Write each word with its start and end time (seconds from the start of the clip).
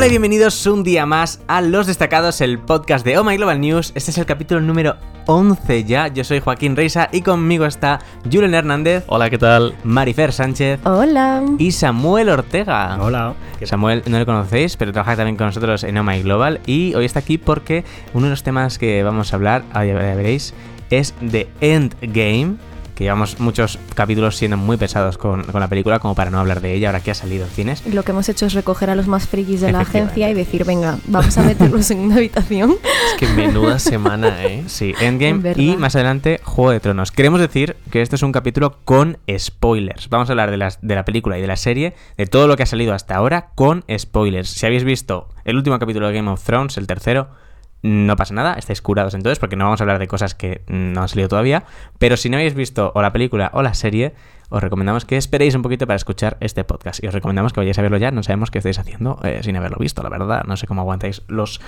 Hola 0.00 0.06
y 0.06 0.12
bienvenidos 0.12 0.66
un 0.66 0.82
día 0.82 1.04
más 1.04 1.42
a 1.46 1.60
Los 1.60 1.86
Destacados, 1.86 2.40
el 2.40 2.58
podcast 2.58 3.04
de 3.04 3.18
Oh 3.18 3.22
My 3.22 3.36
Global 3.36 3.60
News. 3.60 3.92
Este 3.94 4.10
es 4.10 4.16
el 4.16 4.24
capítulo 4.24 4.62
número 4.62 4.96
11 5.26 5.84
ya. 5.84 6.08
Yo 6.08 6.24
soy 6.24 6.40
Joaquín 6.40 6.74
Reisa 6.74 7.10
y 7.12 7.20
conmigo 7.20 7.66
está 7.66 7.98
Julen 8.32 8.54
Hernández. 8.54 9.04
Hola, 9.08 9.28
¿qué 9.28 9.36
tal? 9.36 9.74
Marifer 9.84 10.32
Sánchez. 10.32 10.80
Hola. 10.84 11.42
Y 11.58 11.72
Samuel 11.72 12.30
Ortega. 12.30 12.96
Hola. 12.98 13.34
Samuel 13.62 14.02
no 14.06 14.18
lo 14.18 14.24
conocéis, 14.24 14.78
pero 14.78 14.90
trabaja 14.90 15.16
también 15.16 15.36
con 15.36 15.48
nosotros 15.48 15.84
en 15.84 15.98
Oh 15.98 16.02
My 16.02 16.22
Global. 16.22 16.60
Y 16.64 16.94
hoy 16.94 17.04
está 17.04 17.18
aquí 17.18 17.36
porque 17.36 17.84
uno 18.14 18.24
de 18.24 18.30
los 18.30 18.42
temas 18.42 18.78
que 18.78 19.02
vamos 19.02 19.34
a 19.34 19.36
hablar, 19.36 19.64
ya 19.74 19.82
veréis, 19.82 20.54
es 20.88 21.14
de 21.20 21.46
Endgame 21.60 22.56
que 23.00 23.04
llevamos 23.04 23.40
muchos 23.40 23.78
capítulos 23.94 24.36
siendo 24.36 24.58
muy 24.58 24.76
pesados 24.76 25.16
con, 25.16 25.44
con, 25.44 25.58
la 25.58 25.68
película, 25.68 26.00
como 26.00 26.14
para 26.14 26.30
no 26.30 26.38
hablar 26.38 26.60
de 26.60 26.74
ella 26.74 26.88
ahora 26.88 27.00
que 27.00 27.10
ha 27.10 27.14
salido 27.14 27.46
en 27.46 27.50
cines. 27.50 27.86
Lo 27.86 28.02
que 28.02 28.10
hemos 28.10 28.28
hecho 28.28 28.44
es 28.44 28.52
recoger 28.52 28.90
a 28.90 28.94
los 28.94 29.06
más 29.06 29.26
frikis 29.26 29.62
de 29.62 29.72
la 29.72 29.80
agencia 29.80 30.28
y 30.28 30.34
decir, 30.34 30.66
venga, 30.66 30.98
vamos 31.06 31.38
a 31.38 31.42
meterlos 31.42 31.90
en 31.90 32.00
una 32.00 32.16
habitación. 32.16 32.72
Es 32.72 33.18
que 33.18 33.26
menuda 33.28 33.78
semana, 33.78 34.44
¿eh? 34.44 34.64
Sí, 34.66 34.92
Endgame 35.00 35.54
y 35.56 35.78
más 35.78 35.94
adelante 35.96 36.42
Juego 36.44 36.72
de 36.72 36.80
Tronos. 36.80 37.10
Queremos 37.10 37.40
decir 37.40 37.74
que 37.90 38.02
este 38.02 38.16
es 38.16 38.22
un 38.22 38.32
capítulo 38.32 38.76
con 38.84 39.16
spoilers. 39.34 40.10
Vamos 40.10 40.28
a 40.28 40.32
hablar 40.34 40.50
de, 40.50 40.58
las, 40.58 40.78
de 40.82 40.94
la 40.94 41.06
película 41.06 41.38
y 41.38 41.40
de 41.40 41.46
la 41.46 41.56
serie, 41.56 41.94
de 42.18 42.26
todo 42.26 42.48
lo 42.48 42.56
que 42.58 42.64
ha 42.64 42.66
salido 42.66 42.92
hasta 42.92 43.16
ahora 43.16 43.52
con 43.54 43.82
spoilers. 43.96 44.50
Si 44.50 44.66
habéis 44.66 44.84
visto 44.84 45.30
el 45.46 45.56
último 45.56 45.78
capítulo 45.78 46.06
de 46.08 46.12
Game 46.12 46.30
of 46.30 46.44
Thrones, 46.44 46.76
el 46.76 46.86
tercero, 46.86 47.30
no 47.82 48.16
pasa 48.16 48.34
nada, 48.34 48.54
estáis 48.54 48.82
curados 48.82 49.14
entonces, 49.14 49.38
porque 49.38 49.56
no 49.56 49.64
vamos 49.64 49.80
a 49.80 49.84
hablar 49.84 49.98
de 49.98 50.06
cosas 50.06 50.34
que 50.34 50.62
no 50.66 51.02
han 51.02 51.08
salido 51.08 51.28
todavía. 51.28 51.64
Pero 51.98 52.16
si 52.16 52.28
no 52.28 52.36
habéis 52.36 52.54
visto 52.54 52.92
o 52.94 53.02
la 53.02 53.12
película 53.12 53.50
o 53.54 53.62
la 53.62 53.74
serie, 53.74 54.14
os 54.50 54.62
recomendamos 54.62 55.04
que 55.04 55.16
esperéis 55.16 55.54
un 55.54 55.62
poquito 55.62 55.86
para 55.86 55.96
escuchar 55.96 56.36
este 56.40 56.64
podcast. 56.64 57.02
Y 57.02 57.06
os 57.06 57.14
recomendamos 57.14 57.52
que 57.52 57.60
vayáis 57.60 57.78
a 57.78 57.82
verlo 57.82 57.96
ya, 57.96 58.10
no 58.10 58.22
sabemos 58.22 58.50
qué 58.50 58.58
estáis 58.58 58.78
haciendo 58.78 59.18
eh, 59.22 59.40
sin 59.42 59.56
haberlo 59.56 59.78
visto, 59.78 60.02
la 60.02 60.08
verdad. 60.08 60.44
No 60.46 60.56
sé 60.56 60.66
cómo 60.66 60.82
aguantáis 60.82 61.22
los 61.28 61.60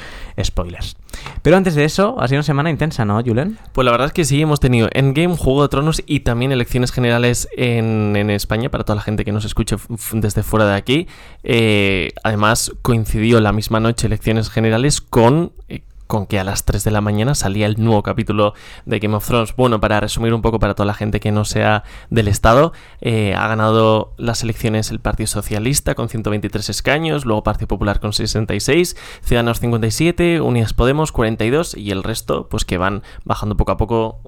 spoilers. 0.43 0.97
Pero 1.43 1.57
antes 1.57 1.75
de 1.75 1.85
eso, 1.85 2.17
ha 2.21 2.29
sido 2.29 2.39
una 2.39 2.45
semana 2.45 2.71
intensa, 2.71 3.05
¿no, 3.05 3.23
Julen? 3.23 3.59
Pues 3.73 3.85
la 3.85 3.93
verdad 3.93 4.09
es 4.09 4.13
que 4.13 4.25
sí, 4.25 4.43
hemos 4.43 4.61
tenido 4.61 4.89
Endgame, 4.93 5.37
Juego 5.37 5.63
de 5.63 5.69
Tronos 5.69 6.03
y 6.07 6.21
también 6.21 6.53
elecciones 6.53 6.93
generales 6.93 7.49
en, 7.57 8.17
en 8.17 8.31
España 8.31 8.69
para 8.71 8.85
toda 8.85 8.97
la 8.97 9.03
gente 9.03 9.25
que 9.25 9.33
nos 9.33 9.45
escuche 9.45 9.77
desde 10.13 10.43
fuera 10.43 10.67
de 10.67 10.75
aquí. 10.75 11.07
Eh, 11.45 12.11
además, 12.25 12.73
coincidió 12.83 13.41
la 13.41 13.53
misma 13.53 13.81
noche 13.81 14.07
elecciones 14.07 14.51
generales 14.51 15.01
con... 15.01 15.53
Eh, 15.69 15.83
con 16.13 16.27
que 16.27 16.39
a 16.39 16.45
las 16.45 16.67
3 16.67 16.85
de 16.85 16.91
la 16.91 17.01
mañana 17.01 17.35
salía 17.35 17.65
el 17.65 17.83
nuevo 17.83 18.03
capítulo 18.03 18.53
de 18.85 18.99
Game 18.99 19.17
of 19.17 19.27
Thrones. 19.27 19.57
Bueno, 19.57 19.81
para 19.81 19.99
resumir 19.99 20.35
un 20.35 20.43
poco 20.43 20.59
para 20.59 20.75
toda 20.75 20.87
la 20.87 20.93
gente 20.93 21.21
que 21.21 21.33
no 21.33 21.47
sea 21.47 21.85
del 22.11 22.29
Estado, 22.29 22.72
eh, 23.01 23.35
ha 23.35 23.49
ganado 23.49 24.15
las 24.17 24.43
elecciones 24.43 24.91
el 24.91 25.01
Partido 25.01 25.27
Socialista 25.27 25.95
con 25.95 26.09
123 26.09 26.69
escaños, 26.69 27.25
luego 27.25 27.43
Partido 27.43 27.69
Popular 27.69 28.01
con 28.01 28.13
66, 28.13 28.97
Ciudadanos 29.23 29.61
57, 29.61 30.41
Unidas 30.41 30.75
Podemos 30.75 31.13
42 31.13 31.77
y 31.77 31.91
el 31.91 32.03
resto 32.03 32.49
pues 32.49 32.65
que 32.65 32.79
van 32.79 33.03
bajando 33.25 33.57
poco 33.57 33.73
a 33.73 33.77
poco 33.77 34.21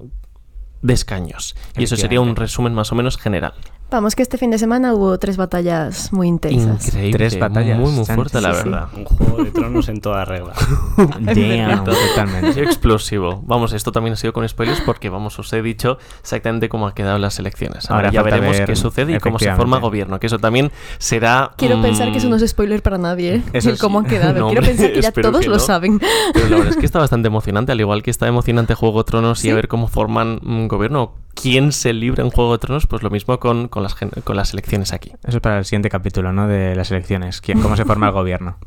de 0.81 0.93
escaños. 0.93 1.55
Y 1.77 1.83
eso 1.83 1.95
sería 1.95 2.21
un 2.21 2.35
resumen 2.35 2.73
más 2.73 2.91
o 2.91 2.95
menos 2.95 3.17
general. 3.17 3.53
Vamos, 3.91 4.15
que 4.15 4.23
este 4.23 4.37
fin 4.37 4.49
de 4.49 4.57
semana 4.57 4.93
hubo 4.93 5.17
tres 5.19 5.37
batallas 5.37 6.11
muy 6.11 6.27
intensas. 6.27 6.87
Increíble. 6.87 7.17
Tres 7.17 7.39
batallas. 7.39 7.79
Muy, 7.79 7.91
muy 7.91 8.05
fuerte, 8.05 8.41
la 8.41 8.53
sí, 8.53 8.63
verdad. 8.63 8.87
Sí. 8.93 8.99
Un 8.99 9.05
juego 9.05 9.43
de 9.43 9.51
tronos 9.51 9.89
en 9.89 10.01
toda 10.01 10.25
regla. 10.25 10.53
Damn, 11.19 11.83
totalmente. 11.83 12.63
explosivo. 12.63 13.43
Vamos, 13.45 13.73
esto 13.73 13.91
también 13.91 14.13
ha 14.13 14.15
sido 14.15 14.33
con 14.33 14.47
spoilers 14.47 14.81
porque, 14.81 15.09
vamos, 15.09 15.37
os 15.37 15.53
he 15.53 15.61
dicho 15.61 15.99
exactamente 16.19 16.67
cómo 16.67 16.87
ha 16.87 16.95
quedado 16.95 17.19
las 17.19 17.37
elecciones. 17.37 17.89
Ahora, 17.89 18.07
Ahora 18.07 18.11
ya 18.11 18.23
veremos 18.23 18.59
qué 18.61 18.75
sucede 18.75 19.13
y 19.13 19.19
cómo 19.19 19.37
se 19.39 19.53
forma 19.55 19.79
gobierno, 19.79 20.19
que 20.19 20.27
eso 20.27 20.39
también 20.39 20.71
será... 20.97 21.51
Quiero 21.55 21.77
mmm... 21.77 21.83
pensar 21.83 22.11
que 22.11 22.17
eso 22.17 22.27
no 22.27 22.37
es 22.37 22.47
spoiler 22.49 22.81
para 22.81 22.97
nadie, 22.97 23.43
eso 23.53 23.69
el 23.69 23.77
cómo 23.77 23.99
ha 23.99 24.05
quedado. 24.05 24.39
no, 24.39 24.47
Quiero 24.47 24.63
pensar 24.63 24.91
que 24.91 25.01
ya 25.01 25.11
todos 25.11 25.41
que 25.41 25.47
lo 25.49 25.59
saben. 25.59 25.99
Pero 26.33 26.49
la 26.49 26.57
verdad 26.57 26.71
es 26.71 26.77
que 26.77 26.85
está 26.85 26.99
bastante 26.99 27.27
emocionante, 27.27 27.71
al 27.71 27.79
igual 27.79 28.01
que 28.01 28.11
está 28.11 28.27
emocionante 28.27 28.73
Juego 28.73 29.03
de 29.03 29.05
Tronos 29.05 29.39
¿Sí? 29.39 29.47
y 29.47 29.51
a 29.51 29.55
ver 29.55 29.67
cómo 29.67 29.87
forman 29.87 30.39
un 30.43 30.67
gobierno 30.67 31.13
quién 31.35 31.71
se 31.71 31.93
libra 31.93 32.23
en 32.23 32.31
Juego 32.31 32.53
de 32.53 32.59
Tronos, 32.59 32.87
pues 32.87 33.03
lo 33.03 33.09
mismo 33.09 33.39
con, 33.39 33.67
con, 33.67 33.83
las, 33.83 33.95
con 33.95 34.35
las 34.35 34.53
elecciones 34.53 34.93
aquí. 34.93 35.11
Eso 35.27 35.37
es 35.37 35.41
para 35.41 35.59
el 35.59 35.65
siguiente 35.65 35.89
capítulo, 35.89 36.33
¿no? 36.33 36.47
De 36.47 36.75
las 36.75 36.89
elecciones, 36.91 37.41
¿Quién, 37.41 37.61
cómo 37.61 37.75
se 37.75 37.85
forma 37.85 38.07
el 38.07 38.13
gobierno. 38.13 38.57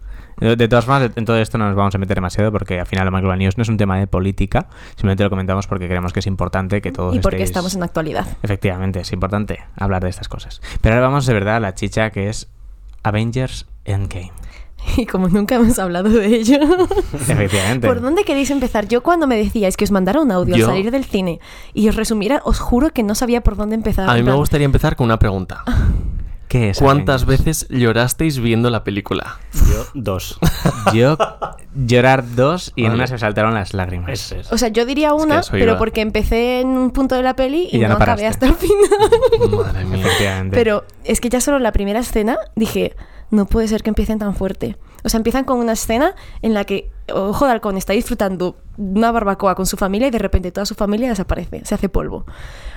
De, 0.40 0.68
todas 0.68 0.84
formas, 0.84 1.10
en 1.16 1.24
todo 1.24 1.36
esto 1.38 1.58
no 1.58 1.66
nos 1.66 1.74
vamos 1.74 1.94
a 1.96 1.98
meter 1.98 2.14
demasiado 2.14 2.52
porque 2.52 2.78
al 2.78 2.86
final 2.86 3.10
la 3.12 3.20
Global 3.20 3.40
News 3.40 3.58
no 3.58 3.62
es 3.62 3.68
un 3.68 3.76
tema 3.76 3.98
de 3.98 4.06
política, 4.06 4.68
simplemente 4.90 5.24
lo 5.24 5.30
comentamos 5.30 5.66
porque 5.66 5.88
creemos 5.88 6.12
que 6.12 6.20
es 6.20 6.28
importante 6.28 6.80
que 6.80 6.92
todos 6.92 7.16
Y 7.16 7.18
porque 7.18 7.38
estéis... 7.38 7.50
estamos 7.50 7.74
en 7.74 7.82
actualidad. 7.82 8.24
Efectivamente, 8.44 9.00
es 9.00 9.12
importante 9.12 9.64
hablar 9.76 10.04
de 10.04 10.10
estas 10.10 10.28
cosas. 10.28 10.60
Pero 10.80 10.94
ahora 10.94 11.08
vamos 11.08 11.26
de 11.26 11.34
verdad 11.34 11.56
a 11.56 11.60
la 11.60 11.74
chicha 11.74 12.10
que 12.10 12.28
es 12.28 12.48
Avengers 13.02 13.66
Endgame. 13.84 14.30
Y 14.96 15.06
como 15.06 15.28
nunca 15.28 15.56
hemos 15.56 15.78
hablado 15.78 16.08
de 16.08 16.26
ello. 16.26 16.58
Efectivamente. 17.12 17.86
¿Por 17.86 18.00
dónde 18.00 18.24
queréis 18.24 18.50
empezar? 18.50 18.88
Yo 18.88 19.02
cuando 19.02 19.26
me 19.26 19.36
decíais 19.36 19.76
que 19.76 19.84
os 19.84 19.90
mandara 19.90 20.20
un 20.20 20.30
audio 20.30 20.56
Yo... 20.56 20.66
al 20.66 20.72
salir 20.72 20.90
del 20.90 21.04
cine 21.04 21.40
y 21.74 21.88
os 21.88 21.96
resumiera, 21.96 22.40
os 22.44 22.58
juro 22.58 22.90
que 22.90 23.02
no 23.02 23.14
sabía 23.14 23.42
por 23.42 23.56
dónde 23.56 23.74
empezar. 23.74 24.08
A 24.08 24.14
mí 24.14 24.22
me 24.22 24.32
gustaría 24.32 24.64
empezar 24.64 24.96
con 24.96 25.06
una 25.06 25.18
pregunta. 25.18 25.62
¿Qué 26.48 26.70
es? 26.70 26.78
¿Cuántas 26.78 27.26
veces 27.26 27.66
llorasteis 27.68 28.38
viendo 28.38 28.70
la 28.70 28.82
película? 28.82 29.38
Yo, 29.52 29.84
dos. 29.92 30.38
Yo, 30.94 31.18
llorar 31.74 32.24
dos 32.34 32.72
y 32.74 32.84
vale. 32.84 32.94
en 32.94 33.00
una 33.00 33.06
se 33.06 33.18
saltaron 33.18 33.52
las 33.52 33.74
lágrimas. 33.74 34.10
Es, 34.10 34.32
es. 34.32 34.50
O 34.50 34.56
sea, 34.56 34.68
yo 34.68 34.86
diría 34.86 35.12
una, 35.12 35.40
es 35.40 35.50
que 35.50 35.58
pero 35.58 35.72
iba. 35.72 35.78
porque 35.78 36.00
empecé 36.00 36.60
en 36.60 36.68
un 36.68 36.90
punto 36.90 37.16
de 37.16 37.22
la 37.22 37.36
peli 37.36 37.68
y, 37.70 37.76
y 37.76 37.80
no, 37.80 37.88
no 37.88 37.96
acabé 37.96 38.26
hasta 38.26 38.46
el 38.46 38.54
final. 38.54 39.50
Madre 39.62 39.84
mía. 39.84 40.46
Pero 40.50 40.84
es 41.04 41.20
que 41.20 41.28
ya 41.28 41.42
solo 41.42 41.58
la 41.58 41.70
primera 41.70 42.00
escena 42.00 42.38
dije, 42.56 42.96
no 43.30 43.46
puede 43.46 43.68
ser 43.68 43.82
que 43.82 43.90
empiecen 43.90 44.18
tan 44.18 44.34
fuerte. 44.34 44.76
O 45.04 45.08
sea, 45.08 45.18
empiezan 45.18 45.44
con 45.44 45.58
una 45.58 45.72
escena 45.72 46.14
en 46.42 46.54
la 46.54 46.64
que 46.64 46.90
Ojo 47.12 47.46
de 47.46 47.52
Halcón 47.52 47.76
está 47.76 47.92
disfrutando 47.92 48.56
una 48.76 49.10
barbacoa 49.10 49.54
con 49.54 49.66
su 49.66 49.76
familia 49.76 50.08
y 50.08 50.10
de 50.10 50.18
repente 50.18 50.52
toda 50.52 50.66
su 50.66 50.74
familia 50.74 51.08
desaparece, 51.08 51.64
se 51.64 51.74
hace 51.74 51.88
polvo. 51.88 52.26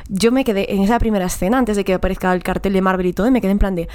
Yo 0.07 0.31
me 0.31 0.43
quedé 0.43 0.73
en 0.73 0.81
esa 0.81 0.97
primera 0.99 1.25
escena, 1.25 1.57
antes 1.57 1.75
de 1.75 1.83
que 1.83 1.93
aparezca 1.93 2.33
el 2.33 2.41
cartel 2.41 2.73
de 2.73 2.81
Marvel 2.81 3.07
y 3.07 3.13
todo, 3.13 3.27
y 3.27 3.31
me 3.31 3.41
quedé 3.41 3.51
en 3.51 3.59
plan 3.59 3.75
de, 3.75 3.87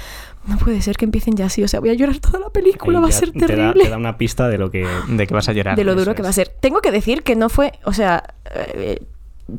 no 0.45 0.57
puede 0.57 0.81
ser 0.81 0.95
que 0.95 1.05
empiecen 1.05 1.35
ya 1.35 1.47
así, 1.47 1.63
o 1.63 1.67
sea, 1.67 1.79
voy 1.79 1.89
a 1.89 1.93
llorar 1.93 2.19
toda 2.19 2.39
la 2.39 2.49
película, 2.49 2.99
Ahí 2.99 3.03
va 3.03 3.09
a 3.09 3.11
ser 3.11 3.31
te 3.31 3.39
terrible. 3.39 3.83
Da, 3.83 3.83
te 3.83 3.89
da, 3.89 3.97
una 3.97 4.17
pista 4.17 4.47
de 4.47 4.57
lo 4.57 4.69
que, 4.69 4.85
de 5.07 5.27
que 5.27 5.33
vas 5.33 5.49
a 5.49 5.53
llorar. 5.53 5.75
De 5.75 5.83
lo 5.83 5.95
duro 5.95 6.15
que 6.15 6.21
va 6.21 6.29
a 6.29 6.33
ser. 6.33 6.49
Tengo 6.59 6.81
que 6.81 6.91
decir 6.91 7.23
que 7.23 7.35
no 7.35 7.49
fue, 7.49 7.73
o 7.83 7.93
sea... 7.93 8.23
Eh, 8.53 9.01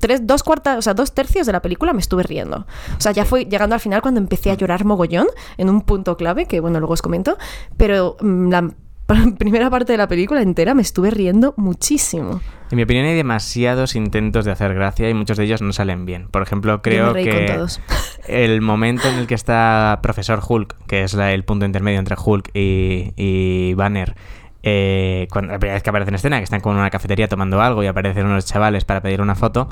tres, 0.00 0.26
dos 0.26 0.42
cuartas, 0.42 0.78
o 0.78 0.82
sea, 0.82 0.94
dos 0.94 1.12
tercios 1.12 1.46
de 1.46 1.52
la 1.52 1.62
película 1.62 1.92
me 1.92 2.00
estuve 2.00 2.22
riendo. 2.22 2.66
O 2.96 3.00
sea, 3.00 3.12
ya 3.12 3.24
fue 3.24 3.44
llegando 3.44 3.74
al 3.74 3.80
final 3.80 4.02
cuando 4.02 4.20
empecé 4.20 4.50
a 4.50 4.54
llorar 4.54 4.84
mogollón 4.84 5.26
en 5.56 5.68
un 5.70 5.82
punto 5.82 6.16
clave, 6.16 6.46
que 6.46 6.60
bueno, 6.60 6.78
luego 6.78 6.94
os 6.94 7.02
comento, 7.02 7.38
pero 7.76 8.16
mmm, 8.20 8.50
la 8.50 8.70
primera 9.38 9.70
parte 9.70 9.92
de 9.92 9.98
la 9.98 10.08
película 10.08 10.42
entera 10.42 10.74
me 10.74 10.82
estuve 10.82 11.10
riendo 11.10 11.54
muchísimo. 11.56 12.40
En 12.70 12.76
mi 12.76 12.82
opinión 12.82 13.06
hay 13.06 13.14
demasiados 13.14 13.96
intentos 13.96 14.44
de 14.44 14.50
hacer 14.50 14.74
gracia 14.74 15.08
y 15.08 15.14
muchos 15.14 15.38
de 15.38 15.44
ellos 15.44 15.62
no 15.62 15.72
salen 15.72 16.04
bien. 16.04 16.28
Por 16.28 16.42
ejemplo, 16.42 16.82
creo 16.82 17.14
que 17.14 17.58
el 18.28 18.60
momento 18.60 19.08
en 19.08 19.14
el 19.14 19.26
que 19.26 19.34
está 19.34 20.00
Profesor 20.02 20.40
Hulk, 20.46 20.76
que 20.86 21.04
es 21.04 21.14
la, 21.14 21.32
el 21.32 21.44
punto 21.44 21.64
intermedio 21.64 21.98
entre 21.98 22.16
Hulk 22.22 22.50
y, 22.52 23.14
y 23.16 23.72
Banner, 23.74 24.14
eh, 24.62 25.28
cuando, 25.30 25.52
la 25.52 25.58
primera 25.58 25.74
vez 25.74 25.82
que 25.82 25.90
aparece 25.90 26.10
en 26.10 26.14
escena, 26.16 26.38
que 26.38 26.44
están 26.44 26.60
como 26.60 26.74
en 26.74 26.80
una 26.80 26.90
cafetería 26.90 27.28
tomando 27.28 27.60
algo 27.60 27.82
y 27.82 27.86
aparecen 27.86 28.26
unos 28.26 28.46
chavales 28.46 28.84
para 28.84 29.00
pedir 29.00 29.20
una 29.20 29.34
foto, 29.34 29.68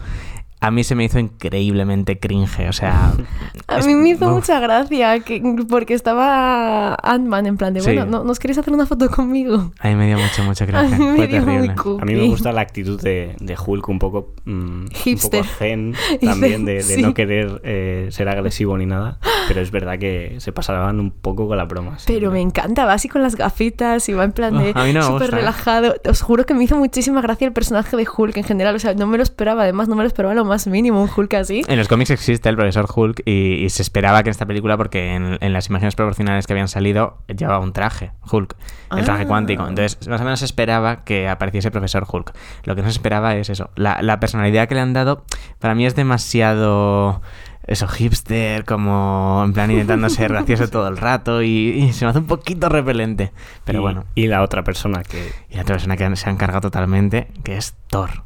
a 0.60 0.70
mí 0.70 0.84
se 0.84 0.94
me 0.94 1.04
hizo 1.04 1.18
increíblemente 1.18 2.18
cringe, 2.18 2.68
o 2.68 2.72
sea... 2.72 3.12
A 3.68 3.78
es, 3.78 3.86
mí 3.86 3.94
me 3.94 4.10
hizo 4.10 4.26
uf. 4.26 4.32
mucha 4.32 4.58
gracia 4.60 5.20
que, 5.20 5.42
porque 5.68 5.94
estaba 5.94 6.94
Ant-Man 6.94 7.46
en 7.46 7.56
plan 7.56 7.74
de, 7.74 7.80
sí. 7.80 7.86
bueno, 7.86 8.06
¿no, 8.06 8.24
¿nos 8.24 8.38
queréis 8.38 8.58
hacer 8.58 8.72
una 8.72 8.86
foto 8.86 9.10
conmigo? 9.10 9.72
A 9.80 9.88
mí 9.88 9.94
me 9.96 10.06
dio 10.06 10.18
mucho, 10.18 10.44
mucho 10.44 10.66
gracia. 10.66 10.96
A 10.96 10.98
mí 10.98 11.18
me 11.18 11.26
dio 11.26 11.42
muy 11.42 11.68
A 11.68 12.04
mí 12.04 12.14
me 12.14 12.26
gusta 12.28 12.52
la 12.52 12.62
actitud 12.62 13.00
de, 13.00 13.34
de 13.38 13.56
Hulk 13.56 13.88
un 13.88 13.98
poco... 13.98 14.34
Mmm, 14.44 14.86
Hipster. 14.92 15.40
Un 15.40 15.46
poco 15.46 15.58
zen 15.58 15.94
también, 16.22 16.64
de, 16.64 16.74
de 16.74 16.82
sí. 16.82 17.02
no 17.02 17.12
querer 17.12 17.60
eh, 17.64 18.08
ser 18.10 18.28
agresivo 18.28 18.78
ni 18.78 18.86
nada. 18.86 19.18
Pero 19.48 19.60
es 19.60 19.70
verdad 19.70 19.98
que 19.98 20.36
se 20.38 20.52
pasaban 20.52 21.00
un 21.00 21.10
poco 21.10 21.46
con 21.48 21.56
las 21.56 21.68
bromas. 21.68 22.04
Pero 22.06 22.30
me 22.30 22.40
encanta, 22.40 22.84
va 22.84 22.94
así 22.94 23.08
con 23.08 23.22
las 23.22 23.36
gafitas 23.36 24.08
y 24.08 24.12
va 24.12 24.24
en 24.24 24.32
plan 24.32 24.56
de 24.58 24.72
oh, 24.74 24.92
no 24.92 25.02
súper 25.02 25.30
relajado. 25.30 25.94
Os 26.08 26.20
juro 26.22 26.46
que 26.46 26.54
me 26.54 26.64
hizo 26.64 26.76
muchísima 26.76 27.20
gracia 27.20 27.46
el 27.46 27.52
personaje 27.52 27.96
de 27.96 28.06
Hulk 28.06 28.36
en 28.36 28.44
general. 28.44 28.74
O 28.74 28.78
sea, 28.78 28.94
no 28.94 29.06
me 29.06 29.16
lo 29.16 29.22
esperaba, 29.22 29.62
además 29.62 29.88
no 29.88 29.96
me 29.96 30.02
lo 30.02 30.06
esperaba 30.08 30.34
lo 30.34 30.44
más 30.44 30.66
mínimo, 30.66 31.02
un 31.02 31.10
Hulk 31.14 31.34
así. 31.34 31.62
En 31.68 31.78
los 31.78 31.88
cómics 31.88 32.10
existe 32.10 32.48
el 32.48 32.56
profesor 32.56 32.86
Hulk 32.94 33.22
y, 33.24 33.64
y 33.64 33.70
se 33.70 33.82
esperaba 33.82 34.22
que 34.22 34.28
en 34.30 34.32
esta 34.32 34.46
película, 34.46 34.76
porque 34.76 35.14
en, 35.14 35.38
en, 35.40 35.52
las 35.52 35.68
imágenes 35.68 35.94
proporcionales 35.94 36.46
que 36.46 36.52
habían 36.52 36.68
salido, 36.68 37.18
llevaba 37.28 37.60
un 37.60 37.72
traje, 37.72 38.12
Hulk, 38.30 38.56
el 38.96 39.04
traje 39.04 39.24
Ah. 39.24 39.26
cuántico. 39.26 39.66
Entonces, 39.66 40.06
más 40.08 40.20
o 40.20 40.24
menos 40.24 40.40
se 40.40 40.44
esperaba 40.44 41.04
que 41.04 41.28
apareciese 41.28 41.68
el 41.68 41.72
profesor 41.72 42.06
Hulk. 42.10 42.32
Lo 42.64 42.74
que 42.76 42.82
no 42.82 42.88
se 42.88 42.92
esperaba 42.92 43.34
es 43.36 43.50
eso. 43.50 43.70
La, 43.76 44.02
la 44.02 44.20
personalidad 44.20 44.68
que 44.68 44.74
le 44.74 44.80
han 44.80 44.92
dado, 44.92 45.24
para 45.58 45.74
mí 45.74 45.86
es 45.86 45.94
demasiado 45.94 47.22
eso, 47.66 47.88
hipster, 47.88 48.64
como 48.64 49.42
en 49.44 49.52
plan 49.52 49.70
intentando 49.70 50.08
ser 50.08 50.30
gracioso 50.30 50.68
todo 50.68 50.88
el 50.88 50.96
rato 50.96 51.42
y, 51.42 51.48
y, 51.48 51.92
se 51.92 52.04
me 52.04 52.10
hace 52.10 52.20
un 52.20 52.26
poquito 52.26 52.68
repelente. 52.68 53.32
Pero 53.64 53.80
y, 53.80 53.82
bueno. 53.82 54.04
Y 54.14 54.28
la 54.28 54.42
otra 54.42 54.62
persona 54.62 55.02
que... 55.02 55.32
Y 55.50 55.56
la 55.56 55.62
otra 55.62 55.74
persona 55.74 55.96
que 55.96 56.16
se 56.16 56.28
ha 56.28 56.32
encargado 56.32 56.62
totalmente, 56.62 57.28
que 57.42 57.56
es 57.56 57.74
Thor. 57.88 58.22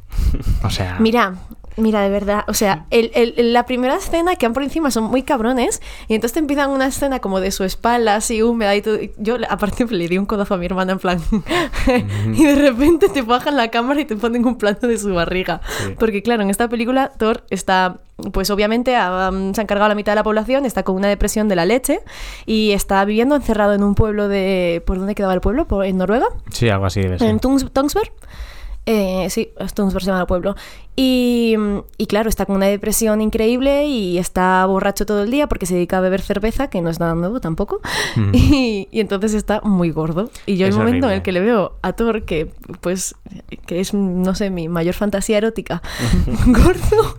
O 0.62 0.70
sea... 0.70 0.98
Mira, 1.00 1.34
Mira, 1.80 2.02
de 2.02 2.10
verdad, 2.10 2.44
o 2.46 2.54
sea, 2.54 2.84
el, 2.90 3.10
el- 3.14 3.52
la 3.52 3.64
primera 3.66 3.96
escena 3.96 4.36
que 4.36 4.46
han 4.46 4.52
por 4.52 4.62
encima 4.62 4.90
son 4.90 5.04
muy 5.04 5.22
cabrones 5.22 5.80
y 6.08 6.14
entonces 6.14 6.34
te 6.34 6.38
empiezan 6.40 6.70
una 6.70 6.86
escena 6.86 7.20
como 7.20 7.40
de 7.40 7.50
su 7.50 7.64
espalda 7.64 8.16
así 8.16 8.42
húmeda 8.42 8.74
y 8.76 8.82
todo. 8.82 8.96
y 8.96 9.12
Yo 9.18 9.36
aparte 9.48 9.84
le 9.86 10.08
di 10.08 10.18
un 10.18 10.26
codazo 10.26 10.54
a 10.54 10.56
mi 10.58 10.66
hermana 10.66 10.92
en 10.92 10.98
plan 10.98 11.20
y 12.34 12.44
de 12.44 12.54
repente 12.54 13.08
te 13.08 13.22
bajan 13.22 13.56
la 13.56 13.68
cámara 13.70 14.00
y 14.00 14.04
te 14.04 14.16
ponen 14.16 14.44
un 14.46 14.56
plano 14.56 14.78
de 14.82 14.98
su 14.98 15.12
barriga. 15.14 15.60
Sí. 15.84 15.94
Porque 15.98 16.22
claro, 16.22 16.42
en 16.42 16.50
esta 16.50 16.68
película 16.68 17.12
Thor 17.16 17.44
está, 17.50 17.98
pues 18.32 18.50
obviamente 18.50 18.96
ha- 18.96 19.30
um, 19.32 19.54
se 19.54 19.60
ha 19.60 19.64
encargado 19.64 19.88
la 19.88 19.94
mitad 19.94 20.12
de 20.12 20.16
la 20.16 20.22
población, 20.24 20.66
está 20.66 20.82
con 20.82 20.96
una 20.96 21.08
depresión 21.08 21.48
de 21.48 21.56
la 21.56 21.64
leche 21.64 22.00
y 22.46 22.72
está 22.72 23.04
viviendo 23.04 23.34
encerrado 23.36 23.74
en 23.74 23.82
un 23.82 23.94
pueblo 23.94 24.28
de... 24.28 24.82
¿Por 24.86 24.98
dónde 24.98 25.14
quedaba 25.14 25.34
el 25.34 25.40
pueblo? 25.40 25.66
¿Por- 25.66 25.84
¿En 25.84 25.96
Noruega? 25.98 26.26
Sí, 26.50 26.68
algo 26.68 26.86
así 26.86 27.00
debe 27.00 27.18
ser. 27.18 27.28
En 27.28 27.40
Tungs- 27.40 27.70
Tungsberg. 27.72 28.12
Eh, 28.92 29.30
sí, 29.30 29.52
se 29.56 30.00
llama 30.00 30.22
el 30.22 30.26
pueblo. 30.26 30.56
Y, 30.96 31.54
y 31.96 32.06
claro, 32.06 32.28
está 32.28 32.44
con 32.44 32.56
una 32.56 32.66
depresión 32.66 33.20
increíble 33.20 33.86
y 33.86 34.18
está 34.18 34.66
borracho 34.66 35.06
todo 35.06 35.22
el 35.22 35.30
día 35.30 35.46
porque 35.46 35.64
se 35.64 35.74
dedica 35.74 35.98
a 35.98 36.00
beber 36.00 36.20
cerveza, 36.20 36.68
que 36.68 36.82
no 36.82 36.90
es 36.90 36.98
nada 36.98 37.14
nuevo 37.14 37.40
tampoco. 37.40 37.80
Mm. 38.16 38.30
Y, 38.50 38.88
y 38.90 39.00
entonces 39.00 39.34
está 39.34 39.60
muy 39.60 39.90
gordo. 39.90 40.28
Y 40.44 40.56
yo 40.56 40.66
Es 40.66 40.74
el 40.74 40.80
momento 40.80 41.06
en 41.06 41.14
el 41.14 41.22
que 41.22 41.30
le 41.30 41.38
veo 41.38 41.78
a 41.82 41.92
Thor, 41.92 42.24
que 42.24 42.50
pues 42.80 43.14
que 43.66 43.78
es, 43.78 43.94
no 43.94 44.34
sé, 44.34 44.50
mi 44.50 44.68
mayor 44.68 44.94
fantasía 44.94 45.38
erótica, 45.38 45.82
gordo, 46.46 47.18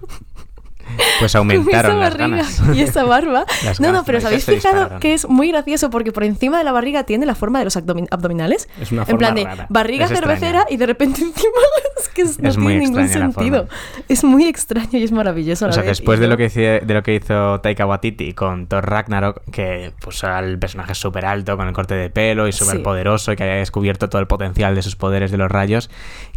Pues 1.20 1.36
aumentaron 1.36 1.92
esa 1.92 2.00
las 2.00 2.18
ganas. 2.18 2.62
y 2.74 2.82
esa 2.82 3.04
barba. 3.04 3.46
No, 3.80 3.92
no, 3.92 4.04
pero 4.04 4.18
¿os 4.18 4.26
habéis 4.26 4.46
fijado 4.46 5.00
que 5.00 5.14
es 5.14 5.28
muy 5.28 5.50
gracioso? 5.52 5.90
Porque 5.90 6.12
por 6.12 6.24
encima 6.24 6.58
de 6.58 6.64
la 6.64 6.72
barriga 6.72 7.04
tiene 7.04 7.26
la 7.26 7.36
forma 7.36 7.60
de 7.60 7.66
los 7.66 7.78
abdomin- 7.78 8.08
abdominales. 8.12 8.68
Es 8.80 8.92
una 8.92 9.02
En 9.02 9.06
forma 9.08 9.18
plan 9.20 9.36
de 9.36 9.44
rara. 9.46 9.66
barriga 9.70 10.06
Es 10.06 10.12
cervecera 10.12 10.60
extraña. 10.62 10.66
y 10.70 10.78
de 10.78 10.86
repente 10.86 11.22
encima 11.24 11.52
es 12.00 12.10
que 12.10 12.24
no 12.24 12.50
Es 12.50 12.56
tiene 12.58 12.78
ningún 12.80 13.08
sentido. 13.08 13.68
Es 14.08 14.24
muy 14.24 14.46
extraño 14.48 14.98
y 15.00 15.04
es 15.04 15.12
maravilloso. 15.12 15.68
O 15.68 15.72
sea, 15.72 15.84
después 15.84 16.20
de 16.20 16.28
lo 16.28 16.38
que 16.38 16.46
hizo, 16.46 16.60
de 16.60 16.94
lo 16.94 17.04
que 17.04 17.16
hizo 17.16 17.60
Taika 17.62 17.86
Waititi 17.86 18.34
con 18.34 18.68
Thor 18.68 18.90
Ragnarok, 18.90 19.42
que 19.52 19.94
puso 20.00 20.28
al 20.28 20.58
personaje 20.60 20.96
súper 20.96 21.26
alto, 21.26 21.56
con 21.58 21.68
el 21.68 21.74
corte 21.74 21.94
de 21.96 22.10
pelo 22.10 22.48
y 22.48 22.52
súper 22.52 22.82
poderoso, 22.84 23.32
y 23.32 23.36
que 23.36 23.44
había 23.44 23.56
descubierto 23.56 24.10
todo 24.10 24.20
el 24.22 24.28
potencial 24.28 24.76
de 24.76 24.82
sus 24.82 24.96
poderes 24.96 25.32
de 25.32 25.38
los 25.38 25.50
rayos, 25.52 25.90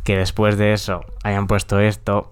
que 0.04 0.16
después 0.16 0.56
de 0.58 0.72
eso 0.72 1.04
hayan 1.22 1.46
puesto 1.46 1.80
esto. 1.80 2.30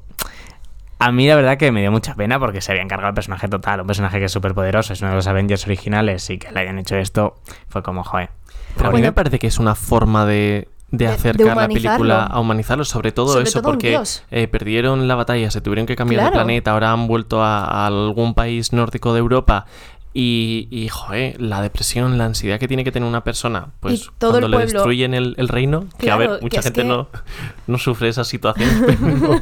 A 1.04 1.12
mí 1.12 1.26
la 1.26 1.34
verdad 1.37 1.56
que 1.58 1.72
me 1.72 1.81
dio 1.81 1.90
mucha 1.90 2.14
pena 2.14 2.38
porque 2.38 2.60
se 2.60 2.72
había 2.72 2.82
encargado 2.82 3.08
el 3.10 3.14
personaje 3.14 3.49
total, 3.49 3.81
un 3.81 3.87
personaje 3.87 4.19
que 4.19 4.26
es 4.26 4.32
súper 4.32 4.54
poderoso, 4.54 4.93
es 4.93 5.00
uno 5.00 5.10
de 5.10 5.16
los 5.16 5.26
Avengers 5.26 5.64
originales 5.66 6.28
y 6.31 6.38
que 6.38 6.50
le 6.52 6.60
hayan 6.60 6.78
hecho 6.78 6.96
esto 6.96 7.34
fue 7.69 7.82
como, 7.82 8.04
joder. 8.04 8.31
Pero 8.76 8.88
a 8.90 8.93
mí 8.93 9.00
me 9.02 9.12
parece 9.12 9.38
que 9.38 9.46
es 9.49 9.58
una 9.58 9.75
forma 9.75 10.25
de, 10.26 10.69
de 10.90 10.99
De- 10.99 11.06
de 11.06 11.12
acercar 11.12 11.56
la 11.56 11.69
película 11.69 12.25
a 12.25 12.38
humanizarlo, 12.40 12.84
sobre 12.84 13.12
todo 13.12 13.28
Sobre 13.32 13.44
eso, 13.44 13.60
todo 13.62 13.72
porque 13.72 13.99
eh, 14.31 14.46
perdieron 14.49 15.08
la 15.08 15.14
batalla, 15.14 15.50
se 15.50 15.60
tuvieron 15.60 15.87
que 15.87 15.96
cambiar 15.96 16.20
de 16.22 16.31
Claro. 16.31 16.44
planeta, 16.44 16.70
ahora 16.72 16.93
han 16.93 17.06
vuelto 17.06 17.43
a, 17.43 17.64
a 17.64 17.87
algún 17.87 18.34
país 18.34 18.72
nórdico 18.72 19.12
de 19.14 19.20
Europa. 19.20 19.66
Y, 20.14 20.69
y, 20.70 20.88
joder, 20.88 21.41
la 21.41 21.62
depresión, 21.62 22.19
la 22.19 22.26
ansiedad 22.26 22.59
que 22.61 22.69
tiene 22.69 22.85
que 22.85 22.93
tener 22.93 23.09
una 23.09 23.25
persona, 23.25 23.69
pues 23.81 24.11
todo 24.19 24.32
cuando 24.32 24.49
le 24.49 24.56
pueblo- 24.59 24.73
destruyen 24.73 25.14
el, 25.14 25.35
el 25.38 25.49
reino, 25.49 25.87
que 25.99 26.11
a 26.11 26.17
ver, 26.17 26.38
mucha 26.43 26.61
gente 26.62 26.82
que- 26.82 26.88
no, 26.88 27.09
no 27.67 27.79
sufre 27.79 28.09
esa 28.11 28.23
situación, 28.25 28.69
pero, 28.87 29.41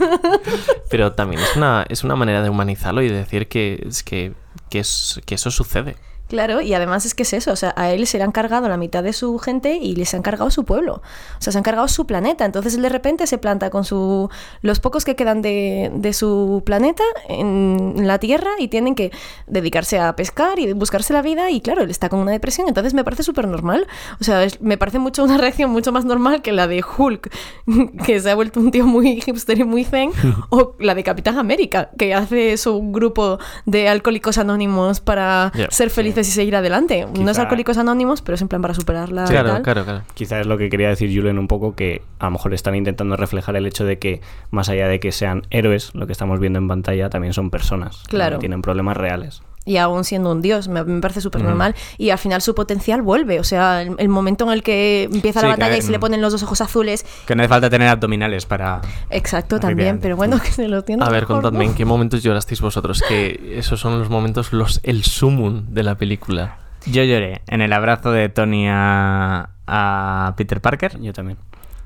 pero 0.88 1.12
también 1.12 1.42
es 1.42 1.56
una, 1.56 1.84
es 1.88 2.04
una 2.04 2.14
manera 2.14 2.40
de 2.42 2.50
humanizarlo 2.50 3.02
y 3.02 3.08
de 3.08 3.16
decir 3.16 3.48
que, 3.48 3.84
es 3.88 4.04
que, 4.04 4.32
que, 4.68 4.78
es, 4.78 5.20
que 5.26 5.34
eso 5.34 5.50
sucede. 5.50 5.96
Claro, 6.30 6.60
y 6.60 6.72
además 6.74 7.04
es 7.06 7.14
que 7.16 7.24
es 7.24 7.32
eso, 7.32 7.50
o 7.50 7.56
sea, 7.56 7.74
a 7.76 7.90
él 7.90 8.06
se 8.06 8.16
le 8.16 8.22
han 8.22 8.30
cargado 8.30 8.68
la 8.68 8.76
mitad 8.76 9.02
de 9.02 9.12
su 9.12 9.36
gente 9.40 9.74
y 9.76 9.96
les 9.96 10.14
han 10.14 10.22
cargado 10.22 10.48
su 10.52 10.64
pueblo, 10.64 11.02
o 11.02 11.40
sea, 11.42 11.52
se 11.52 11.58
han 11.58 11.64
cargado 11.64 11.88
su 11.88 12.06
planeta, 12.06 12.44
entonces 12.44 12.76
él 12.76 12.82
de 12.82 12.88
repente 12.88 13.26
se 13.26 13.36
planta 13.36 13.68
con 13.68 13.84
su 13.84 14.30
los 14.62 14.78
pocos 14.78 15.04
que 15.04 15.16
quedan 15.16 15.42
de, 15.42 15.90
de 15.92 16.12
su 16.12 16.62
planeta 16.64 17.02
en 17.28 18.06
la 18.06 18.18
Tierra 18.20 18.50
y 18.60 18.68
tienen 18.68 18.94
que 18.94 19.10
dedicarse 19.48 19.98
a 19.98 20.14
pescar 20.14 20.60
y 20.60 20.72
buscarse 20.72 21.12
la 21.12 21.20
vida 21.20 21.50
y 21.50 21.60
claro, 21.60 21.82
él 21.82 21.90
está 21.90 22.08
con 22.08 22.20
una 22.20 22.30
depresión, 22.30 22.68
entonces 22.68 22.94
me 22.94 23.02
parece 23.02 23.24
súper 23.24 23.48
normal, 23.48 23.88
o 24.20 24.24
sea, 24.24 24.44
es- 24.44 24.60
me 24.60 24.78
parece 24.78 25.00
mucho 25.00 25.24
una 25.24 25.36
reacción 25.36 25.70
mucho 25.72 25.90
más 25.90 26.04
normal 26.04 26.42
que 26.42 26.52
la 26.52 26.68
de 26.68 26.84
Hulk, 26.96 27.28
que 28.06 28.20
se 28.20 28.30
ha 28.30 28.36
vuelto 28.36 28.60
un 28.60 28.70
tío 28.70 28.86
muy 28.86 29.20
hipster 29.20 29.58
y 29.58 29.64
muy 29.64 29.82
zen, 29.84 30.12
o 30.50 30.76
la 30.78 30.94
de 30.94 31.02
Capitán 31.02 31.38
América, 31.38 31.90
que 31.98 32.14
hace 32.14 32.56
su 32.56 32.80
grupo 32.92 33.40
de 33.66 33.88
alcohólicos 33.88 34.38
anónimos 34.38 35.00
para 35.00 35.50
ser 35.70 35.90
felices 35.90 36.19
y 36.28 36.32
seguir 36.32 36.56
adelante. 36.56 37.04
No 37.06 37.30
es 37.30 37.36
Quizá- 37.36 37.42
Alcohólicos 37.42 37.78
Anónimos, 37.78 38.22
pero 38.22 38.34
es 38.34 38.42
en 38.42 38.48
plan 38.48 38.62
para 38.62 38.74
superarla. 38.74 39.24
y 39.24 39.28
Claro, 39.28 39.62
claro, 39.62 39.84
claro. 39.84 40.02
Quizás 40.14 40.40
es 40.40 40.46
lo 40.46 40.58
que 40.58 40.68
quería 40.70 40.88
decir 40.88 41.10
Julen 41.14 41.38
un 41.38 41.48
poco, 41.48 41.74
que 41.74 42.02
a 42.18 42.26
lo 42.26 42.32
mejor 42.32 42.54
están 42.54 42.74
intentando 42.74 43.16
reflejar 43.16 43.56
el 43.56 43.66
hecho 43.66 43.84
de 43.84 43.98
que, 43.98 44.20
más 44.50 44.68
allá 44.68 44.88
de 44.88 45.00
que 45.00 45.12
sean 45.12 45.42
héroes, 45.50 45.94
lo 45.94 46.06
que 46.06 46.12
estamos 46.12 46.40
viendo 46.40 46.58
en 46.58 46.68
pantalla, 46.68 47.10
también 47.10 47.32
son 47.32 47.50
personas. 47.50 48.02
que 48.04 48.10
Claro. 48.16 48.38
tienen 48.38 48.62
problemas 48.62 48.96
reales. 48.96 49.42
Y 49.66 49.76
aún 49.76 50.04
siendo 50.04 50.32
un 50.32 50.40
dios, 50.40 50.68
me, 50.68 50.82
me 50.84 51.00
parece 51.00 51.20
súper 51.20 51.42
normal. 51.42 51.74
Y 51.98 52.10
al 52.10 52.18
final 52.18 52.40
su 52.40 52.54
potencial 52.54 53.02
vuelve. 53.02 53.38
O 53.40 53.44
sea, 53.44 53.82
el, 53.82 53.94
el 53.98 54.08
momento 54.08 54.44
en 54.46 54.52
el 54.52 54.62
que 54.62 55.04
empieza 55.12 55.40
Sí, 55.40 55.46
la 55.46 55.54
que 55.54 55.60
batalla 55.60 55.76
y 55.76 55.82
se 55.82 55.92
le 55.92 55.98
ponen 55.98 56.22
los 56.22 56.32
dos 56.32 56.42
ojos 56.42 56.60
azules. 56.62 57.04
Que 57.26 57.34
no 57.36 57.42
hace 57.42 57.48
falta 57.50 57.68
tener 57.68 57.88
abdominales 57.88 58.46
para... 58.46 58.80
Exacto, 59.10 59.60
también. 59.60 60.00
Pero 60.00 60.16
bueno, 60.16 60.40
que 60.40 60.50
se 60.50 60.66
lo 60.66 60.82
tiene. 60.82 61.04
A 61.04 61.10
ver, 61.10 61.22
mejor, 61.22 61.36
contadme, 61.42 61.64
¿no? 61.66 61.70
¿en 61.70 61.76
qué 61.76 61.84
momentos 61.84 62.22
llorasteis 62.22 62.60
vosotros? 62.62 63.02
Que 63.06 63.54
esos 63.58 63.78
son 63.78 63.98
los 63.98 64.08
momentos, 64.08 64.52
los 64.54 64.80
el 64.82 65.04
sumum 65.04 65.66
de 65.68 65.82
la 65.82 65.94
película. 65.96 66.56
Yo 66.86 67.04
lloré 67.04 67.42
en 67.46 67.60
el 67.60 67.72
abrazo 67.74 68.10
de 68.12 68.30
Tony 68.30 68.66
a, 68.68 69.50
a 69.66 70.34
Peter 70.38 70.62
Parker 70.62 70.98
Yo 71.00 71.12
también. 71.12 71.36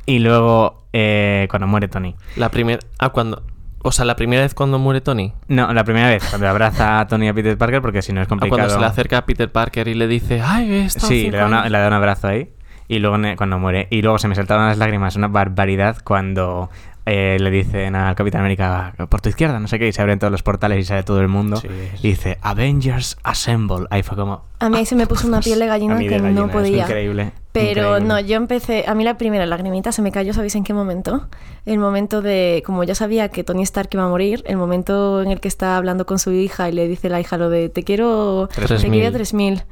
y 0.06 0.20
luego 0.20 0.84
eh, 0.92 1.48
cuando 1.50 1.66
muere 1.66 1.88
Tony. 1.88 2.14
La 2.36 2.48
primera... 2.50 2.78
Ah, 2.98 3.08
cuando... 3.08 3.42
O 3.86 3.92
sea, 3.92 4.04
la 4.06 4.16
primera 4.16 4.42
vez 4.42 4.54
cuando 4.54 4.78
muere 4.78 5.00
Tony. 5.02 5.34
No, 5.48 5.72
la 5.74 5.84
primera 5.84 6.08
vez, 6.08 6.24
cuando 6.28 6.48
abraza 6.48 7.00
a 7.00 7.06
Tony 7.06 7.28
a 7.28 7.34
Peter 7.34 7.58
Parker, 7.58 7.82
porque 7.82 8.00
si 8.00 8.12
no 8.14 8.22
es 8.22 8.26
Ah, 8.26 8.28
complicado. 8.30 8.56
cuando 8.60 8.74
se 8.74 8.80
le 8.80 8.86
acerca 8.86 9.18
a 9.18 9.26
Peter 9.26 9.52
Parker 9.52 9.86
y 9.88 9.94
le 9.94 10.06
dice, 10.08 10.40
ay, 10.42 10.72
he 10.72 10.84
estado 10.86 11.08
Sí, 11.08 11.30
le 11.30 11.36
da, 11.36 11.46
una- 11.46 11.60
años". 11.60 11.70
le 11.72 11.78
da 11.78 11.86
un 11.88 11.92
abrazo 11.92 12.28
ahí. 12.28 12.48
Y 12.88 12.98
luego 12.98 13.16
cuando 13.36 13.58
muere. 13.58 13.86
Y 13.90 14.00
luego 14.02 14.18
se 14.18 14.26
me 14.28 14.34
saltaron 14.34 14.66
las 14.66 14.78
lágrimas, 14.78 15.16
una 15.16 15.28
barbaridad 15.28 15.98
cuando 16.02 16.70
eh, 17.06 17.36
le 17.38 17.50
dicen 17.50 17.94
al 17.96 18.14
Capitán 18.14 18.40
América 18.40 18.94
por 19.08 19.20
tu 19.20 19.28
izquierda, 19.28 19.60
no 19.60 19.68
sé 19.68 19.78
qué, 19.78 19.88
y 19.88 19.92
se 19.92 20.00
abren 20.00 20.18
todos 20.18 20.30
los 20.30 20.42
portales 20.42 20.78
y 20.78 20.84
sale 20.84 21.02
todo 21.02 21.20
el 21.20 21.28
mundo. 21.28 21.56
Sí, 21.58 21.68
Y 22.02 22.08
dice 22.08 22.38
Avengers 22.40 23.16
Assemble. 23.22 23.86
Ahí 23.90 24.02
fue 24.02 24.16
como. 24.16 24.44
A 24.60 24.68
mí 24.70 24.78
ahí 24.78 24.86
se 24.86 24.96
me 24.96 25.06
puso 25.06 25.26
una 25.28 25.40
piel 25.40 25.58
de 25.58 25.66
gallina 25.66 25.94
mí 25.94 26.04
de 26.04 26.10
que 26.10 26.20
gallina, 26.20 26.40
no 26.40 26.46
es 26.46 26.52
podía. 26.52 26.82
Increíble. 26.84 27.32
Pero 27.52 27.98
increíble. 27.98 28.08
no, 28.08 28.20
yo 28.20 28.36
empecé, 28.36 28.84
a 28.88 28.94
mí 28.94 29.04
la 29.04 29.16
primera 29.16 29.46
lagrimita 29.46 29.92
se 29.92 30.02
me 30.02 30.10
cayó, 30.10 30.32
¿sabéis 30.32 30.54
en 30.56 30.64
qué 30.64 30.72
momento? 30.74 31.28
El 31.66 31.78
momento 31.78 32.20
de, 32.22 32.62
como 32.66 32.82
ya 32.84 32.94
sabía 32.94 33.28
que 33.28 33.44
Tony 33.44 33.62
Stark 33.62 33.90
iba 33.92 34.04
a 34.04 34.08
morir, 34.08 34.42
el 34.46 34.56
momento 34.56 35.22
en 35.22 35.30
el 35.30 35.40
que 35.40 35.48
está 35.48 35.76
hablando 35.76 36.04
con 36.06 36.18
su 36.18 36.32
hija 36.32 36.68
y 36.68 36.72
le 36.72 36.88
dice 36.88 37.08
la 37.10 37.20
hija 37.20 37.36
lo 37.36 37.50
de, 37.50 37.68
te 37.68 37.84
quiero, 37.84 38.48
te 38.48 38.62
3000. 38.62 38.90
quería 38.90 39.12
3000. 39.12 39.62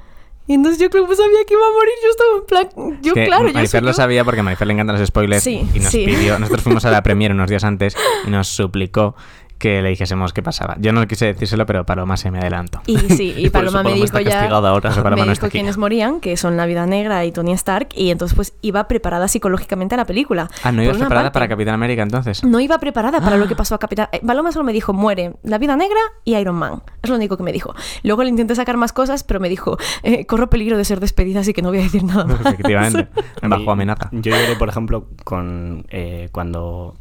Y 0.47 0.55
entonces 0.55 0.81
yo 0.81 0.91
creo 0.91 1.07
que 1.07 1.15
sabía 1.15 1.39
que 1.47 1.55
iba 1.55 1.63
a 1.65 1.71
morir, 1.73 1.95
yo 2.03 2.11
estaba 2.11 2.37
en 2.37 2.47
plan, 2.75 3.01
yo 3.01 3.15
que 3.15 3.27
claro, 3.27 3.47
yo 3.47 3.53
Marifer 3.55 3.83
lo 3.83 3.93
sabía 3.93 4.25
porque 4.25 4.41
a 4.41 4.43
Marifer 4.43 4.67
le 4.67 4.73
encantan 4.75 4.99
los 4.99 5.07
spoilers 5.07 5.43
Sí, 5.45 5.65
y 5.73 5.79
nos 5.79 5.91
sí. 5.93 6.05
pidió, 6.05 6.37
nosotros 6.41 6.63
fuimos 6.65 6.85
a 6.85 6.91
la 6.91 7.03
premiere 7.03 7.33
unos 7.33 7.49
días 7.49 7.63
antes 7.63 7.97
y 8.27 8.31
nos 8.31 8.49
suplicó 8.49 9.15
que 9.63 9.81
le 9.81 9.91
dijésemos 9.91 10.33
qué 10.33 10.43
pasaba. 10.43 10.75
Yo 10.81 10.93
no 10.93 11.07
quise 11.07 11.27
decírselo, 11.27 11.67
pero 11.67 11.87
Paloma 11.87 12.17
se 12.17 12.33
me 12.33 12.41
adelantó. 12.41 12.81
Y 12.87 12.99
sí, 12.99 13.33
y 13.37 13.43
eso 13.45 13.53
Paloma 13.53 13.85
me 13.85 13.95
dijo 13.95 14.19
ya, 14.19 14.49
ahora. 14.49 14.91
Paloma 14.91 15.11
me 15.11 15.17
no 15.19 15.23
dijo 15.23 15.33
está 15.35 15.47
aquí. 15.47 15.53
quiénes 15.59 15.79
morían, 15.79 16.19
que 16.19 16.37
son 16.37 16.57
la 16.57 16.67
Vida 16.67 16.85
Negra 16.85 17.25
y 17.25 17.31
Tony 17.31 17.53
Stark, 17.53 17.91
y 17.95 18.11
entonces 18.11 18.35
pues 18.35 18.55
iba 18.61 18.89
preparada 18.89 19.29
psicológicamente 19.29 19.95
a 19.95 19.99
la 19.99 20.05
película. 20.05 20.51
Ah, 20.65 20.73
¿no 20.73 20.83
ibas 20.83 20.97
preparada 20.97 21.27
parte. 21.27 21.35
para 21.35 21.49
Capitán 21.49 21.75
América 21.75 22.03
entonces? 22.03 22.43
No 22.43 22.59
iba 22.59 22.77
preparada 22.81 23.21
para 23.21 23.37
Ah. 23.37 23.39
lo 23.39 23.47
que 23.47 23.55
pasó 23.55 23.77
a 23.77 23.79
Capitán. 23.79 24.09
eh, 24.11 24.21
Paloma 24.27 24.51
solo 24.51 24.65
me 24.65 24.73
dijo, 24.73 24.93
muere 24.93 25.35
la 25.45 25.59
vida 25.59 25.77
negra 25.77 26.01
y 26.25 26.35
Iron 26.35 26.57
Man. 26.57 26.83
Es 27.01 27.09
lo 27.09 27.15
único 27.15 27.37
que 27.37 27.45
me 27.45 27.53
dijo. 27.53 27.73
Luego 28.03 28.25
le 28.25 28.31
intenté 28.31 28.57
sacar 28.57 28.77
más 28.77 28.93
cosas, 28.93 29.23
pero 29.23 29.39
me 29.39 29.49
dijo, 29.49 29.79
eh, 30.03 30.27
corro 30.27 30.51
peligro 30.51 30.77
de 30.77 30.85
ser 30.85 30.99
despedida, 30.99 31.39
así 31.41 31.53
que 31.53 31.63
no 31.63 31.69
voy 31.69 31.79
a 31.79 31.83
decir 31.83 32.03
nada 32.03 32.25
más. 32.27 32.41
Efectivamente, 32.41 33.07
bajo 33.43 33.71
amenaza. 33.71 34.09
Yo 34.11 34.33
lloré, 34.33 34.57
por 34.59 34.69
ejemplo, 34.69 35.07
con 35.23 35.87
eh, 35.91 36.29
cuando 36.33 36.97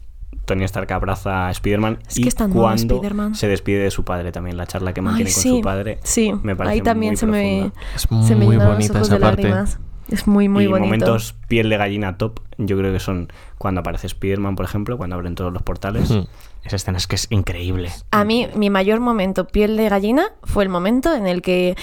Tony 0.51 0.65
Stark 0.65 0.91
abraza 0.91 1.47
a 1.47 1.51
Spider-Man 1.51 1.99
Es 2.07 2.15
que 2.15 2.21
y 2.21 2.27
es 2.27 2.35
tan 2.35 2.49
mono 2.49 2.61
cuando 2.63 2.95
Spider-Man. 2.95 3.35
se 3.35 3.47
despide 3.47 3.79
de 3.79 3.91
su 3.91 4.03
padre 4.03 4.31
también, 4.31 4.57
la 4.57 4.67
charla 4.67 4.93
que 4.93 4.99
Ay, 4.99 5.05
mantiene 5.05 5.31
con 5.31 5.41
su 5.43 5.61
padre. 5.61 5.99
Sí, 6.03 6.33
me 6.43 6.55
parece 6.55 6.73
ahí 6.73 6.81
también 6.81 7.11
muy 7.11 7.17
se 7.17 7.25
me. 7.25 7.71
Es 7.95 8.01
se 8.01 8.35
me 8.35 8.45
muy 8.45 8.55
llenaron 8.55 8.77
los 8.79 8.87
bonita 8.87 9.01
esa 9.01 9.13
de 9.15 9.19
parte. 9.21 9.43
lágrimas. 9.43 9.79
Es 10.09 10.27
muy, 10.27 10.49
muy 10.49 10.65
y 10.65 10.67
bonito. 10.67 10.85
momentos 10.87 11.35
piel 11.47 11.69
de 11.69 11.77
gallina 11.77 12.17
top, 12.17 12.41
yo 12.57 12.77
creo 12.77 12.91
que 12.91 12.99
son 12.99 13.31
cuando 13.57 13.79
aparece 13.79 14.07
Spider-Man, 14.07 14.55
por 14.55 14.65
ejemplo, 14.65 14.97
cuando 14.97 15.15
abren 15.15 15.35
todos 15.35 15.53
los 15.53 15.61
portales. 15.61 16.09
Hmm. 16.11 16.23
Esa 16.65 16.75
escena 16.75 16.97
es 16.97 17.07
que 17.07 17.15
es 17.15 17.27
increíble. 17.29 17.89
A 18.11 18.25
mí, 18.25 18.47
mi 18.55 18.69
mayor 18.69 18.99
momento 18.99 19.47
piel 19.47 19.77
de 19.77 19.87
gallina 19.87 20.25
fue 20.43 20.63
el 20.63 20.69
momento 20.69 21.13
en 21.15 21.27
el 21.27 21.41
que 21.41 21.77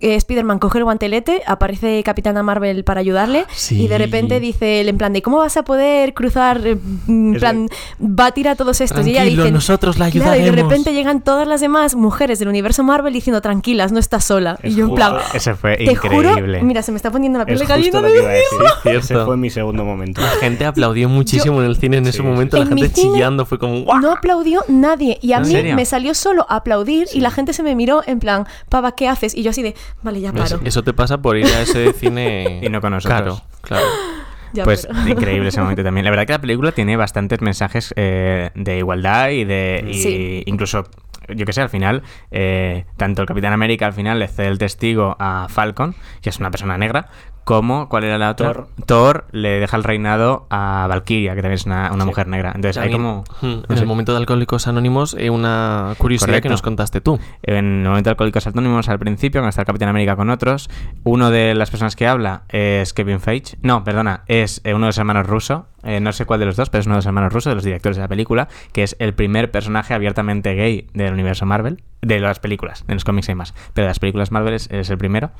Spider-Man 0.00 0.58
coge 0.58 0.78
el 0.78 0.84
guantelete, 0.84 1.42
aparece 1.46 2.02
Capitana 2.04 2.42
Marvel 2.42 2.84
para 2.84 3.00
ayudarle 3.00 3.44
Sí. 3.54 3.82
y 3.82 3.88
de 3.88 3.98
repente 3.98 4.38
dice 4.40 4.80
él 4.80 4.88
en 4.88 4.98
plan 4.98 5.12
de 5.12 5.22
¿cómo 5.22 5.38
vas 5.38 5.56
a 5.56 5.64
poder 5.64 6.14
cruzar? 6.14 6.60
eh, 6.66 6.76
En 7.08 7.34
plan, 7.34 7.68
batir 7.98 8.48
a 8.48 8.54
todos 8.56 8.80
estos. 8.80 9.06
y 9.06 9.10
ella 9.10 9.20
Tranquilo, 9.20 9.42
dice, 9.44 9.52
nosotros 9.52 9.98
la 9.98 10.10
Claro, 10.10 10.34
y 10.34 10.38
de 10.38 10.42
ayudaremos. 10.44 10.70
repente 10.70 10.92
llegan 10.94 11.22
todas 11.22 11.46
las 11.48 11.60
demás 11.60 11.94
mujeres 11.94 12.38
del 12.38 12.48
universo 12.48 12.82
Marvel 12.84 13.12
diciendo 13.12 13.40
tranquilas, 13.40 13.92
no 13.92 13.98
estás 13.98 14.24
sola. 14.24 14.58
Es 14.62 14.72
y 14.72 14.76
yo 14.76 14.86
en 14.86 14.94
plan, 14.94 15.16
Ese 15.34 15.54
fue 15.54 15.76
te 15.76 15.94
juro, 15.96 16.30
increíble. 16.30 16.62
mira, 16.62 16.82
se 16.82 16.92
me 16.92 16.96
está 16.96 17.10
poniendo 17.10 17.38
la 17.38 17.46
piel 17.46 17.58
de 17.58 17.66
gallina 17.66 18.00
de 18.00 18.08
a 18.08 18.10
decir. 18.10 18.44
cierto. 18.82 18.98
Ese 18.98 19.24
fue 19.24 19.36
mi 19.36 19.50
segundo 19.50 19.84
momento. 19.84 20.20
La 20.20 20.28
gente 20.40 20.64
aplaudió 20.64 21.08
muchísimo 21.08 21.60
en 21.60 21.66
el 21.68 21.76
cine 21.76 21.96
en 21.98 22.06
ese 22.06 22.22
momento, 22.22 22.56
la 22.56 22.62
En 22.62 22.68
gente 22.76 22.92
chillando, 22.92 23.44
fue 23.46 23.58
como. 23.58 23.84
No 24.00 24.12
aplaudió 24.12 24.64
nadie. 24.68 25.18
Y 25.22 25.32
a 25.32 25.38
¿En 25.38 25.42
mí 25.42 25.50
serio? 25.52 25.74
me 25.76 25.84
salió 25.84 26.14
solo 26.14 26.46
aplaudir 26.48 27.06
y 27.12 27.20
la 27.20 27.30
gente 27.30 27.52
se 27.52 27.62
me 27.62 27.74
miró 27.74 28.02
en 28.06 28.20
plan, 28.20 28.46
pava, 28.68 28.92
¿qué 28.92 29.08
haces? 29.08 29.34
Y 29.34 29.42
yo 29.42 29.50
así 29.50 29.62
de, 29.62 29.74
vale, 30.02 30.20
ya 30.20 30.32
paro. 30.32 30.60
Eso 30.64 30.82
te 30.82 30.92
pasa 30.92 31.18
por 31.18 31.36
ir 31.36 31.46
a 31.46 31.62
ese 31.62 31.92
cine 31.98 32.60
Y 32.62 32.68
no 32.68 32.80
con 32.80 32.92
nosotros. 32.92 33.42
Claro, 33.62 33.82
claro. 33.82 33.86
Ya 34.54 34.64
pues 34.64 34.88
increíble 35.06 35.48
ese 35.50 35.60
momento 35.60 35.84
también. 35.84 36.04
La 36.06 36.10
verdad 36.10 36.24
que 36.26 36.32
la 36.32 36.40
película 36.40 36.72
tiene 36.72 36.96
bastantes 36.96 37.42
mensajes 37.42 37.92
eh, 37.96 38.48
de 38.54 38.78
igualdad 38.78 39.28
y 39.28 39.44
de 39.44 39.84
y 39.86 39.92
Sí. 39.94 40.42
incluso 40.46 40.84
yo 41.28 41.44
que 41.44 41.52
sé, 41.52 41.60
al 41.60 41.68
final, 41.68 42.02
eh, 42.30 42.86
tanto 42.96 43.20
el 43.20 43.28
Capitán 43.28 43.52
América 43.52 43.84
al 43.84 43.92
final 43.92 44.18
le 44.18 44.26
cede 44.28 44.46
el 44.46 44.56
testigo 44.56 45.14
a 45.18 45.48
Falcon, 45.50 45.94
que 46.22 46.30
es 46.30 46.38
una 46.38 46.50
persona 46.50 46.78
negra, 46.78 47.08
como, 47.48 47.88
¿cuál 47.88 48.04
era 48.04 48.18
la 48.18 48.28
otra? 48.32 48.52
Thor. 48.52 48.68
Thor 48.84 49.24
le 49.32 49.58
deja 49.58 49.74
el 49.78 49.82
reinado 49.84 50.46
a 50.50 50.84
Valkyria, 50.86 51.34
que 51.34 51.40
también 51.40 51.54
es 51.54 51.64
una, 51.64 51.90
una 51.94 52.04
Sí. 52.04 52.08
mujer 52.08 52.28
negra. 52.28 52.52
Entonces 52.54 52.76
hay 52.76 52.92
como... 52.92 53.24
mm, 53.40 53.46
no 53.46 53.52
en 53.70 53.76
sé. 53.76 53.80
el 53.82 53.86
momento 53.86 54.12
de 54.12 54.18
Alcohólicos 54.18 54.68
Anónimos, 54.68 55.16
eh, 55.18 55.30
una 55.30 55.94
curiosidad 55.96 56.42
que 56.42 56.50
nos 56.50 56.60
contaste 56.60 57.00
tú. 57.00 57.18
En 57.42 57.80
el 57.82 57.88
momento 57.88 58.08
de 58.08 58.12
Alcohólicos 58.12 58.46
Autónomos, 58.46 58.90
al 58.90 58.98
principio, 58.98 59.40
cuando 59.40 59.48
está 59.48 59.62
el 59.62 59.66
Capitán 59.66 59.88
América 59.88 60.14
con 60.14 60.28
otros, 60.28 60.68
uno 61.04 61.30
de 61.30 61.54
las 61.54 61.70
personas 61.70 61.96
que 61.96 62.06
habla 62.06 62.42
es 62.50 62.92
Kevin 62.92 63.18
Feige. 63.20 63.56
No, 63.62 63.82
perdona, 63.82 64.24
es 64.26 64.60
eh, 64.64 64.74
uno 64.74 64.84
de 64.84 64.88
los 64.90 64.98
hermanos 64.98 65.26
rusos. 65.26 65.62
eh, 65.84 66.00
no 66.00 66.12
sé 66.12 66.26
cuál 66.26 66.40
de 66.40 66.46
los 66.46 66.56
dos, 66.56 66.68
pero 66.68 66.80
es 66.80 66.86
uno 66.86 66.96
de 66.96 66.98
los 66.98 67.06
hermanos 67.06 67.32
rusos, 67.32 67.50
de 67.50 67.54
los 67.54 67.64
directores 67.64 67.96
de 67.96 68.02
la 68.02 68.08
película, 68.08 68.48
que 68.72 68.82
es 68.82 68.94
el 68.98 69.14
primer 69.14 69.50
personaje 69.50 69.94
abiertamente 69.94 70.54
gay 70.54 70.86
del 70.92 71.14
universo 71.14 71.46
Marvel, 71.46 71.82
de 72.02 72.20
las 72.20 72.40
películas, 72.40 72.84
de 72.86 72.92
los 72.94 73.04
cómics 73.04 73.28
hay 73.30 73.36
más. 73.36 73.54
Pero 73.72 73.86
de 73.86 73.90
las 73.90 73.98
películas 74.00 74.30
Marvel 74.32 74.52
es, 74.54 74.68
es 74.70 74.90
el 74.90 74.98
primero. 74.98 75.30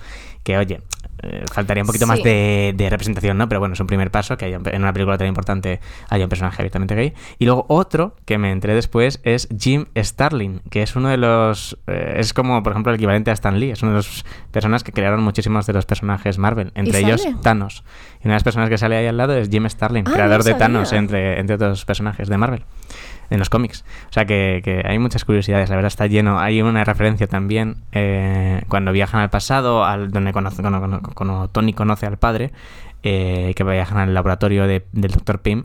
Que, 0.45 0.57
oye, 0.57 0.81
eh, 1.23 1.45
faltaría 1.53 1.83
un 1.83 1.87
poquito 1.87 2.07
más 2.07 2.23
de, 2.23 2.75
de 2.77 2.91
representación, 2.91 3.39
¿no? 3.39 3.49
Pero 3.49 3.61
bueno, 3.61 3.75
es 3.75 3.81
un 3.81 3.87
primer 3.87 4.11
paso 4.11 4.37
que 4.37 4.47
haya, 4.47 4.59
en 4.65 4.83
una 4.83 4.93
película 4.93 5.19
tan 5.19 5.27
importante 5.27 5.81
haya 6.09 6.25
un 6.25 6.29
personaje 6.29 6.61
abiertamente 6.63 6.95
gay. 6.95 7.15
Y 7.39 7.45
luego 7.47 7.67
otro 7.69 8.15
que 8.25 8.39
me 8.39 8.51
enteré 8.53 8.75
después 8.75 9.21
es 9.25 9.49
Jim 9.59 9.87
Starlin, 9.97 10.61
que 10.71 10.83
es 10.83 10.97
uno 10.97 11.09
de 11.09 11.17
los... 11.17 11.79
eh, 11.87 12.15
es 12.19 12.33
como, 12.33 12.63
por 12.63 12.73
ejemplo, 12.73 12.93
el 12.93 12.97
equivalente 12.97 13.31
a 13.31 13.35
Stan 13.35 13.59
Lee. 13.59 13.71
Es 13.71 13.83
una 13.83 13.93
de 13.93 13.97
las 13.99 14.25
personas 14.51 14.85
que 14.85 14.93
crearon 14.93 15.23
muchísimos 15.23 15.67
de 15.67 15.73
los 15.73 15.87
personajes 15.87 16.39
Marvel. 16.39 16.73
Entre 16.75 17.01
ellos, 17.01 17.23
sale? 17.23 17.37
Thanos. 17.43 17.85
Y 18.23 18.27
una 18.27 18.35
de 18.35 18.37
las 18.37 18.45
personas 18.45 18.69
que 18.69 18.79
sale 18.79 18.97
ahí 18.97 19.07
al 19.07 19.17
lado 19.17 19.35
es 19.35 19.49
Jim 19.49 19.69
Starlin, 19.69 20.05
Ah, 20.07 20.13
creador 20.13 20.43
de. 20.45 20.55
Thanos, 20.55 20.93
entre, 20.93 21.39
entre 21.41 21.57
otros 21.57 21.85
personajes 21.85 22.29
de 22.29 22.37
Marvel. 22.39 22.65
En 23.31 23.39
los 23.39 23.51
cómics. 23.51 23.85
O 24.09 24.13
sea 24.13 24.25
que, 24.25 24.63
que 24.65 24.83
hay 24.87 24.99
muchas 24.99 25.25
curiosidades, 25.25 25.69
la 25.69 25.77
verdad 25.77 25.89
está 25.89 26.07
lleno. 26.07 26.39
Hay 26.41 26.63
una 26.63 26.83
referencia 26.85 27.27
también 27.27 27.77
eh, 27.93 28.63
cuando 28.69 28.91
viajan 28.93 29.21
al 29.21 29.31
pasado, 29.31 29.85
al 29.85 30.11
donde 30.11 30.33
conoce, 30.33 30.63
cuando, 30.63 30.79
cuando- 30.79 31.01
cuando 31.15 31.49
Tony 31.49 31.73
conoce 31.75 32.07
al 32.07 32.17
padre, 32.17 32.53
eh, 33.03 33.53
que 33.55 33.65
viajan 33.65 33.99
al 33.99 34.15
laboratorio 34.15 34.67
de- 34.67 34.85
del 34.93 35.11
Dr. 35.11 35.41
Pym. 35.41 35.65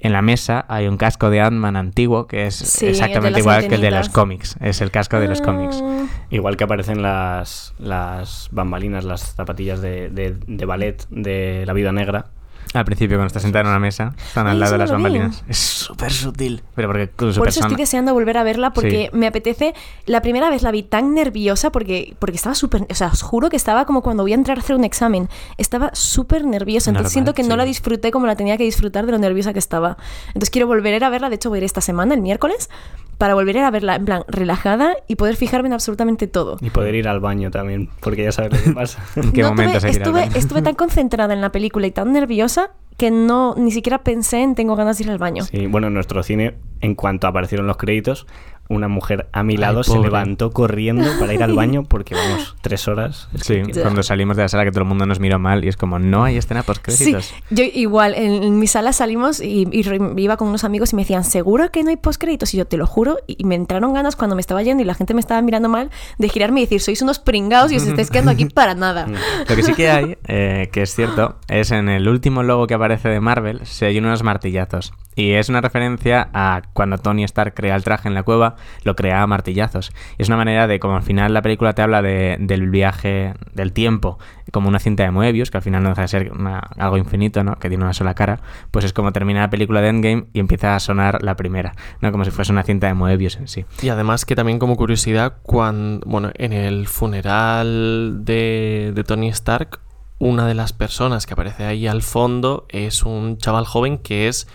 En 0.00 0.12
la 0.12 0.22
mesa 0.22 0.64
hay 0.68 0.86
un 0.86 0.96
casco 0.96 1.28
de 1.28 1.40
Ant-Man 1.40 1.74
antiguo 1.74 2.28
que 2.28 2.46
es 2.46 2.54
Sí, 2.54 2.86
exactamente 2.86 3.40
igual 3.40 3.66
que 3.66 3.74
el 3.74 3.80
de 3.80 3.90
los 3.90 4.08
cómics. 4.10 4.56
Es 4.60 4.80
el 4.80 4.92
casco 4.92 5.18
de 5.18 5.26
los 5.26 5.40
cómics. 5.40 5.80
Ah, 5.82 6.04
Igual 6.30 6.56
que 6.56 6.62
aparecen 6.64 7.02
las, 7.02 7.74
las 7.80 8.48
bambalinas, 8.52 9.04
las 9.04 9.34
zapatillas 9.34 9.80
de, 9.80 10.08
de- 10.10 10.36
de 10.46 10.64
ballet 10.66 11.04
de 11.10 11.64
la 11.66 11.72
vida 11.72 11.90
negra. 11.90 12.26
Al 12.74 12.84
principio, 12.84 13.16
cuando 13.16 13.28
está 13.28 13.40
sentado 13.40 13.62
en 13.64 13.68
una 13.70 13.78
mesa, 13.78 14.14
están 14.26 14.46
Ay, 14.46 14.52
al 14.52 14.60
lado 14.60 14.72
de 14.72 14.78
no 14.78 14.82
las 14.84 14.90
lo 14.90 14.96
vi. 14.98 15.02
bambalinas. 15.04 15.44
Es 15.48 15.58
súper 15.58 16.12
sutil. 16.12 16.62
Pero 16.74 16.88
porque 16.88 17.06
Por 17.08 17.28
eso 17.30 17.40
persona- 17.40 17.66
estoy 17.66 17.76
deseando 17.80 18.12
volver 18.14 18.36
a 18.36 18.42
verla 18.42 18.72
porque 18.72 19.08
Sí. 19.10 19.16
me 19.16 19.26
apetece. 19.26 19.74
La 20.06 20.20
primera 20.22 20.50
vez 20.50 20.62
la 20.62 20.70
vi 20.70 20.82
tan 20.82 21.14
nerviosa 21.14 21.70
porque, 21.72 22.14
porque 22.18 22.36
estaba 22.36 22.54
súper. 22.54 22.86
O 22.90 22.94
sea, 22.94 23.08
os 23.08 23.22
juro 23.22 23.48
que 23.48 23.56
estaba 23.56 23.84
como 23.86 24.02
cuando 24.02 24.22
voy 24.22 24.32
a 24.32 24.34
entrar 24.34 24.58
a 24.58 24.60
hacer 24.60 24.76
un 24.76 24.84
examen. 24.84 25.28
Estaba 25.56 25.90
súper 25.94 26.44
nerviosa. 26.44 26.90
Entonces 26.90 27.12
Normal, 27.12 27.12
siento 27.12 27.34
que 27.34 27.42
no 27.42 27.54
sí. 27.54 27.56
la 27.58 27.64
disfruté 27.64 28.10
como 28.10 28.26
la 28.26 28.36
tenía 28.36 28.56
que 28.58 28.64
disfrutar 28.64 29.06
de 29.06 29.12
lo 29.12 29.18
nerviosa 29.18 29.52
que 29.52 29.58
estaba. 29.58 29.96
Entonces 30.28 30.50
quiero 30.50 30.66
volver 30.66 31.02
a 31.02 31.08
verla. 31.10 31.28
De 31.30 31.36
hecho, 31.36 31.48
voy 31.48 31.56
a 31.56 31.60
ir 31.60 31.64
esta 31.64 31.80
semana, 31.80 32.14
el 32.14 32.20
miércoles, 32.20 32.68
para 33.16 33.34
volver 33.34 33.58
a 33.58 33.70
verla 33.72 33.96
en 33.96 34.04
plan 34.04 34.22
relajada 34.28 34.94
y 35.08 35.16
poder 35.16 35.34
fijarme 35.34 35.66
en 35.68 35.72
absolutamente 35.72 36.28
todo. 36.28 36.56
Y 36.60 36.70
poder 36.70 36.94
ir 36.94 37.08
al 37.08 37.18
baño 37.18 37.50
también, 37.50 37.88
porque 38.00 38.22
ya 38.22 38.30
sabes 38.32 38.52
lo 38.52 38.62
que 38.62 38.70
pasa. 38.72 39.02
¿En 39.16 39.32
qué 39.32 39.42
No 39.42 39.48
momento 39.48 39.78
tuve- 39.80 39.88
estuve, 39.90 40.20
baño? 40.20 40.32
estuve 40.36 40.62
tan 40.62 40.74
concentrada 40.74 41.34
en 41.34 41.40
la 41.40 41.50
película 41.50 41.86
y 41.88 41.90
tan 41.90 42.12
nerviosa 42.12 42.57
que 42.96 43.10
no 43.10 43.54
ni 43.56 43.70
siquiera 43.70 44.02
pensé 44.02 44.42
en 44.42 44.54
tengo 44.54 44.74
ganas 44.74 44.98
de 44.98 45.04
ir 45.04 45.10
al 45.10 45.18
baño. 45.18 45.44
Sí, 45.44 45.66
bueno, 45.66 45.86
en 45.86 45.94
nuestro 45.94 46.22
cine, 46.22 46.56
en 46.80 46.94
cuanto 46.94 47.26
aparecieron 47.26 47.66
los 47.66 47.76
créditos, 47.76 48.26
una 48.68 48.88
mujer 48.88 49.28
a 49.32 49.42
mi 49.42 49.54
Ay, 49.54 49.58
lado 49.58 49.82
se 49.82 49.98
levantó 49.98 50.50
corriendo 50.50 51.10
para 51.18 51.32
ir 51.34 51.42
al 51.42 51.54
baño 51.54 51.84
porque, 51.84 52.14
vamos, 52.14 52.54
tres 52.60 52.86
horas. 52.88 53.28
Sí, 53.42 53.62
que- 53.62 53.80
cuando 53.80 54.02
salimos 54.02 54.36
de 54.36 54.42
la 54.42 54.48
sala 54.48 54.64
que 54.64 54.70
todo 54.70 54.82
el 54.82 54.88
mundo 54.88 55.06
nos 55.06 55.20
miró 55.20 55.38
mal 55.38 55.64
y 55.64 55.68
es 55.68 55.76
como, 55.76 55.98
no 55.98 56.24
hay 56.24 56.36
escena 56.36 56.62
post 56.62 56.86
Sí, 56.88 56.96
créditos. 57.04 57.34
yo 57.50 57.64
igual, 57.64 58.14
en, 58.14 58.42
en 58.42 58.58
mi 58.58 58.66
sala 58.66 58.92
salimos 58.92 59.40
y, 59.40 59.66
iba 60.16 60.36
con 60.36 60.48
unos 60.48 60.64
amigos 60.64 60.92
y 60.92 60.96
me 60.96 61.02
decían, 61.02 61.24
¿seguro 61.24 61.70
que 61.70 61.82
no 61.82 61.90
hay 61.90 61.96
postcréditos? 61.96 62.52
Y 62.54 62.58
yo 62.58 62.66
te 62.66 62.76
lo 62.76 62.86
juro, 62.86 63.18
y, 63.26 63.36
y 63.38 63.44
me 63.44 63.54
entraron 63.54 63.92
ganas 63.94 64.16
cuando 64.16 64.34
me 64.36 64.40
estaba 64.40 64.62
yendo 64.62 64.82
y 64.82 64.86
la 64.86 64.94
gente 64.94 65.14
me 65.14 65.20
estaba 65.20 65.40
mirando 65.42 65.68
mal 65.68 65.90
de 66.18 66.28
girarme 66.28 66.60
y 66.60 66.64
decir, 66.64 66.80
sois 66.80 67.00
unos 67.02 67.18
pringados 67.18 67.72
y 67.72 67.76
os 67.76 67.86
estáis 67.86 68.10
quedando 68.10 68.30
aquí 68.32 68.44
para 68.46 68.74
nada. 68.74 69.06
Lo 69.48 69.56
que 69.56 69.62
sí 69.62 69.72
que 69.74 69.90
hay, 69.90 70.18
eh, 70.26 70.68
que 70.72 70.82
es 70.82 70.94
cierto, 70.94 71.36
es 71.48 71.70
en 71.70 71.88
el 71.88 72.08
último 72.08 72.42
logo 72.42 72.66
que 72.66 72.74
aparece 72.74 73.08
de 73.08 73.20
Marvel, 73.20 73.60
se 73.64 73.86
hay 73.86 73.98
unos 73.98 74.22
martillazos. 74.22 74.92
Y 75.16 75.32
es 75.32 75.48
una 75.48 75.60
referencia 75.60 76.28
a 76.32 76.62
cuando 76.74 76.98
Tony 76.98 77.24
Stark 77.24 77.54
crea 77.54 77.74
el 77.74 77.82
traje 77.82 78.06
en 78.06 78.14
la 78.14 78.22
cueva, 78.22 78.54
lo 78.84 78.96
crea 78.96 79.22
a 79.22 79.26
martillazos. 79.26 79.92
Y 80.18 80.22
es 80.22 80.28
una 80.28 80.36
manera 80.36 80.66
de, 80.66 80.78
como 80.80 80.96
al 80.96 81.02
final 81.02 81.32
la 81.34 81.42
película 81.42 81.74
te 81.74 81.82
habla 81.82 82.02
de- 82.02 82.36
del 82.40 82.70
viaje 82.70 83.34
del 83.52 83.72
tiempo, 83.72 84.18
como 84.52 84.68
una 84.68 84.78
cinta 84.78 85.02
de 85.02 85.10
Moebius, 85.10 85.50
que 85.50 85.58
al 85.58 85.62
final 85.62 85.82
no 85.82 85.90
deja 85.90 86.02
de 86.02 86.08
ser 86.08 86.32
algo 86.78 86.96
infinito, 86.96 87.44
¿no? 87.44 87.56
Que 87.56 87.68
tiene 87.68 87.84
una 87.84 87.92
sola 87.92 88.14
cara, 88.14 88.40
pues 88.70 88.84
es 88.84 88.92
como 88.92 89.12
termina 89.12 89.40
la 89.40 89.50
película 89.50 89.80
de 89.80 89.88
Endgame 89.88 90.26
y 90.32 90.40
empieza 90.40 90.74
a 90.74 90.80
sonar 90.80 91.22
la 91.22 91.36
primera, 91.36 91.74
¿no? 92.00 92.10
Como 92.12 92.24
si 92.24 92.30
fuese 92.30 92.52
una 92.52 92.62
cinta 92.62 92.86
de 92.86 92.94
Moebius 92.94 93.36
en 93.36 93.48
sí. 93.48 93.64
Y 93.82 93.88
además 93.90 94.24
que 94.24 94.34
también 94.36 94.58
como 94.58 94.76
curiosidad, 94.76 95.34
cuando, 95.42 96.06
bueno, 96.06 96.30
en 96.34 96.52
el 96.52 96.86
funeral 96.88 98.24
de, 98.24 98.92
de 98.94 99.04
Tony 99.04 99.28
Stark, 99.28 99.80
una 100.18 100.46
de 100.46 100.54
las 100.54 100.72
personas 100.72 101.26
que 101.26 101.34
aparece 101.34 101.64
ahí 101.64 101.86
al 101.86 102.02
fondo 102.02 102.66
es 102.70 103.02
un 103.04 103.38
chaval 103.38 103.66
joven 103.66 103.98
que 103.98 104.28
es 104.28 104.48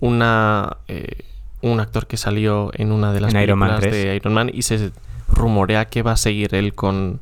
una 0.00 0.78
eh, 0.88 1.24
un 1.72 1.80
actor 1.80 2.06
que 2.06 2.16
salió 2.16 2.70
en 2.74 2.92
una 2.92 3.12
de 3.12 3.20
las 3.20 3.34
En 3.34 3.40
películas 3.40 3.80
3. 3.80 3.92
de 3.92 4.16
Iron 4.16 4.34
Man 4.34 4.50
y 4.52 4.62
se 4.62 4.90
rumorea 5.28 5.86
que 5.86 6.02
va 6.02 6.12
a 6.12 6.16
seguir 6.16 6.54
él 6.54 6.74
con 6.74 7.20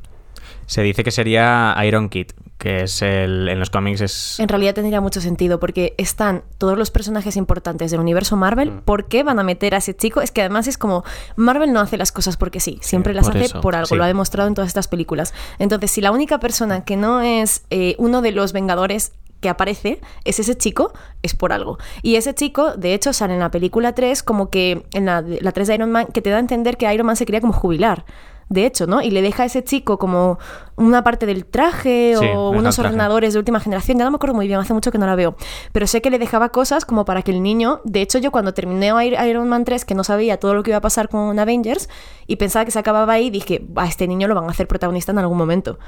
Se 0.67 0.83
dice 0.83 1.05
que 1.05 1.11
sería 1.11 1.77
Iron 1.85 2.09
Kid, 2.09 2.29
que 2.59 2.85
es 2.85 3.03
el, 3.03 3.49
en 3.49 3.59
los 3.59 3.69
cómics 3.69 4.01
es... 4.01 4.41
En 4.41 4.49
realidad 4.49 4.75
tendría 4.75 5.03
mucho 5.03 5.21
sentido 5.21 5.61
porque 5.61 5.95
están 5.99 6.43
todos 6.57 6.79
los 6.79 6.91
personajes 6.91 7.37
importantes 7.37 7.91
del 7.91 8.01
universo 8.01 8.37
Marvel. 8.37 8.71
Mm. 8.71 8.81
¿Por 8.81 9.07
qué 9.07 9.23
van 9.23 9.39
a 9.39 9.43
meter 9.43 9.75
a 9.75 9.79
ese 9.79 9.95
chico? 9.95 10.23
Es 10.23 10.31
que 10.31 10.41
además 10.41 10.67
es 10.67 10.79
como 10.79 11.05
Marvel 11.37 11.73
no 11.73 11.81
hace 11.81 11.99
las 11.99 12.13
cosas 12.13 12.39
porque 12.39 12.61
sí, 12.61 12.79
siempre 12.81 13.13
las 13.13 13.27
por 13.27 13.37
hace 13.37 13.47
eso, 13.47 13.61
por 13.61 13.75
algo. 13.75 13.87
sí. 13.87 13.97
Lo 13.97 14.05
ha 14.05 14.07
demostrado 14.07 14.49
en 14.49 14.55
todas 14.55 14.69
estas 14.69 14.89
películas. 14.89 15.35
Entonces, 15.59 15.91
si 15.91 16.01
la 16.01 16.11
única 16.11 16.41
persona 16.41 16.85
que 16.85 16.97
no 16.97 17.21
es 17.21 17.65
eh, 17.69 17.97
uno 17.99 18.23
de 18.23 18.33
los 18.33 18.55
Vengadores 18.55 19.13
que 19.45 19.51
aparece 19.51 20.01
es 20.25 20.39
ese 20.41 20.57
chico, 20.57 20.95
es 21.23 21.35
por 21.37 21.53
algo. 21.53 21.77
Y 22.03 22.17
ese 22.17 22.35
chico, 22.35 22.73
de 22.79 22.95
hecho, 22.95 23.13
sale 23.13 23.35
en 23.35 23.41
la 23.41 23.51
película 23.51 23.95
3 23.95 24.23
como 24.23 24.49
que 24.49 24.87
en 24.95 25.05
la, 25.05 25.23
la 25.23 25.53
3 25.53 25.69
de 25.69 25.75
Iron 25.75 25.93
Man, 25.93 26.07
que 26.15 26.23
te 26.23 26.31
da 26.31 26.37
a 26.39 26.41
entender 26.41 26.79
que 26.79 26.91
Iron 26.95 27.07
Man 27.07 27.17
se 27.17 27.27
quería 27.27 27.43
como 27.43 27.53
jubilar. 27.53 28.07
De 28.49 28.67
hecho, 28.67 28.87
¿no? 28.87 29.01
Y 29.01 29.11
le 29.11 29.23
deja 29.23 29.43
a 29.43 29.47
ese 29.47 29.65
chico 29.65 29.99
como 29.99 30.39
una 30.77 31.03
parte 31.03 31.25
del 31.27 31.47
traje 31.47 32.15
Sí, 32.19 32.27
o 32.35 32.51
unos 32.51 32.75
traje. 32.77 32.89
ordenadores 32.89 33.33
de 33.33 33.39
última 33.39 33.59
generación, 33.61 33.99
ya 33.99 34.05
no 34.05 34.11
me 34.11 34.17
acuerdo 34.17 34.35
muy 34.35 34.47
bien, 34.47 34.61
hace 34.61 34.75
mucho 34.75 34.93
que 34.93 34.99
no 34.99 35.07
la 35.07 35.15
veo, 35.15 35.35
pero 35.73 35.87
sé 35.87 36.03
que 36.03 36.11
le 36.11 36.19
dejaba 36.19 36.51
cosas 36.51 36.85
como 36.85 37.05
para 37.07 37.23
que 37.23 37.31
el 37.33 37.43
niño, 37.43 37.81
de 37.85 38.03
hecho 38.03 38.19
yo 38.19 38.31
cuando 38.31 38.53
terminé 38.53 38.93
Ir- 38.93 39.29
Iron 39.29 39.49
Man 39.49 39.65
3, 39.65 39.87
que 39.87 39.95
no 39.95 40.05
sabía 40.05 40.39
todo 40.39 40.53
lo 40.55 40.63
que 40.63 40.71
iba 40.73 40.77
a 40.79 40.83
pasar 40.83 41.09
con 41.09 41.39
Avengers 41.39 41.89
y 42.27 42.37
pensaba 42.37 42.67
que 42.67 42.71
se 42.71 42.79
acababa 42.79 43.15
ahí, 43.15 43.31
dije, 43.31 43.65
a 43.77 43.87
este 43.87 44.07
niño 44.07 44.29
lo 44.29 44.35
van 44.35 44.45
a 44.45 44.51
hacer 44.51 44.69
protagonista 44.69 45.13
en 45.13 45.19
algún 45.21 45.39
momento. 45.39 45.79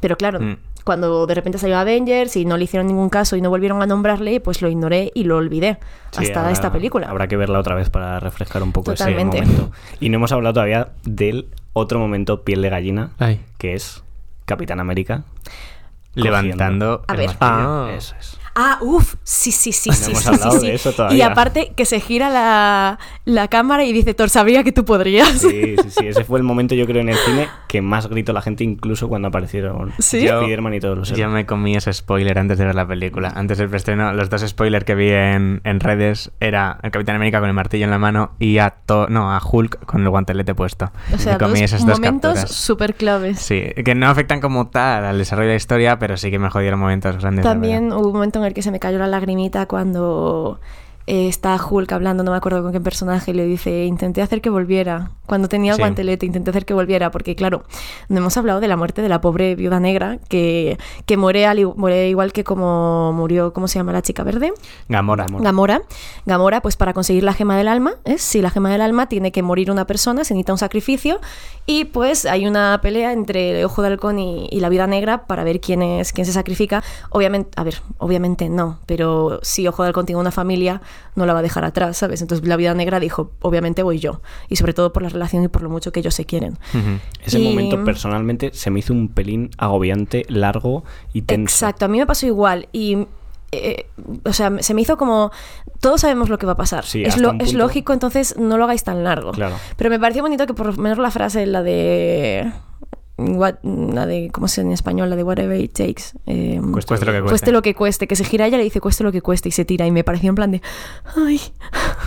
Pero 0.00 0.16
claro, 0.16 0.40
Mm. 0.40 0.56
cuando 0.84 1.26
de 1.26 1.34
repente 1.34 1.58
salió 1.58 1.76
Avengers 1.78 2.36
y 2.36 2.44
no 2.44 2.56
le 2.56 2.64
hicieron 2.64 2.86
ningún 2.86 3.08
caso 3.08 3.36
y 3.36 3.40
no 3.40 3.50
volvieron 3.50 3.82
a 3.82 3.86
nombrarle, 3.86 4.40
pues 4.40 4.62
lo 4.62 4.68
ignoré 4.68 5.10
y 5.14 5.24
lo 5.24 5.36
olvidé 5.36 5.78
Sí, 6.12 6.24
hasta 6.24 6.40
habrá- 6.40 6.52
esta 6.52 6.72
película. 6.72 7.08
Habrá 7.08 7.26
que 7.28 7.36
verla 7.36 7.58
otra 7.58 7.74
vez 7.74 7.90
para 7.90 8.20
refrescar 8.20 8.62
un 8.62 8.72
poco 8.72 8.92
Totalmente. 8.92 9.38
ese 9.38 9.46
momento. 9.46 9.72
Y 10.00 10.08
no 10.08 10.16
hemos 10.16 10.32
hablado 10.32 10.54
todavía 10.54 10.88
del 11.04 11.48
otro 11.72 11.98
momento 11.98 12.42
piel 12.42 12.62
de 12.62 12.70
gallina, 12.70 13.10
Ay. 13.18 13.40
que 13.58 13.74
es 13.74 14.02
Capitán 14.46 14.80
América 14.80 15.24
levantando 16.14 17.02
A 17.06 17.12
el 17.12 17.18
ver. 17.18 17.30
Ah. 17.40 17.90
Eso 17.96 18.14
es. 18.18 18.37
Ah, 18.54 18.78
uff, 18.80 19.14
sí, 19.22 19.52
sí, 19.52 19.72
sí, 19.72 19.90
No 19.90 19.96
sí. 19.96 20.10
hemos 20.10 20.22
sí, 20.22 20.28
hablado 20.28 20.50
sí, 20.52 20.58
de 20.58 20.66
sí. 20.66 20.70
eso 20.74 20.90
Y 20.90 20.94
todavía. 20.94 21.26
aparte 21.28 21.72
que 21.76 21.84
se 21.84 22.00
gira 22.00 22.28
la, 22.30 22.98
la 23.24 23.48
cámara 23.48 23.84
y 23.84 23.92
dice, 23.92 24.14
Thor, 24.14 24.30
sabía 24.30 24.64
que 24.64 24.72
tú 24.72 24.84
podrías. 24.84 25.28
Sí, 25.38 25.76
sí, 25.82 25.90
sí. 25.90 26.06
Ese 26.08 26.24
fue 26.24 26.38
el 26.38 26.44
momento, 26.44 26.74
yo 26.74 26.86
creo, 26.86 27.02
en 27.02 27.08
el 27.10 27.16
cine 27.16 27.48
que 27.68 27.82
más 27.82 28.08
gritó 28.08 28.32
la 28.32 28.42
gente, 28.42 28.64
incluso 28.64 29.08
cuando 29.08 29.28
aparecieron 29.28 29.92
¿Sí? 29.98 30.26
Spiderman 30.26 30.74
y 30.74 30.80
todos 30.80 30.96
los 30.98 31.10
Yo 31.12 31.28
me 31.28 31.46
comí 31.46 31.76
ese 31.76 31.92
spoiler 31.92 32.38
antes 32.38 32.58
de 32.58 32.64
ver 32.64 32.74
la 32.74 32.86
película. 32.86 33.32
Antes 33.34 33.58
del 33.58 33.68
preestreno, 33.68 34.12
los 34.12 34.30
dos 34.30 34.42
spoilers 34.46 34.84
que 34.84 34.94
vi 34.94 35.10
en, 35.10 35.60
en 35.64 35.80
redes 35.80 36.30
era 36.40 36.78
el 36.82 36.90
Capitán 36.90 37.16
América 37.16 37.40
con 37.40 37.48
el 37.48 37.54
martillo 37.54 37.84
en 37.84 37.90
la 37.90 37.98
mano 37.98 38.32
y 38.38 38.58
a, 38.58 38.74
Thor- 38.86 39.08
no, 39.10 39.32
a 39.34 39.40
Hulk 39.42 39.84
con 39.84 40.02
el 40.02 40.08
guantelete 40.08 40.54
puesto. 40.54 40.90
O 41.14 41.18
sea, 41.18 41.34
me 41.34 41.38
comí 41.38 41.60
dos 41.60 41.62
esas 41.62 41.86
dos 41.86 41.98
momentos 42.00 42.40
súper 42.50 42.94
claves. 42.94 43.38
Sí, 43.38 43.62
que 43.84 43.94
no 43.94 44.08
afectan 44.08 44.40
como 44.40 44.68
tal 44.68 45.04
al 45.04 45.18
desarrollo 45.18 45.48
de 45.48 45.54
la 45.54 45.56
historia, 45.58 45.98
pero 45.98 46.16
sí 46.16 46.30
que 46.30 46.38
me 46.38 46.50
jodieron 46.50 46.80
momentos 46.80 47.16
grandes. 47.18 47.44
También 47.44 47.92
hubo 47.92 48.08
un 48.08 48.18
en 48.38 48.44
el 48.44 48.54
que 48.54 48.62
se 48.62 48.70
me 48.70 48.80
cayó 48.80 48.98
la 48.98 49.06
lagrimita 49.06 49.66
cuando 49.66 50.60
eh, 51.08 51.26
está 51.28 51.56
Hulk 51.56 51.90
hablando, 51.92 52.22
no 52.22 52.30
me 52.30 52.36
acuerdo 52.36 52.62
con 52.62 52.70
qué 52.72 52.80
personaje, 52.80 53.30
y 53.30 53.34
le 53.34 53.46
dice, 53.46 53.86
intenté 53.86 54.20
hacer 54.22 54.40
que 54.40 54.50
volviera. 54.50 55.10
Cuando 55.26 55.48
tenía 55.48 55.72
el 55.72 55.76
Sí. 55.76 55.82
guantelete, 55.82 56.26
intenté 56.26 56.50
hacer 56.50 56.64
que 56.64 56.74
volviera, 56.74 57.10
porque 57.10 57.34
claro, 57.34 57.64
no 58.08 58.18
hemos 58.18 58.36
hablado 58.36 58.60
de 58.60 58.68
la 58.68 58.76
muerte 58.76 59.02
de 59.02 59.08
la 59.08 59.20
pobre 59.20 59.54
viuda 59.54 59.80
negra, 59.80 60.18
que, 60.28 60.78
que 61.06 61.16
muere, 61.16 61.46
al, 61.46 61.74
muere 61.76 62.08
igual 62.08 62.32
que 62.32 62.44
como 62.44 63.12
murió, 63.12 63.52
¿cómo 63.52 63.68
se 63.68 63.78
llama 63.78 63.92
la 63.92 64.02
chica 64.02 64.22
verde? 64.22 64.52
Gamora. 64.88 65.26
Gamora. 65.28 65.82
Gamora, 66.26 66.60
pues 66.62 66.76
para 66.76 66.92
conseguir 66.92 67.24
la 67.24 67.32
gema 67.32 67.56
del 67.56 67.68
alma, 67.68 67.94
¿eh? 68.04 68.18
si 68.18 68.42
la 68.42 68.50
gema 68.50 68.70
del 68.70 68.80
alma 68.82 69.08
tiene 69.08 69.32
que 69.32 69.42
morir 69.42 69.70
una 69.70 69.86
persona, 69.86 70.24
se 70.24 70.34
necesita 70.34 70.52
un 70.52 70.58
sacrificio, 70.58 71.20
y 71.66 71.84
pues 71.86 72.26
hay 72.26 72.46
una 72.46 72.78
pelea 72.82 73.12
entre 73.12 73.60
el 73.60 73.64
Ojo 73.64 73.82
de 73.82 73.88
Halcón 73.88 74.18
y, 74.18 74.48
y 74.50 74.60
la 74.60 74.68
Viuda 74.68 74.86
Negra 74.86 75.26
para 75.26 75.44
ver 75.44 75.60
quién 75.60 75.82
es 75.82 76.12
quién 76.12 76.26
se 76.26 76.32
sacrifica. 76.32 76.82
Obviamente, 77.10 77.50
a 77.56 77.64
ver, 77.64 77.82
obviamente 77.98 78.48
no, 78.48 78.78
pero 78.86 79.40
si 79.42 79.66
Ojo 79.68 79.82
de 79.82 79.88
Halcón 79.88 80.06
tiene 80.06 80.20
una 80.20 80.30
familia, 80.30 80.80
no 81.16 81.26
la 81.26 81.32
va 81.32 81.40
a 81.40 81.42
dejar 81.42 81.64
atrás, 81.64 81.96
¿sabes? 81.96 82.22
Entonces 82.22 82.46
la 82.46 82.56
Viuda 82.56 82.74
Negra 82.74 83.00
dijo, 83.00 83.32
obviamente 83.40 83.82
voy 83.82 83.98
yo, 83.98 84.20
y 84.48 84.56
sobre 84.56 84.72
todo 84.74 84.92
por 84.92 85.02
la 85.02 85.08
relación 85.08 85.44
y 85.44 85.48
por 85.48 85.62
lo 85.62 85.70
mucho 85.70 85.92
que 85.92 86.00
ellos 86.00 86.14
se 86.14 86.24
quieren. 86.24 86.58
Ese 87.24 87.38
Y- 87.40 87.44
momento 87.48 87.82
personalmente 87.84 88.50
se 88.54 88.70
me 88.70 88.80
hizo 88.80 88.92
un 88.92 89.08
pelín 89.08 89.50
agobiante, 89.58 90.24
largo 90.28 90.84
y 91.12 91.22
tenso. 91.22 91.52
Exacto, 91.54 91.84
a 91.84 91.88
mí 91.88 91.98
me 91.98 92.06
pasó 92.06 92.26
igual 92.26 92.68
y 92.72 93.06
eh, 93.50 93.86
o 94.26 94.32
sea, 94.34 94.52
se 94.60 94.74
me 94.74 94.82
hizo 94.82 94.98
como 94.98 95.30
todos 95.80 96.02
sabemos 96.02 96.28
lo 96.28 96.36
que 96.38 96.44
va 96.44 96.52
a 96.52 96.56
pasar. 96.56 96.84
Sí, 96.84 97.02
es, 97.04 97.16
lo- 97.16 97.32
es 97.40 97.54
lógico, 97.54 97.94
entonces 97.94 98.36
no 98.38 98.58
lo 98.58 98.64
hagáis 98.64 98.84
tan 98.84 99.04
largo. 99.04 99.32
Claro. 99.32 99.56
Pero 99.76 99.88
me 99.88 99.98
pareció 99.98 100.20
bonito 100.22 100.46
que 100.46 100.52
por 100.52 100.66
lo 100.66 100.72
menos 100.82 100.98
la 100.98 101.10
frase, 101.10 101.46
la 101.46 101.62
de 101.62 102.52
what- 103.18 103.58
la 103.62 104.06
de 104.06 104.30
¿cómo 104.32 104.48
se 104.48 104.60
dice 104.62 104.68
en 104.68 104.72
español? 104.72 105.10
La 105.10 105.16
de 105.16 105.22
whatever 105.24 105.60
it 105.60 105.72
takes. 105.72 106.04
eh, 106.26 106.60
Cueste 106.72 106.92
lo 107.04 107.12
que 107.12 107.20
cueste. 107.20 107.28
cueste 107.28 107.52
lo 107.52 107.62
que 107.62 107.74
cueste, 107.74 108.06
que 108.06 108.16
se 108.16 108.24
gira 108.24 108.46
ella 108.46 108.56
y 108.56 108.58
le 108.58 108.64
dice 108.64 108.80
cueste 108.80 109.04
lo 109.04 109.12
que 109.12 109.20
cueste 109.20 109.48
y 109.48 109.52
se 109.52 109.64
tira 109.64 109.86
y 109.86 109.90
me 109.90 110.04
pareció 110.04 110.28
en 110.30 110.34
plan 110.34 110.50
de 110.50 110.62
ay. 111.16 111.40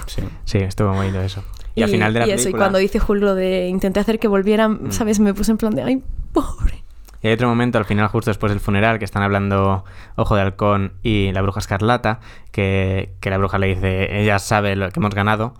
Sí. 0.07 0.23
Sí, 0.45 0.57
estuvo 0.59 0.93
muy 0.93 1.05
lindo 1.05 1.21
eso. 1.21 1.43
Y, 1.75 1.83
al 1.83 1.89
final 1.89 2.13
de 2.13 2.19
la 2.21 2.27
y 2.27 2.31
eso, 2.31 2.41
y 2.41 2.43
película... 2.45 2.63
cuando 2.63 2.79
dice 2.79 2.99
Hulk 3.05 3.21
lo 3.21 3.35
de 3.35 3.67
intenté 3.67 3.99
hacer 3.99 4.19
que 4.19 4.27
volvieran, 4.27 4.91
¿sabes? 4.91 5.19
Me 5.19 5.33
puse 5.33 5.51
en 5.51 5.57
plan 5.57 5.73
de 5.73 5.83
ay, 5.83 6.03
pobre. 6.33 6.83
Y 7.23 7.27
hay 7.27 7.33
otro 7.33 7.47
momento 7.47 7.77
al 7.77 7.85
final, 7.85 8.07
justo 8.07 8.31
después 8.31 8.51
del 8.51 8.59
funeral, 8.59 8.97
que 8.97 9.05
están 9.05 9.21
hablando 9.21 9.85
Ojo 10.15 10.35
de 10.35 10.41
Halcón 10.41 10.93
y 11.03 11.31
la 11.33 11.41
bruja 11.43 11.59
escarlata, 11.59 12.19
que, 12.51 13.13
que 13.19 13.29
la 13.29 13.37
bruja 13.37 13.59
le 13.59 13.67
dice, 13.67 14.21
ella 14.21 14.39
sabe 14.39 14.75
lo 14.75 14.89
que 14.89 14.99
hemos 14.99 15.13
ganado, 15.13 15.53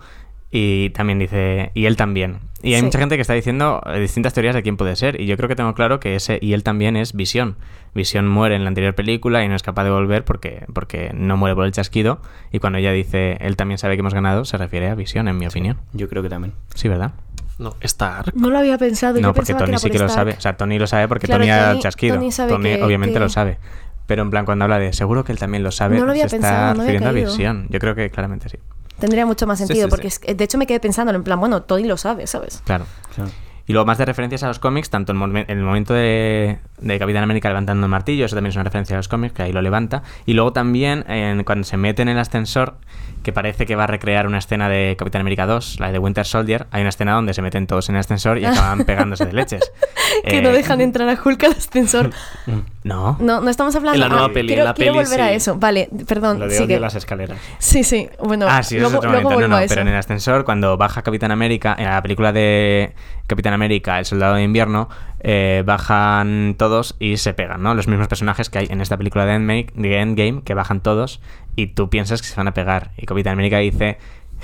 y 0.52 0.90
también 0.90 1.18
dice, 1.18 1.70
y 1.74 1.86
él 1.86 1.96
también. 1.96 2.38
Y 2.62 2.74
hay 2.74 2.80
Sí. 2.80 2.84
mucha 2.84 2.98
gente 3.00 3.16
que 3.16 3.22
está 3.22 3.32
diciendo 3.32 3.82
eh, 3.86 3.98
distintas 3.98 4.34
teorías 4.34 4.54
de 4.54 4.62
quién 4.62 4.76
puede 4.76 4.94
ser, 4.94 5.20
y 5.20 5.26
yo 5.26 5.36
creo 5.36 5.48
que 5.48 5.56
tengo 5.56 5.74
claro 5.74 5.98
que 5.98 6.14
ese 6.14 6.38
y 6.40 6.52
él 6.52 6.62
también 6.62 6.94
es 6.94 7.14
Visión. 7.14 7.56
Visión 7.94 8.28
muere 8.28 8.54
en 8.54 8.62
la 8.62 8.68
anterior 8.68 8.94
película 8.94 9.42
y 9.44 9.48
no 9.48 9.56
es 9.56 9.62
capaz 9.62 9.82
de 9.84 9.90
volver 9.90 10.24
porque, 10.24 10.64
porque 10.72 11.10
no 11.14 11.36
muere 11.36 11.56
por 11.56 11.64
el 11.66 11.72
chasquido, 11.72 12.20
y 12.52 12.58
cuando 12.60 12.78
ella 12.78 12.92
dice, 12.92 13.38
él 13.40 13.56
también 13.56 13.78
sabe 13.78 13.96
que 13.96 14.00
hemos 14.00 14.14
ganado, 14.14 14.44
se 14.44 14.56
refiere 14.58 14.88
a 14.90 14.94
Visión, 14.94 15.26
en 15.26 15.36
mi 15.38 15.46
opinión. 15.46 15.78
Yo 15.92 16.08
creo 16.08 16.22
que 16.22 16.28
también. 16.28 16.52
Sí, 16.74 16.86
¿verdad? 16.88 17.12
No, 17.58 17.74
Stark. 17.80 18.32
No 18.34 18.50
lo 18.50 18.58
había 18.58 18.76
pensado. 18.78 19.14
No, 19.14 19.20
yo 19.28 19.34
porque 19.34 19.52
pensaba 19.54 19.60
Tony 19.60 19.70
era 19.72 19.78
sí 19.78 19.90
que 19.90 19.98
lo 19.98 20.08
sabe. 20.08 20.32
O 20.36 20.40
sea, 20.40 20.56
Tony 20.56 20.78
lo 20.78 20.86
sabe 20.86 21.08
porque 21.08 21.26
Claro, 21.26 21.42
Tony 21.42 21.50
ha 21.50 21.68
Tony- 21.70 21.80
chasquido. 21.80 22.14
Tony 22.16 22.30
sabe 22.32 22.58
que- 22.60 22.82
obviamente 22.82 23.14
que- 23.14 23.20
lo 23.20 23.28
sabe. 23.28 23.58
Pero 24.06 24.22
en 24.22 24.30
plan, 24.30 24.44
cuando 24.44 24.64
habla 24.64 24.78
de 24.78 24.92
seguro 24.92 25.22
que 25.24 25.32
él 25.32 25.38
también 25.38 25.62
lo 25.62 25.70
sabe, 25.70 25.98
No 25.98 26.04
lo 26.06 26.10
había 26.10 26.28
se 26.28 26.36
pensado, 26.36 26.54
está 26.54 26.74
no 26.74 26.80
refiriendo 26.80 27.08
a 27.08 27.12
visión. 27.12 27.66
Yo 27.70 27.78
creo 27.78 27.94
que 27.94 28.10
claramente 28.10 28.48
sí. 28.48 28.58
Tendría 29.02 29.26
mucho 29.26 29.48
más 29.48 29.58
Sí, 29.58 29.66
sentido, 29.66 29.88
sí, 29.88 29.90
porque 29.90 30.10
sí. 30.10 30.20
es- 30.28 30.36
de 30.36 30.44
hecho 30.44 30.58
me 30.58 30.66
quedé 30.68 30.78
pensando 30.78 31.12
en 31.12 31.24
plan, 31.24 31.40
bueno, 31.40 31.62
Tony 31.62 31.82
lo 31.84 31.96
sabe, 31.96 32.28
¿sabes? 32.28 32.62
Claro. 32.64 32.86
Claro. 33.16 33.30
Y 33.66 33.72
luego 33.72 33.86
más 33.86 33.98
de 33.98 34.04
referencias 34.04 34.42
a 34.42 34.48
los 34.48 34.58
cómics, 34.58 34.90
tanto 34.90 35.12
en 35.12 35.36
el 35.48 35.62
momento 35.62 35.94
de, 35.94 36.58
de 36.80 36.98
Capitán 36.98 37.22
América 37.22 37.48
levantando 37.48 37.86
el 37.86 37.90
martillo, 37.90 38.26
eso 38.26 38.34
también 38.34 38.50
es 38.50 38.56
una 38.56 38.64
referencia 38.64 38.96
a 38.96 38.98
los 38.98 39.08
cómics, 39.08 39.34
que 39.34 39.42
ahí 39.42 39.52
lo 39.52 39.62
levanta. 39.62 40.02
Y 40.26 40.34
luego 40.34 40.52
también 40.52 41.04
en, 41.08 41.44
cuando 41.44 41.64
se 41.64 41.76
mete 41.76 42.02
en 42.02 42.08
el 42.08 42.18
ascensor, 42.18 42.74
que 43.22 43.32
parece 43.32 43.66
que 43.66 43.76
va 43.76 43.84
a 43.84 43.86
recrear 43.86 44.26
una 44.26 44.38
escena 44.38 44.68
de 44.68 44.96
Capitán 44.98 45.20
América 45.20 45.46
2, 45.46 45.78
la 45.78 45.92
de 45.92 45.98
Winter 45.98 46.26
Soldier, 46.26 46.66
hay 46.70 46.80
una 46.80 46.88
escena 46.88 47.12
donde 47.12 47.34
se 47.34 47.42
meten 47.42 47.66
todos 47.66 47.88
en 47.88 47.94
el 47.94 48.00
ascensor 48.00 48.38
y 48.38 48.44
acaban 48.44 48.84
pegándose 48.84 49.26
de 49.26 49.32
leches. 49.32 49.72
que 50.24 50.38
Eh, 50.38 50.42
no 50.42 50.50
dejan 50.50 50.80
entrar 50.80 51.08
a 51.08 51.18
Hulk 51.22 51.44
al 51.44 51.52
ascensor. 51.52 52.10
No. 52.84 53.16
No, 53.20 53.40
no 53.40 53.48
estamos 53.48 53.76
hablando... 53.76 53.94
En 53.94 54.00
la 54.00 54.08
nueva 54.08 54.26
ah, 54.26 54.32
peli, 54.32 54.48
Quiero, 54.48 54.62
en 54.62 54.68
la 54.68 54.74
quiero 54.74 54.94
peli, 54.94 55.04
volver 55.04 55.20
a 55.20 55.28
sí. 55.28 55.34
eso. 55.34 55.56
Vale, 55.56 55.88
perdón. 56.08 56.40
Lo 56.40 56.48
de 56.48 56.58
sigue. 56.58 56.80
las 56.80 56.96
escaleras. 56.96 57.38
Sí, 57.60 57.84
sí. 57.84 58.10
Bueno, 58.18 58.46
ah, 58.48 58.64
sí, 58.64 58.74
luego, 58.74 58.94
es 58.94 58.98
otro 58.98 59.12
luego 59.12 59.30
momento. 59.30 59.48
No, 59.48 59.56
no, 59.56 59.64
a 59.64 59.68
pero 59.68 59.82
en 59.82 59.88
el 59.88 59.94
ascensor, 59.94 60.44
cuando 60.44 60.76
baja 60.76 61.02
Capitán 61.02 61.30
América, 61.30 61.76
en 61.78 61.84
la 61.84 62.02
película 62.02 62.32
de 62.32 62.92
Capitán 63.28 63.51
América, 63.52 63.98
El 63.98 64.04
Soldado 64.04 64.34
de 64.34 64.42
Invierno, 64.42 64.88
eh, 65.20 65.62
bajan 65.64 66.56
todos 66.58 66.96
y 66.98 67.16
se 67.16 67.34
pegan, 67.34 67.62
¿no? 67.62 67.74
Los 67.74 67.88
mismos 67.88 68.08
personajes 68.08 68.50
que 68.50 68.58
hay 68.58 68.66
en 68.70 68.80
esta 68.80 68.96
película 68.96 69.24
de 69.24 69.34
Endgame, 69.34 70.42
que 70.44 70.54
bajan 70.54 70.80
todos 70.80 71.20
y 71.56 71.68
tú 71.68 71.90
piensas 71.90 72.22
que 72.22 72.28
se 72.28 72.36
van 72.36 72.48
a 72.48 72.54
pegar. 72.54 72.92
Y 72.96 73.06
Capitán 73.06 73.34
América 73.34 73.58
dice 73.58 73.98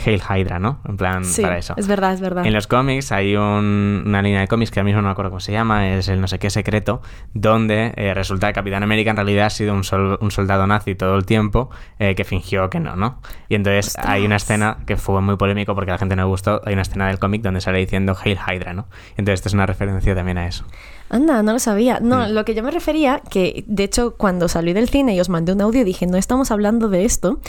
Hail 0.05 0.21
Hydra, 0.23 0.59
¿no? 0.59 0.81
En 0.89 0.97
plan, 0.97 1.25
Sí, 1.25 1.43
para 1.43 1.59
eso. 1.59 1.75
es 1.77 1.87
verdad, 1.89 2.13
es 2.15 2.21
verdad. 2.21 2.47
En 2.47 2.53
los 2.53 2.67
cómics 2.67 3.11
hay 3.13 3.35
un- 3.37 4.05
una 4.07 4.23
línea 4.23 4.41
de 4.41 4.49
cómics 4.49 4.71
que 4.71 4.81
ahora 4.81 4.85
mismo 4.87 5.03
no 5.03 5.09
me 5.09 5.13
acuerdo 5.13 5.31
cómo 5.31 5.41
se 5.41 5.53
llama, 5.53 5.89
es 5.95 6.09
el 6.09 6.21
no 6.21 6.29
sé 6.29 6.39
qué 6.39 6.51
secreto, 6.51 7.03
donde 7.35 7.93
eh, 7.97 8.15
resulta 8.15 8.47
que 8.49 8.53
Capitán 8.55 8.83
América 8.83 9.11
en 9.11 9.17
realidad 9.17 9.47
ha 9.47 9.51
sido 9.51 9.75
un, 9.75 9.85
sol- 9.85 10.19
un 10.21 10.31
soldado 10.31 10.67
nazi 10.67 10.95
todo 10.95 11.17
el 11.17 11.25
tiempo 11.27 11.71
eh, 11.99 12.15
que 12.15 12.25
fingió 12.25 12.71
que 12.71 12.81
no, 12.81 12.97
¿no? 12.97 13.21
Y 13.49 13.55
entonces 13.55 13.89
Ostras. 13.89 14.07
hay 14.07 14.25
una 14.25 14.37
escena 14.37 14.79
que 14.87 14.97
fue 14.97 15.21
muy 15.21 15.37
polémico 15.37 15.75
porque 15.75 15.91
a 15.91 15.95
la 15.95 15.99
gente 15.99 16.17
no 16.17 16.23
le 16.23 16.29
gustó, 16.29 16.61
hay 16.65 16.73
una 16.75 16.83
escena 16.83 17.09
del 17.09 17.19
cómic 17.19 17.43
donde 17.43 17.61
sale 17.61 17.79
diciendo 17.79 18.17
Hail 18.23 18.39
Hydra, 18.39 18.73
¿no? 18.75 18.87
Entonces 19.17 19.35
esto 19.41 19.49
es 19.49 19.55
una 19.55 19.67
referencia 19.67 20.15
también 20.15 20.39
a 20.39 20.47
eso. 20.47 20.65
Anda, 21.11 21.43
no 21.43 21.53
lo 21.55 21.59
sabía. 21.59 22.01
No, 22.01 22.29
Mm. 22.29 22.33
lo 22.33 22.45
que 22.45 22.55
yo 22.55 22.63
me 22.63 22.71
refería, 22.71 23.23
que 23.31 23.65
de 23.67 23.85
hecho 23.85 24.17
cuando 24.17 24.47
salí 24.49 24.75
del 24.75 24.89
cine 24.89 25.15
y 25.15 25.21
os 25.21 25.29
mandé 25.31 25.53
un 25.53 25.61
audio 25.63 25.85
dije, 25.85 26.07
no 26.07 26.19
estamos 26.19 26.51
hablando 26.51 26.89
de 26.91 27.05
esto, 27.07 27.41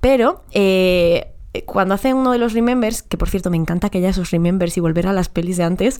pero 0.00 0.42
eh, 0.52 1.31
cuando 1.66 1.94
hacen 1.94 2.16
uno 2.16 2.32
de 2.32 2.38
los 2.38 2.54
Remembers, 2.54 3.02
que 3.02 3.18
por 3.18 3.28
cierto 3.28 3.50
me 3.50 3.56
encanta 3.58 3.90
que 3.90 3.98
haya 3.98 4.08
esos 4.08 4.30
Remembers 4.30 4.76
y 4.76 4.80
volver 4.80 5.06
a 5.06 5.12
las 5.12 5.28
pelis 5.28 5.58
de 5.58 5.64
antes, 5.64 5.98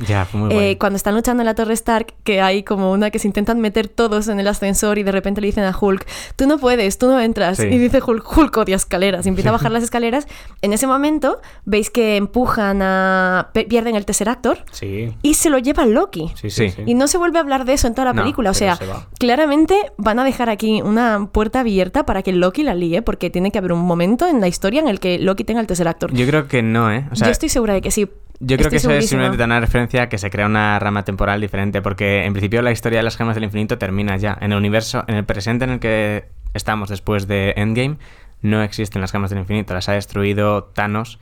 eh, 0.51 0.79
cuando 0.79 0.97
están 0.97 1.15
luchando 1.15 1.43
en 1.43 1.47
la 1.47 1.55
Torre 1.55 1.75
Stark, 1.75 2.15
que 2.25 2.41
hay 2.41 2.63
como 2.63 2.91
una 2.93 3.11
que 3.11 3.19
se 3.19 3.27
intentan 3.27 3.61
meter 3.61 3.89
todos 3.89 4.29
en 4.29 4.41
el 4.41 4.49
ascensor 4.49 4.99
y 4.99 5.03
de 5.03 5.13
repente 5.13 5.41
le 5.43 5.49
dicen 5.49 5.65
a 5.65 5.77
Hulk, 5.79 6.07
tú 6.37 6.47
no 6.47 6.57
puedes, 6.59 6.97
tú 6.97 7.07
no 7.09 7.21
entras. 7.21 7.59
Sí. 7.59 7.67
Y 7.67 7.79
dice 7.79 8.01
Hulk, 8.05 8.37
Hulk 8.37 8.57
odia 8.57 8.77
escaleras. 8.77 9.27
Y 9.27 9.29
empieza 9.29 9.51
a 9.51 9.53
bajar 9.53 9.73
las 9.73 9.83
escaleras. 9.83 10.27
En 10.63 10.73
ese 10.73 10.87
momento 10.87 11.41
veis 11.67 11.91
que 11.91 12.17
empujan 12.17 12.81
a... 12.83 13.51
pierden 13.69 13.95
el 13.97 14.07
Tesseractor 14.07 14.65
Sí. 14.73 15.13
y 15.23 15.35
se 15.35 15.51
lo 15.51 15.59
lleva 15.59 15.85
Loki. 15.85 16.33
Sí, 16.35 16.49
Sí. 16.51 16.69
Y 16.87 16.95
no 16.95 17.09
se 17.09 17.19
vuelve 17.19 17.39
a 17.39 17.43
hablar 17.43 17.65
de 17.67 17.75
eso 17.75 17.87
en 17.89 17.95
toda 17.95 18.07
la 18.07 18.13
No, 18.15 18.23
película. 18.23 18.51
O 18.51 18.55
sea, 18.55 18.77
se 18.77 18.87
va. 18.87 19.07
claramente 19.19 19.75
van 19.99 20.19
a 20.19 20.25
dejar 20.25 20.49
aquí 20.49 20.81
una 20.83 21.29
puerta 21.31 21.61
abierta 21.61 22.07
para 22.07 22.23
que 22.23 22.33
Loki 22.33 22.63
la 22.63 22.75
líe, 22.75 23.03
porque 23.03 23.29
tiene 23.31 23.51
que 23.51 23.59
haber 23.59 23.73
un 23.73 23.81
momento 23.81 24.27
en 24.29 24.41
la 24.41 24.49
historia 24.49 24.81
en 24.81 24.89
el 24.89 24.99
que 25.01 25.19
Loki 25.19 25.42
tenga 25.45 25.61
el 25.61 25.67
Tesseractor. 25.67 26.13
Yo 26.13 26.27
creo 26.27 26.49
que 26.49 26.63
no, 26.63 26.93
¿eh? 26.93 27.07
O 27.11 27.17
sea, 27.17 27.29
Yo 27.29 27.33
estoy 27.33 27.49
segura 27.49 27.75
de 27.75 27.81
que 27.81 27.91
sí. 27.91 28.09
Yo 28.41 28.57
creo 28.57 28.69
Estoy 28.69 28.71
que 28.71 28.77
eso 28.77 28.91
es 28.91 29.09
simplemente 29.09 29.45
una 29.45 29.61
referencia 29.61 30.03
a 30.03 30.09
que 30.09 30.19
se 30.19 30.29
crea 30.29 30.47
una 30.47 30.79
rama 30.79 31.05
temporal 31.05 31.41
diferente, 31.41 31.81
porque 31.81 32.25
en 32.25 32.33
principio 32.33 32.61
la 32.61 32.73
historia 32.73 32.99
de 32.99 33.05
las 33.05 33.17
gemas 33.17 33.37
del 33.37 33.45
infinito 33.45 33.79
termina 33.79 34.17
ya. 34.17 34.37
En 34.41 34.51
el 34.53 34.59
universo, 34.59 35.05
en 35.07 35.15
el 35.15 35.25
presente 35.25 35.65
en 35.65 35.71
el 35.71 35.81
que 35.81 36.25
estamos 36.55 36.89
después 36.89 37.29
de 37.29 37.55
Endgame, 37.57 37.99
no 38.41 38.63
existen 38.63 39.01
las 39.01 39.13
gemas 39.13 39.31
del 39.31 39.39
infinito. 39.39 39.75
Las 39.75 39.89
ha 39.89 39.93
destruido 39.93 40.65
Thanos. 40.65 41.21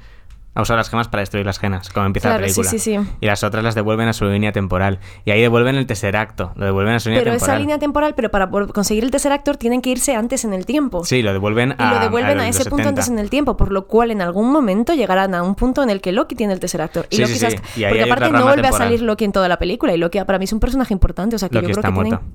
Ha 0.53 0.63
usado 0.63 0.79
las 0.79 0.91
gemas 0.91 1.07
para 1.07 1.21
destruir 1.21 1.47
las 1.47 1.61
gemas, 1.61 1.91
como 1.91 2.07
empieza 2.07 2.29
Claro, 2.31 2.43
la 2.43 2.49
sí, 2.49 2.55
película. 2.61 2.71
sí, 2.71 2.79
sí. 2.97 2.99
Y 3.21 3.27
las 3.27 3.45
otras 3.45 3.63
las 3.63 3.77
devuelven 3.77 4.09
a 4.09 4.13
su 4.13 4.25
línea 4.25 4.51
temporal. 4.51 4.99
Y 5.25 5.31
ahí 5.31 5.41
devuelven 5.41 5.77
el 5.77 5.87
tercer 5.87 6.17
acto, 6.17 6.53
lo 6.57 6.65
devuelven 6.65 6.95
a 6.95 6.99
su 7.01 7.09
línea 7.09 7.21
Pero 7.23 7.33
temporal. 7.35 7.55
esa 7.55 7.61
línea 7.61 7.79
temporal, 7.79 8.15
pero 8.17 8.33
para 8.33 8.51
conseguir 8.51 9.05
el 9.05 9.13
Tesseractor 9.13 9.59
tienen 9.59 9.81
que 9.81 9.91
irse 9.91 10.17
antes 10.17 10.45
en 10.45 10.53
el 10.53 10.67
tiempo. 10.67 11.05
Sí, 11.05 11.23
lo 11.23 11.33
devuelven 11.33 11.77
Y 11.79 11.83
a 11.83 11.93
lo 11.95 12.01
devuelven 12.01 12.41
a, 12.41 12.49
ese 12.49 12.65
punto 12.65 12.79
70. 12.79 12.89
antes 12.89 13.09
en 13.09 13.21
el 13.21 13.31
tiempo, 13.31 13.57
por 13.57 13.71
lo 13.71 13.87
cual 13.87 14.11
en 14.11 14.23
algún 14.23 14.51
momento 14.51 14.93
llegarán 14.93 15.37
a 15.37 15.45
un 15.45 15.55
punto 15.55 15.85
en 15.85 15.91
el 15.91 16.01
que 16.01 16.11
Loki 16.11 16.35
tiene 16.35 16.53
el 16.53 16.59
Tesseractor. 16.59 17.07
Y 17.11 17.17
Sí, 17.17 17.23
Loki 17.23 17.33
sí, 17.35 17.39
se 17.39 17.51
sí. 17.53 17.57
has- 17.57 17.77
Y 17.79 17.85
ahí 17.85 17.91
Porque 17.93 18.11
aparte 18.11 18.31
no 18.33 18.43
vuelve 18.43 18.67
a 18.67 18.73
salir 18.73 19.03
Loki 19.03 19.25
en 19.27 19.33
toda 19.33 19.47
la 19.49 19.57
película. 19.57 19.95
Y 19.95 19.99
Loki 19.99 20.19
para 20.25 20.39
mí 20.41 20.47
es 20.47 20.53
un 20.53 20.59
personaje 20.59 20.93
importante. 20.93 21.37
O 21.37 21.39
sea 21.39 21.49
que 21.49 21.55
Loki 21.55 21.69
yo 21.69 21.75
creo 21.75 21.81
está 21.81 21.89
que 21.89 21.95
muerto. 21.95 22.17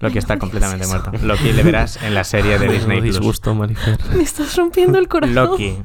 Loki 0.00 0.18
está 0.18 0.34
no 0.34 0.40
completamente 0.40 0.86
muerto. 0.88 1.12
Loki 1.22 1.52
le 1.52 1.62
verás 1.62 2.02
en 2.02 2.14
la 2.14 2.24
serie 2.24 2.58
de 2.58 2.66
Disney 2.72 3.00
disgusto, 3.00 3.54
Marifer. 3.54 3.96
Me 4.16 4.24
estás 4.24 4.56
rompiendo 4.56 4.98
el 4.98 5.06
corazón. 5.06 5.34
Loki, 5.36 5.76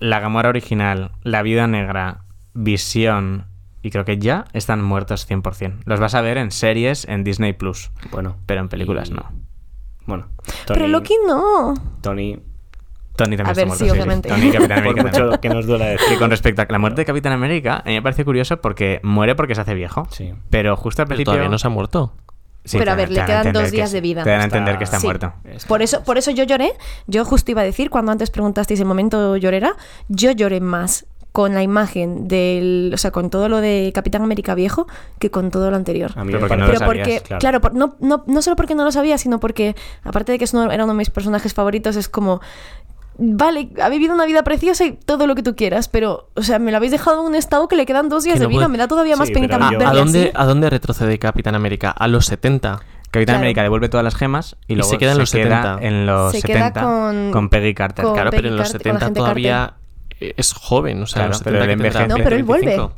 la 0.00 0.20
Gamora 0.20 0.48
original, 0.48 1.12
la 1.22 1.42
Viuda 1.42 1.66
Negra, 1.66 2.24
Visión 2.54 3.46
y 3.82 3.90
creo 3.90 4.04
que 4.04 4.18
ya 4.18 4.46
están 4.52 4.82
muertos 4.82 5.28
100%. 5.28 5.80
Los 5.84 6.00
vas 6.00 6.14
a 6.14 6.20
ver 6.22 6.38
en 6.38 6.50
series 6.50 7.06
en 7.08 7.22
Disney 7.24 7.52
Plus, 7.52 7.90
Bueno. 8.10 8.36
pero 8.46 8.60
en 8.60 8.68
películas 8.68 9.10
y- 9.10 9.14
no. 9.14 9.30
Bueno, 10.06 10.28
Pero 10.66 10.86
Loki 10.88 11.14
no. 11.26 11.74
Tony. 12.02 12.38
Tony 13.16 13.36
también 13.36 13.46
A 13.46 13.50
está 13.52 13.60
ver, 13.60 13.66
muerto, 13.68 13.84
sí, 13.84 13.90
obviamente. 13.90 14.28
Tony, 14.28 14.50
Capitán 14.50 14.78
América 14.84 15.02
mucho 15.02 15.40
que 15.40 15.48
nos 15.48 15.66
duela 15.66 15.84
decir. 15.86 16.08
Que 16.08 16.16
con 16.18 16.30
respecto 16.30 16.62
a 16.62 16.66
la 16.68 16.78
muerte 16.78 17.02
de 17.02 17.04
Capitán 17.06 17.32
América, 17.32 17.76
a 17.84 17.88
mí 17.88 17.94
me 17.94 18.02
parece 18.02 18.24
curioso 18.24 18.60
porque 18.60 19.00
muere 19.02 19.34
porque 19.34 19.54
se 19.54 19.60
hace 19.60 19.74
viejo. 19.74 20.06
Sí. 20.10 20.32
Pero 20.50 20.76
justo 20.76 21.02
al 21.02 21.06
Pero 21.06 21.16
principio. 21.16 21.32
todavía 21.32 21.48
no 21.48 21.58
se 21.58 21.66
ha 21.66 21.70
muerto. 21.70 22.12
Sí, 22.64 22.78
Pero 22.78 22.92
a 22.92 22.94
ver, 22.94 23.10
le 23.10 23.22
quedan 23.24 23.52
dos 23.52 23.70
días 23.70 23.92
de 23.92 24.00
vida. 24.00 24.22
Te 24.24 24.30
dan 24.30 24.40
a 24.40 24.44
entender 24.44 24.78
que 24.78 24.84
está 24.84 24.98
Sí. 24.98 25.06
muerto. 25.06 25.34
Por 25.68 25.82
eso, 25.82 26.02
por 26.02 26.16
eso 26.16 26.30
yo 26.30 26.44
lloré. 26.44 26.72
Yo 27.06 27.24
justo 27.26 27.50
iba 27.50 27.60
a 27.60 27.64
decir, 27.64 27.90
cuando 27.90 28.10
antes 28.10 28.30
preguntasteis 28.30 28.80
el 28.80 28.86
momento 28.86 29.36
llorera, 29.36 29.76
yo 30.08 30.30
lloré 30.32 30.60
más 30.60 31.04
con 31.32 31.52
la 31.52 31.62
imagen 31.62 32.26
del. 32.28 32.92
O 32.94 32.96
sea, 32.96 33.10
con 33.10 33.28
todo 33.28 33.48
lo 33.48 33.60
de 33.60 33.90
Capitán 33.94 34.22
América 34.22 34.54
viejo 34.54 34.86
que 35.18 35.30
con 35.30 35.50
todo 35.50 35.68
lo 35.70 35.76
anterior. 35.76 36.12
A 36.16 36.24
mí 36.24 36.32
Pero 36.32 36.40
porque 36.40 36.56
no 36.56 36.66
lo 36.68 36.78
sabías, 36.78 37.20
porque, 37.20 37.36
claro, 37.38 37.60
por- 37.60 37.74
no, 37.74 37.96
no, 38.00 38.22
no 38.26 38.40
solo 38.40 38.56
porque 38.56 38.74
no 38.74 38.84
lo 38.84 38.92
sabía, 38.92 39.18
sino 39.18 39.40
porque, 39.40 39.74
aparte 40.02 40.32
de 40.32 40.38
que 40.38 40.44
es 40.44 40.54
uno- 40.54 40.70
era 40.70 40.84
uno 40.84 40.92
de 40.94 40.98
mis 40.98 41.10
personajes 41.10 41.52
favoritos, 41.52 41.96
es 41.96 42.08
como. 42.08 42.40
Vale, 43.16 43.68
ha 43.80 43.88
vivido 43.88 44.12
una 44.14 44.26
vida 44.26 44.42
preciosa 44.42 44.84
y 44.84 44.92
todo 44.92 45.26
lo 45.26 45.34
que 45.34 45.42
tú 45.42 45.54
quieras, 45.54 45.88
pero, 45.88 46.30
o 46.34 46.42
sea, 46.42 46.58
me 46.58 46.70
lo 46.72 46.78
habéis 46.78 46.90
dejado 46.92 47.20
en 47.20 47.26
un 47.28 47.34
estado 47.34 47.68
que 47.68 47.76
le 47.76 47.86
quedan 47.86 48.08
dos 48.08 48.24
días 48.24 48.34
Que 48.34 48.40
de 48.40 48.44
no 48.46 48.48
vida. 48.50 48.58
puede- 48.60 48.68
Me 48.70 48.78
da 48.78 48.88
todavía 48.88 49.16
más 49.16 49.28
Sí, 49.28 49.34
penita 49.34 49.54
pero 49.56 49.66
¿A, 49.68 49.72
yo- 49.72 49.88
a 49.88 49.92
dónde. 49.94 50.32
¿A 50.34 50.44
dónde 50.46 50.68
retrocede 50.70 51.18
Capitán 51.18 51.54
América? 51.54 51.90
A 51.90 52.08
los 52.08 52.26
70. 52.26 52.80
Capitán 53.12 53.24
Claro. 53.34 53.38
América 53.38 53.62
devuelve 53.62 53.88
todas 53.88 54.02
las 54.02 54.16
gemas 54.16 54.56
y 54.66 54.72
Y 54.72 54.76
luego 54.76 54.90
se 54.90 54.98
queda 54.98 55.12
en 55.12 55.18
los 55.18 55.30
70. 55.30 55.78
en 55.80 56.06
los 56.06 56.32
Se 56.32 56.42
queda 56.42 56.58
70 56.66 56.80
con- 56.82 57.30
con 57.30 57.48
Peggy 57.48 57.72
Carter. 57.74 58.04
con- 58.04 58.14
Claro, 58.14 58.30
Peggy 58.30 58.42
pero 58.42 58.48
en 58.52 58.56
los 58.56 58.72
Carter, 58.72 58.82
con 58.82 58.94
la 58.94 58.98
70 59.00 59.04
gente 59.06 59.20
todavía 59.20 59.74
eh, 60.20 60.34
es 60.36 60.52
joven. 60.52 61.02
O 61.02 61.06
sea, 61.06 61.14
Claro, 61.14 61.26
en 61.26 61.30
los 61.30 61.42
pero 61.42 61.56
70 61.60 61.64
él 61.64 61.78
que 61.78 61.82
tendrá 61.84 62.00
envejece. 62.04 62.18
No, 62.18 62.24
pero 62.24 62.36
él 62.36 62.42
vuelve. 62.44 62.90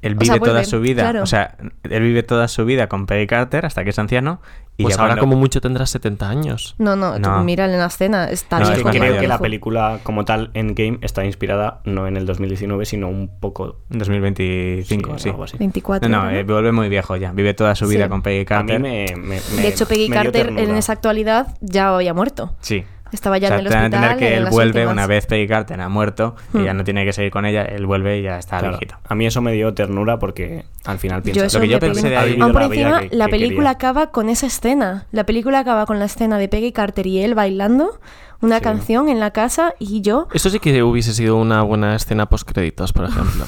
35. 0.00 0.02
Él 0.02 0.12
O 0.14 0.18
vive 0.18 0.26
sea, 0.26 0.38
toda 0.40 0.64
su 0.64 0.80
vida, 0.80 1.02
claro. 1.02 1.22
o 1.22 1.26
sea, 1.26 1.56
él 1.82 2.02
vive 2.02 2.22
toda 2.22 2.48
su 2.48 2.64
vida 2.64 2.88
con 2.88 3.06
Peggy 3.06 3.26
Carter 3.26 3.66
hasta 3.66 3.82
que 3.84 3.90
es 3.90 3.98
anciano 3.98 4.40
y 4.76 4.84
Pues 4.84 4.96
ahora 4.98 5.14
cuando- 5.14 5.22
como 5.22 5.36
mucho 5.36 5.60
tendrá 5.60 5.86
70 5.86 6.28
años. 6.30 6.76
No, 6.78 6.94
no, 6.94 7.14
tú 7.14 7.20
No. 7.28 7.42
mira 7.42 7.64
en 7.64 7.76
la 7.76 7.86
escena, 7.86 8.30
está 8.30 8.60
No, 8.60 8.70
es 8.70 8.82
que 8.82 8.90
creo 8.90 9.18
que 9.18 9.26
la 9.26 9.38
película 9.40 9.98
como 10.04 10.24
tal, 10.24 10.50
Endgame, 10.54 10.98
está 11.02 11.24
inspirada 11.24 11.80
no 11.84 12.06
en 12.06 12.16
el 12.16 12.26
2019, 12.26 12.84
sino 12.84 13.08
un 13.08 13.28
poco... 13.40 13.80
en 13.90 13.98
2025, 13.98 15.18
sí. 15.18 15.28
algo 15.30 15.44
así. 15.44 15.56
24. 15.58 16.08
No, 16.08 16.24
no, 16.24 16.30
eh, 16.30 16.44
vuelve 16.44 16.72
muy 16.72 16.88
viejo 16.88 17.16
ya. 17.16 17.32
Vive 17.32 17.54
toda 17.54 17.74
su 17.74 17.86
vida 17.88 18.04
Sí. 18.04 18.08
con 18.10 18.22
Peggy 18.22 18.42
A 18.42 18.44
Carter. 18.44 18.80
mí 18.80 18.88
me, 18.88 19.16
me- 19.16 19.40
me- 19.56 19.62
De 19.62 19.68
hecho, 19.68 19.86
Peggy 19.86 20.08
Carter 20.08 20.48
en 20.56 20.76
esa 20.76 20.92
actualidad 20.92 21.56
ya 21.60 21.94
había 21.94 22.14
muerto. 22.14 22.54
Sí. 22.60 22.84
Estaba 23.12 23.38
ya 23.38 23.48
O 23.48 23.48
sea, 23.48 23.56
en 23.58 23.60
el 23.60 23.66
hospital. 23.68 23.84
entender 23.86 24.16
que 24.18 24.36
él 24.36 24.46
vuelve 24.50 24.80
últimas. 24.80 24.92
una 24.92 25.06
vez 25.06 25.26
Peggy 25.26 25.46
Carter 25.48 25.80
ha 25.80 25.88
muerto 25.88 26.36
y 26.52 26.58
Hmm. 26.58 26.64
ya 26.64 26.74
no 26.74 26.84
tiene 26.84 27.04
que 27.04 27.12
seguir 27.12 27.30
con 27.30 27.46
ella. 27.46 27.62
Él 27.62 27.86
vuelve 27.86 28.18
y 28.18 28.22
ya 28.22 28.38
está 28.38 28.58
Claro, 28.58 28.78
viejito. 28.78 28.96
a 29.08 29.14
mí 29.14 29.26
eso 29.26 29.40
me 29.40 29.52
dio 29.52 29.72
ternura 29.74 30.18
porque 30.18 30.64
al 30.84 30.98
final 30.98 31.22
pienso 31.22 31.40
Yo 31.40 31.46
eso 31.46 31.58
Lo 31.58 31.62
que 31.62 31.68
yo 31.68 31.78
pensé 31.80 32.08
de 32.10 32.16
ahí- 32.16 32.38
Aún 32.40 32.52
por 32.52 32.62
la 32.62 32.68
vida 32.68 32.80
encima, 32.88 33.00
que- 33.08 33.16
la 33.16 33.24
que 33.26 33.30
película 33.30 33.56
quería. 33.56 33.70
acaba 33.70 34.06
con 34.10 34.28
esa 34.28 34.46
escena. 34.46 35.06
La 35.12 35.24
película 35.24 35.60
acaba 35.60 35.86
con 35.86 35.98
la 35.98 36.04
escena 36.04 36.38
de 36.38 36.48
Peggy 36.48 36.72
Carter 36.72 37.06
y 37.06 37.20
él 37.20 37.34
bailando 37.34 37.98
una 38.40 38.58
Sí. 38.58 38.62
canción 38.64 39.08
en 39.08 39.18
la 39.20 39.30
casa 39.32 39.74
y 39.78 40.00
yo... 40.02 40.28
Eso 40.32 40.48
sí 40.50 40.60
que 40.60 40.82
hubiese 40.82 41.12
sido 41.14 41.36
una 41.36 41.62
buena 41.62 41.96
escena 41.96 42.26
post-créditos, 42.26 42.92
por 42.92 43.04
ejemplo. 43.08 43.44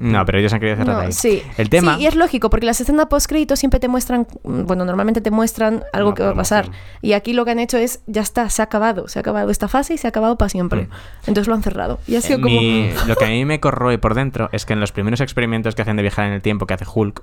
No, 0.00 0.24
pero 0.24 0.38
ellos 0.38 0.52
han 0.52 0.60
querido 0.60 0.76
cerrar 0.76 0.96
No, 0.96 1.02
ahí. 1.02 1.12
sí. 1.12 1.42
El 1.56 1.68
tema. 1.68 1.96
Sí, 1.96 2.02
y 2.02 2.06
es 2.06 2.14
lógico, 2.14 2.50
porque 2.50 2.66
las 2.66 2.80
escenas 2.80 3.06
post 3.06 3.30
siempre 3.54 3.80
te 3.80 3.88
muestran, 3.88 4.26
mm, 4.44 4.62
bueno, 4.64 4.84
normalmente 4.84 5.20
te 5.20 5.30
muestran 5.30 5.82
algo 5.92 6.08
Una 6.10 6.16
que 6.16 6.22
va 6.22 6.30
a 6.30 6.34
pasar. 6.34 6.64
promoción. 6.64 6.86
Y 7.02 7.12
aquí 7.14 7.32
lo 7.32 7.44
que 7.44 7.50
han 7.50 7.58
hecho 7.58 7.76
es, 7.78 8.00
ya 8.06 8.22
está, 8.22 8.48
se 8.50 8.62
ha 8.62 8.66
acabado, 8.66 9.08
se 9.08 9.18
ha 9.18 9.20
acabado 9.20 9.50
esta 9.50 9.68
fase 9.68 9.94
y 9.94 9.98
se 9.98 10.06
ha 10.06 10.10
acabado 10.10 10.36
para 10.38 10.48
siempre. 10.48 10.82
Mm. 10.82 10.88
Entonces 11.28 11.48
lo 11.48 11.54
han 11.54 11.62
cerrado. 11.62 11.98
Y 12.06 12.16
ha 12.16 12.20
sido 12.20 12.40
como... 12.40 12.60
mi- 12.60 12.90
lo 13.06 13.16
que 13.16 13.24
a 13.24 13.28
mí 13.28 13.44
me 13.46 13.60
corroe 13.60 13.98
por 13.98 14.14
dentro 14.14 14.48
es 14.52 14.64
que 14.66 14.72
en 14.72 14.80
los 14.80 14.92
primeros 14.92 15.20
experimentos 15.20 15.74
que 15.74 15.82
hacen 15.82 15.96
de 15.96 16.02
viajar 16.02 16.26
en 16.26 16.32
el 16.32 16.42
tiempo 16.42 16.66
que 16.66 16.74
hace 16.74 16.84
Hulk, 16.92 17.22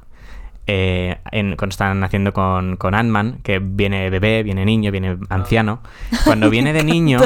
eh, 0.67 1.17
en- 1.31 1.55
cuando 1.57 1.71
están 1.73 2.03
haciendo 2.03 2.33
con, 2.33 2.75
con 2.77 2.95
Ant-Man, 2.95 3.39
que 3.43 3.59
viene 3.59 4.09
bebé, 4.09 4.41
viene 4.43 4.65
niño, 4.65 4.91
viene 4.91 5.17
anciano, 5.29 5.81
cuando 6.25 6.49
viene 6.49 6.73
de 6.73 6.83
niño, 6.83 7.19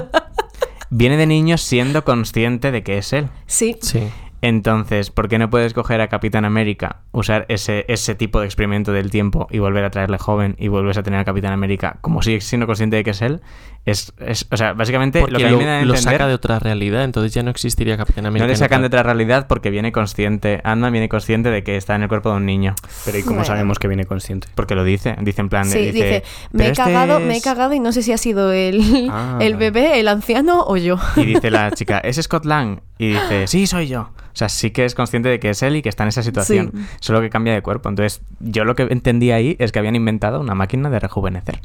viene 0.90 1.16
de 1.18 1.26
niño 1.26 1.58
siendo 1.58 2.04
consciente 2.04 2.72
de 2.72 2.84
que 2.84 2.98
es 2.98 3.14
él. 3.14 3.30
Sí. 3.48 3.78
Sí. 3.82 4.10
Entonces, 4.42 5.12
¿por 5.12 5.28
qué 5.28 5.38
no 5.38 5.50
puedes 5.50 5.74
coger 5.74 6.00
a 6.02 6.08
Capitán 6.08 6.46
América, 6.46 7.02
usar 7.12 7.46
ese, 7.50 7.86
ese 7.90 8.16
tipo 8.16 8.40
de 8.40 8.46
experimento 8.46 8.94
del 8.94 9.12
tiempo 9.12 9.48
y 9.52 9.60
volver 9.60 9.84
a 9.84 9.92
traerle 9.92 10.18
joven 10.18 10.56
y 10.58 10.70
vuelves 10.70 10.98
a 10.98 11.04
tener 11.04 11.20
a 11.20 11.26
Capitán 11.26 11.52
América 11.52 11.98
como 12.02 12.22
sigue 12.22 12.40
siendo 12.40 12.66
consciente 12.66 12.96
de 12.96 13.04
que 13.04 13.12
es 13.12 13.22
él? 13.22 13.42
Es, 13.86 14.14
es- 14.20 14.46
o 14.52 14.58
sea, 14.58 14.74
básicamente 14.74 15.20
Porque 15.22 15.34
lo 15.34 15.40
que 15.40 15.48
a 15.48 15.50
mí 15.52 15.58
me 15.58 15.66
da 15.66 15.80
a 15.80 15.86
lo 15.86 15.94
entender... 15.96 16.14
saca 16.14 16.28
de 16.28 16.34
otra 16.34 16.60
realidad, 16.60 17.04
entonces 17.04 17.34
ya 17.34 17.42
no 17.44 17.50
existiría 17.50 17.98
Capitán 17.98 18.26
América. 18.26 18.46
No 18.46 18.52
le 18.52 18.56
sacan 18.58 18.82
de 18.82 18.88
otra- 18.88 19.04
realidad 19.04 19.48
porque 19.48 19.70
viene 19.72 19.92
consciente. 19.92 20.62
Ant-Man 20.64 20.92
viene 20.92 21.10
consciente 21.10 21.50
de 21.50 21.64
que 21.64 21.76
está 21.78 21.96
en 21.96 22.04
el 22.04 22.08
cuerpo 22.10 22.30
de 22.30 22.38
un 22.38 22.46
niño. 22.46 22.76
Pero 23.06 23.18
¿y 23.18 23.22
cómo 23.24 23.36
Bueno. 23.38 23.46
sabemos 23.46 23.80
que 23.80 23.88
viene 23.88 24.06
consciente? 24.06 24.48
Porque 24.56 24.76
lo 24.76 24.84
dice. 24.84 25.16
Dice 25.22 25.42
en 25.42 25.50
plan. 25.50 25.68
de- 25.70 25.74
Sí, 25.74 25.92
dice, 25.92 26.24
me 26.52 26.58
"Pero 26.60 26.64
he 26.64 26.72
este 26.72 26.84
cagado, 26.84 27.20
me 27.20 27.34
he 27.34 27.38
es-". 27.38 27.44
cagado 27.44 27.74
y 27.74 27.80
no 27.80 27.92
sé 27.92 28.04
si 28.04 28.12
ha 28.12 28.18
sido 28.18 28.52
el, 28.52 29.08
Ah, 29.10 29.38
el 29.42 29.56
bebé, 29.56 30.00
el 30.00 30.08
anciano 30.08 30.64
o 30.68 30.78
yo. 30.78 30.98
Y 31.16 31.26
dice 31.26 31.50
la 31.50 31.72
chica, 31.76 32.00
¿es 32.00 32.18
Scott 32.22 32.46
Lang? 32.46 32.82
Y 32.98 33.10
dice, 33.14 33.48
sí, 33.48 33.66
soy 33.66 33.88
yo. 33.88 34.10
O 34.32 34.36
sea, 34.40 34.48
sí 34.50 34.72
que 34.72 34.86
es 34.86 34.94
consciente 34.94 35.28
de 35.28 35.40
que 35.40 35.50
es 35.50 35.64
él 35.64 35.76
y 35.78 35.82
que 35.82 35.90
está 35.90 36.04
en 36.04 36.10
esa 36.10 36.22
situación. 36.22 36.72
Sí. 36.74 36.82
Solo 37.00 37.20
que 37.22 37.30
cambia 37.30 37.54
de 37.54 37.62
cuerpo. 37.62 37.90
Entonces, 37.90 38.22
yo 38.40 38.64
lo 38.64 38.76
que 38.76 38.84
entendí 38.84 39.32
ahí 39.32 39.56
es 39.60 39.72
que 39.72 39.80
habían 39.80 39.96
inventado 39.96 40.40
una 40.40 40.54
máquina 40.54 40.90
de 40.90 41.00
rejuvenecer. 41.00 41.62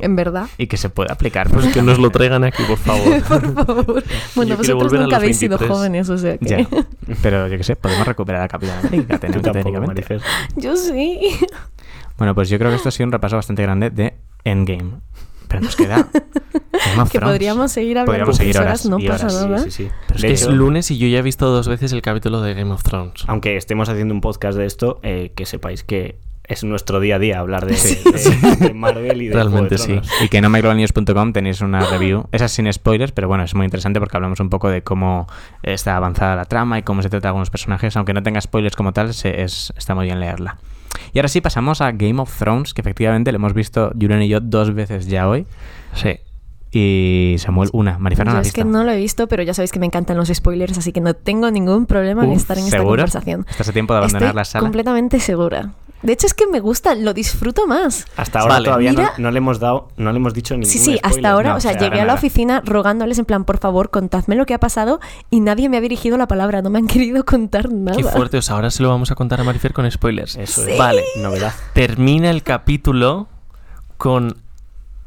En 0.00 0.16
verdad. 0.16 0.46
Y 0.58 0.66
que 0.68 0.76
se 0.76 0.88
puede 0.88 1.12
aplicar. 1.12 1.48
Pues 1.62 1.72
que 1.74 1.82
nos 1.82 1.98
lo 1.98 2.10
traigan 2.10 2.44
aquí, 2.44 2.62
por 2.64 2.78
favor. 2.78 3.22
Por 3.28 3.66
favor. 3.66 4.04
Bueno, 4.34 4.50
Yo 4.50 4.56
vosotros 4.76 4.92
nunca 5.00 5.16
habéis 5.16 5.38
sido 5.38 5.58
23. 5.58 5.76
jóvenes, 5.78 6.08
o 6.10 6.18
sea 6.18 6.38
que... 6.38 6.46
Ya. 6.46 6.66
Pero 7.22 7.48
yo 7.48 7.56
qué 7.56 7.64
sé, 7.64 7.76
podemos 7.76 8.06
recuperar 8.06 8.42
a 8.42 8.48
Capitán 8.48 8.78
América 8.86 9.18
técnicamente. 9.18 9.40
tampoco, 9.40 9.52
técnicamente. 9.64 10.02
Marifer. 10.16 10.20
Yo 10.56 10.76
sí. 10.76 11.20
Bueno, 12.18 12.34
pues 12.34 12.48
yo 12.48 12.58
creo 12.58 12.70
que 12.70 12.76
esto 12.76 12.88
ha 12.88 12.92
sido 12.92 13.06
un 13.06 13.12
repaso 13.12 13.36
bastante 13.36 13.62
grande 13.62 13.90
de 13.90 14.14
Endgame. 14.44 15.00
Pero 15.48 15.60
nos 15.62 15.76
queda 15.76 16.08
Game 16.12 17.02
of 17.02 17.10
que 17.10 17.18
Thrones. 17.18 17.34
podríamos 17.34 17.70
seguir 17.72 17.98
hablando 17.98 18.10
Podríamos 18.10 18.36
seguir 18.36 18.58
horas 18.58 18.86
no 18.86 18.98
pasa 18.98 19.26
horas, 19.26 19.46
nada. 19.46 19.58
Sí, 19.60 19.70
sí, 19.70 19.84
sí. 19.84 19.90
Pero 20.08 20.16
es 20.16 20.22
De 20.22 20.28
que 20.28 20.34
es 20.34 20.48
lunes 20.48 20.90
y 20.90 20.98
yo 20.98 21.06
ya 21.06 21.18
he 21.18 21.22
visto 21.22 21.46
dos 21.48 21.68
veces 21.68 21.92
el 21.92 22.02
capítulo 22.02 22.40
de 22.42 22.54
Game 22.54 22.72
of 22.72 22.82
Thrones. 22.82 23.22
aunque 23.28 23.56
estemos 23.56 23.88
haciendo 23.88 24.12
un 24.12 24.20
podcast 24.20 24.58
de 24.58 24.66
esto, 24.66 24.98
eh, 25.04 25.32
que 25.36 25.46
sepáis 25.46 25.84
que 25.84 26.18
es 26.48 26.62
nuestro 26.64 27.00
día 27.00 27.16
a 27.16 27.18
día 27.18 27.38
hablar 27.40 27.66
de, 27.66 27.72
de- 27.74 28.56
de 28.68 28.74
Marvel 28.74 29.22
y 29.22 29.28
de 29.28 29.34
Realmente 29.34 29.78
sí. 29.78 30.00
Y 30.22 30.28
que 30.28 30.38
en 30.38 30.44
omicronnews.com 30.44 31.32
tenéis 31.32 31.60
una 31.60 31.80
review. 31.86 32.26
Esa 32.32 32.44
es 32.46 32.52
sin 32.52 32.72
spoilers, 32.72 33.12
pero 33.12 33.28
bueno, 33.28 33.44
es 33.44 33.54
muy 33.54 33.64
interesante 33.64 33.98
porque 34.00 34.16
hablamos 34.16 34.40
un 34.40 34.48
poco 34.50 34.68
de 34.68 34.82
cómo 34.82 35.26
está 35.62 35.96
avanzada 35.96 36.36
la 36.36 36.44
trama 36.44 36.78
y 36.78 36.82
cómo 36.82 37.02
se 37.02 37.08
trata 37.10 37.28
algunos 37.28 37.50
personajes. 37.50 37.96
Aunque 37.96 38.14
no 38.14 38.22
tenga 38.22 38.40
spoilers 38.40 38.76
como 38.76 38.92
tal, 38.92 39.12
se- 39.14 39.42
es, 39.42 39.72
está 39.76 39.94
muy 39.94 40.06
bien 40.06 40.20
leerla. 40.20 40.58
Y 41.12 41.18
ahora 41.18 41.28
sí 41.28 41.40
pasamos 41.40 41.80
a 41.80 41.92
Game 41.92 42.20
of 42.20 42.36
Thrones, 42.38 42.74
que 42.74 42.80
efectivamente 42.80 43.30
lo 43.32 43.36
hemos 43.36 43.52
visto 43.54 43.90
Julian 44.00 44.22
y 44.22 44.28
yo 44.28 44.40
dos 44.40 44.72
veces 44.74 45.06
ya 45.08 45.28
hoy. 45.28 45.46
Sí. 45.94 46.18
Y 46.72 47.36
Samuel 47.38 47.70
una. 47.72 47.98
Marifer 47.98 48.26
no 48.26 48.38
es 48.40 48.52
que 48.52 48.64
no 48.64 48.84
lo 48.84 48.90
he 48.92 48.96
visto, 48.96 49.28
pero 49.28 49.42
ya 49.42 49.54
sabéis 49.54 49.72
que 49.72 49.78
me 49.78 49.86
encantan 49.86 50.16
los 50.16 50.28
spoilers, 50.28 50.76
así 50.76 50.92
que 50.92 51.00
no 51.00 51.14
tengo 51.14 51.50
ningún 51.50 51.86
problema 51.86 52.24
en 52.24 52.32
estar 52.32 52.58
en 52.58 52.64
esta 52.64 52.76
¿seguro? 52.78 52.96
conversación. 53.02 53.46
Estás 53.48 53.68
a 53.68 53.72
tiempo 53.72 53.94
de 53.94 53.98
abandonar 53.98 54.24
Estoy 54.28 54.36
la 54.36 54.44
sala. 54.44 54.62
completamente 54.62 55.20
segura. 55.20 55.70
De 56.06 56.12
hecho, 56.12 56.26
es 56.26 56.34
que 56.34 56.46
me 56.46 56.60
gusta, 56.60 56.94
lo 56.94 57.12
disfruto 57.12 57.66
más. 57.66 58.06
Hasta 58.16 58.38
ahora 58.40 58.54
Vale. 58.54 58.64
todavía 58.66 58.92
no, 58.92 59.00
Mira- 59.00 59.12
no 59.18 59.30
le 59.30 59.38
hemos 59.38 59.58
dado, 59.60 59.88
no 59.96 60.12
le 60.12 60.16
hemos 60.18 60.32
dicho 60.32 60.54
ningún 60.54 60.70
Sí, 60.70 60.78
sí, 60.78 60.84
spoiler. 60.96 61.00
hasta 61.04 61.30
ahora, 61.30 61.50
no, 61.50 61.56
o 61.56 61.60
sea, 61.60 61.72
llegué 61.72 61.96
a 61.96 62.04
la 62.04 62.04
nada. 62.06 62.14
oficina 62.14 62.62
rogándoles 62.64 63.18
en 63.18 63.24
plan, 63.24 63.44
por 63.44 63.58
favor, 63.58 63.90
contadme 63.90 64.36
lo 64.36 64.46
que 64.46 64.54
ha 64.54 64.60
pasado 64.60 65.00
y 65.30 65.40
nadie 65.40 65.68
me 65.68 65.76
ha 65.76 65.80
dirigido 65.80 66.16
la 66.16 66.28
palabra, 66.28 66.62
no 66.62 66.70
me 66.70 66.78
han 66.78 66.86
querido 66.86 67.24
contar 67.24 67.70
nada. 67.72 67.96
Qué 67.96 68.04
fuerte. 68.04 68.38
O 68.38 68.42
sea, 68.42 68.54
ahora 68.54 68.70
se 68.70 68.82
lo 68.82 68.88
vamos 68.88 69.10
a 69.10 69.14
contar 69.16 69.40
a 69.40 69.44
Marifer 69.44 69.72
con 69.72 69.90
spoilers. 69.90 70.36
Eso 70.36 70.64
Sí. 70.64 70.70
es. 70.70 70.78
Vale. 70.78 71.02
Novedad. 71.20 71.52
Termina 71.74 72.30
el 72.30 72.42
capítulo 72.44 73.26
con 73.96 74.36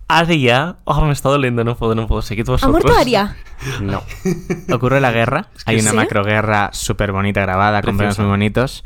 Aria. 0.08 0.78
Oh, 0.86 1.06
me 1.06 1.14
está 1.14 1.30
doliendo, 1.30 1.64
no 1.64 1.76
puedo, 1.78 1.96
no 1.96 2.08
puedo. 2.08 2.22
Seguid 2.22 2.48
¿Ha 2.50 2.52
vosotros. 2.52 2.72
muerto 2.84 3.00
Aria? 3.00 3.38
No. 3.82 4.02
Ocurre 4.74 5.00
la 5.00 5.12
guerra. 5.12 5.44
que 5.66 5.72
Hay 5.72 5.80
una 5.80 5.92
sí. 5.92 5.96
macroguerra 5.96 6.70
súper 6.74 7.12
bonita 7.12 7.42
grabada, 7.42 7.82
con 7.82 7.98
planos 7.98 8.18
muy 8.20 8.28
bonitos. 8.28 8.84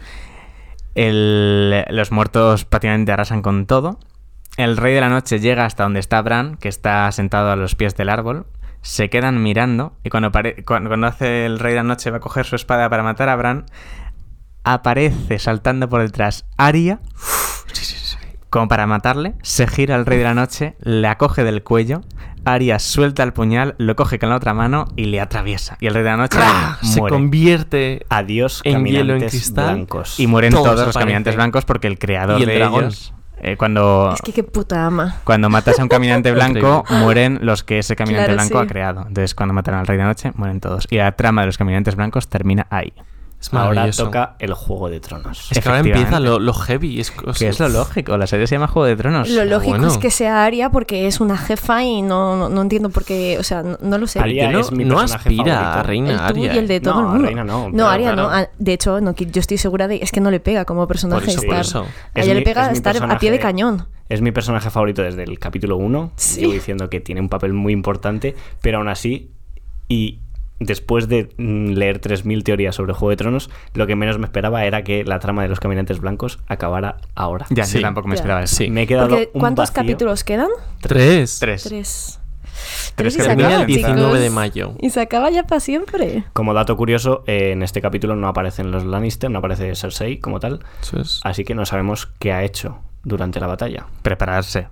Los 0.96 2.12
muertos 2.12 2.66
prácticamente 2.66 3.12
arrasan 3.12 3.42
con 3.42 3.66
todo. 3.66 4.00
El 4.58 4.78
rey 4.78 4.94
de 4.94 5.02
la 5.02 5.10
noche 5.10 5.40
llega 5.40 5.66
hasta 5.66 5.84
donde 5.84 6.00
está 6.00 6.22
Bran, 6.22 6.58
que 6.58 6.70
está 6.70 7.12
sentado 7.12 7.52
a 7.52 7.56
los 7.56 7.76
pies 7.76 7.96
del 7.96 8.10
árbol. 8.10 8.46
Se 8.82 9.10
quedan 9.10 9.42
mirando 9.42 9.94
y 10.04 10.10
cuando, 10.10 10.32
cuando, 10.66 10.90
cuando 10.90 11.08
hace 11.08 11.46
el 11.46 11.58
rey 11.60 11.72
de 11.72 11.78
la 11.78 11.84
noche 11.84 12.12
va 12.12 12.18
a 12.18 12.20
coger 12.20 12.46
su 12.46 12.56
espada 12.56 12.90
para 12.90 13.02
matar 13.02 13.30
a 13.30 13.36
Bran, 13.36 13.66
aparece 14.64 15.40
saltando 15.40 15.90
por 15.90 16.02
detrás 16.02 16.46
Aria. 16.58 17.00
Como 18.54 18.68
para 18.68 18.86
matarle, 18.86 19.34
se 19.42 19.66
gira 19.66 19.96
al 19.96 20.06
rey 20.06 20.20
de 20.20 20.26
la 20.26 20.36
noche, 20.36 20.76
le 20.80 21.08
acoge 21.08 21.44
del 21.44 21.64
cuello, 21.64 22.02
Arya 22.46 22.78
suelta 22.78 23.24
el 23.24 23.34
puñal, 23.34 23.74
lo 23.80 23.96
coge 23.96 24.20
con 24.20 24.30
la 24.30 24.36
otra 24.36 24.54
mano 24.54 24.86
y 24.96 25.06
le 25.06 25.20
atraviesa. 25.20 25.76
Y 25.82 25.88
el 25.88 25.96
rey 25.96 26.04
de 26.04 26.10
la 26.12 26.18
noche 26.18 26.38
¡Ah! 26.40 26.78
Se 26.84 27.00
muere. 27.00 27.16
convierte. 27.16 28.06
Adiós, 28.10 28.62
En 28.64 28.86
hielo, 28.86 29.16
en 29.16 29.22
cristal. 29.28 29.74
blancos. 29.74 30.20
Y 30.20 30.28
mueren 30.28 30.52
Todos 30.52 30.66
todos, 30.66 30.76
los 30.76 30.82
aparecen. 30.90 31.02
caminantes 31.02 31.36
blancos 31.36 31.66
porque 31.66 31.88
el 31.88 31.98
creador 31.98 32.40
Y 32.40 32.44
el 32.44 32.50
de 32.50 32.56
dragón. 32.60 32.84
ellos... 32.84 33.14
eh, 33.42 33.58
cuando, 33.58 34.12
Es 34.14 34.22
que 34.22 34.34
qué 34.34 34.44
puta 34.44 34.86
ama. 34.86 35.16
cuando 35.24 35.50
matas 35.50 35.80
a 35.80 35.82
un 35.82 35.90
caminante 35.90 36.32
blanco, 36.36 36.84
mueren 36.92 37.40
los 37.42 37.64
que 37.64 37.80
ese 37.80 37.96
caminante 37.96 38.26
Claro, 38.34 38.38
blanco 38.38 38.60
sí. 38.60 38.66
ha 38.66 38.68
creado. 38.68 39.00
Entonces, 39.08 39.34
cuando 39.34 39.56
matan 39.56 39.74
al 39.74 39.88
rey 39.88 39.98
de 39.98 40.04
la 40.04 40.10
noche, 40.10 40.32
mueren 40.36 40.60
todos. 40.60 40.86
Y 40.92 40.98
la 40.98 41.12
trama 41.14 41.42
de 41.42 41.48
los 41.48 41.58
caminantes 41.58 41.96
blancos 41.96 42.28
termina 42.28 42.68
ahí. 42.70 42.94
Es 43.44 43.54
ahora 43.54 43.92
toca 43.92 44.36
el 44.40 44.54
Juego 44.54 44.90
de 44.90 45.00
Tronos. 45.02 45.52
Es 45.52 45.60
que 45.60 45.68
ahora 45.70 45.80
empieza 45.80 46.20
lo, 46.20 46.40
lo 46.40 46.54
heavy. 46.54 47.00
Es, 47.02 47.12
o 47.26 47.34
Que 47.34 47.34
sea, 47.34 47.50
es 47.50 47.60
lo 47.60 47.68
lógico, 47.70 48.18
la 48.18 48.26
serie 48.26 48.48
se 48.48 48.56
llama 48.56 48.68
Juego 48.68 48.86
de 48.88 48.96
Tronos. 48.96 49.30
Lo 49.30 49.44
lógico 49.46 49.72
bueno. 49.72 49.88
es 49.88 49.98
que 49.98 50.10
sea 50.12 50.46
Aria 50.46 50.70
porque 50.70 51.08
es 51.08 51.20
una 51.20 51.38
jefa 51.38 51.84
y 51.84 52.02
no, 52.02 52.38
no, 52.38 52.48
no 52.50 52.62
entiendo 52.62 52.90
por 52.90 53.04
qué, 53.04 53.38
o 53.40 53.44
sea, 53.44 53.62
no, 53.62 53.78
no 53.82 53.98
lo 53.98 54.08
sé. 54.08 54.20
Aria 54.20 54.50
no, 54.50 54.60
es 54.60 54.72
mi 54.72 54.86
no 54.86 54.96
personaje 54.96 55.30
aspira 55.30 55.56
favorito. 55.56 55.80
a 55.80 55.84
reina 55.84 56.12
el 56.14 56.20
Aria. 56.20 56.56
y 56.56 56.58
el 56.58 56.68
de 56.68 56.80
todo 56.80 56.94
No, 56.94 57.00
el 57.02 57.08
mundo. 57.08 57.26
Reina 57.26 57.44
no, 57.44 57.70
no, 57.70 57.88
Aria 57.90 58.14
claro. 58.14 58.30
no. 58.30 58.36
Ah, 58.36 58.48
De 58.58 58.74
hecho, 58.74 59.02
no, 59.02 59.14
yo 59.14 59.40
estoy 59.42 59.58
segura 59.58 59.88
de 59.88 59.98
es 59.98 60.12
que 60.12 60.22
no 60.22 60.32
le 60.32 60.40
pega 60.40 60.64
como 60.66 60.88
personaje 60.88 61.22
Por 61.22 61.30
eso, 61.30 61.42
por 61.42 61.46
estar. 61.56 61.62
eso. 61.62 61.82
A 62.16 62.20
Es 62.20 62.26
ella 62.26 62.34
mi- 62.36 62.40
le 62.40 62.46
pega 62.46 62.68
es 62.68 62.74
estar 62.78 62.96
a 63.12 63.20
pie 63.20 63.30
de 63.32 63.40
cañón. 63.40 63.88
Es 64.10 64.22
mi 64.22 64.32
personaje 64.32 64.70
favorito 64.70 65.02
desde 65.02 65.24
el 65.24 65.38
capítulo 65.40 65.78
1. 65.78 66.12
Sí. 66.16 66.42
Llevo 66.42 66.54
diciendo 66.54 66.90
que 66.90 67.00
tiene 67.02 67.20
un 67.22 67.30
papel 67.30 67.54
muy 67.54 67.74
importante, 67.74 68.36
pero 68.62 68.78
aún 68.78 68.88
así, 68.90 69.32
y 69.88 70.20
después 70.66 71.08
de 71.08 71.30
mm, 71.38 71.72
leer 71.74 72.00
3.000 72.02 72.44
teorías 72.44 72.76
sobre 72.76 72.94
Juego 72.94 73.10
de 73.12 73.18
Tronos, 73.18 73.50
lo 73.74 73.88
que 73.88 73.96
menos 73.96 74.18
me 74.20 74.26
esperaba 74.26 74.66
era 74.66 74.84
que 74.84 75.04
la 75.04 75.20
trama 75.20 75.44
de 75.44 75.50
los 75.50 75.60
caminantes 75.60 76.00
blancos 76.00 76.40
acabara 76.48 76.98
ahora. 77.16 77.46
Ya, 77.50 77.66
Sí. 77.66 77.78
yo 77.78 77.82
tampoco 77.82 78.08
me 78.08 78.16
esperaba 78.16 78.44
eso. 78.44 78.56
Sí. 78.56 78.70
Me 78.70 78.84
he 78.84 78.88
quedado 78.88 79.10
Porque, 79.10 79.30
un 79.34 79.40
¿Cuántos 79.40 79.70
vacío. 79.70 79.84
capítulos 79.84 80.24
quedan? 80.24 80.50
Tres. 80.82 81.40
Tres. 81.40 81.64
Tres. 81.64 82.20
Que 82.96 83.04
Termina 83.24 83.48
acaba, 83.48 83.62
el 83.62 83.68
19 83.68 84.20
de 84.20 84.30
mayo. 84.30 84.74
Y 84.80 84.90
se 84.92 85.02
acaba 85.02 85.30
ya 85.32 85.44
para 85.44 85.60
siempre. 85.60 86.24
Como 86.34 86.54
dato 86.54 86.78
curioso, 86.78 87.24
eh, 87.28 87.52
en 87.52 87.64
este 87.64 87.82
capítulo 87.82 88.16
no 88.16 88.28
aparecen 88.28 88.72
los 88.72 88.86
Lannister, 88.86 89.30
no 89.32 89.40
aparece 89.40 89.74
Cersei 89.76 90.20
como 90.20 90.40
tal, 90.40 90.60
es. 90.98 91.20
así 91.24 91.44
que 91.44 91.56
no 91.56 91.66
sabemos 91.66 92.08
qué 92.20 92.32
ha 92.32 92.44
hecho 92.44 92.80
durante 93.04 93.40
la 93.40 93.48
batalla. 93.48 93.88
Prepararse. 94.04 94.68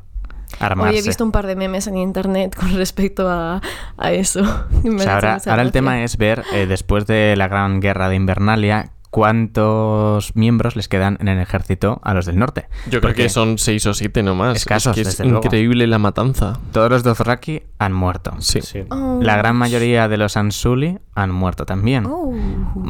Armarse. 0.65 0.93
Hoy 0.93 0.99
he 0.99 1.01
visto 1.01 1.23
un 1.23 1.31
par 1.31 1.47
de 1.47 1.55
memes 1.55 1.87
en 1.87 1.97
internet 1.97 2.55
con 2.55 2.73
respecto 2.75 3.29
a, 3.29 3.61
a 3.97 4.11
eso. 4.11 4.41
O 4.83 4.99
sea, 4.99 5.15
ahora, 5.45 5.61
el 5.61 5.71
tema 5.71 6.03
es 6.03 6.17
ver, 6.17 6.43
eh, 6.53 6.65
después 6.67 7.05
de 7.07 7.35
la 7.35 7.47
gran 7.47 7.79
guerra 7.79 8.09
de 8.09 8.15
Invernalia, 8.15 8.91
cuántos 9.09 10.35
miembros 10.35 10.75
les 10.75 10.87
quedan 10.87 11.17
en 11.19 11.27
el 11.27 11.39
ejército 11.39 11.99
a 12.03 12.13
los 12.13 12.25
del 12.25 12.37
norte. 12.39 12.67
Yo 12.85 12.91
creo 12.99 13.01
Porque 13.01 13.23
que 13.23 13.29
son 13.29 13.57
seis 13.57 13.85
o 13.85 13.93
siete 13.93 14.23
nomás. 14.23 14.55
Escasos, 14.57 14.91
es 14.91 14.95
que 14.95 15.01
es 15.01 15.07
desde 15.17 15.25
luego. 15.29 15.45
increíble 15.45 15.85
la 15.87 15.99
matanza. 15.99 16.59
Todos 16.71 16.89
los 16.89 17.03
Dothraki 17.03 17.63
han 17.79 17.93
muerto. 17.93 18.33
Sí. 18.39 18.61
Sí. 18.61 18.83
Oh. 18.89 19.19
La 19.21 19.35
gran 19.37 19.55
mayoría 19.55 20.07
de 20.07 20.17
los 20.17 20.37
Ansuli 20.37 20.97
han 21.15 21.31
muerto 21.31 21.65
también. 21.65 22.05
Oh. 22.05 22.33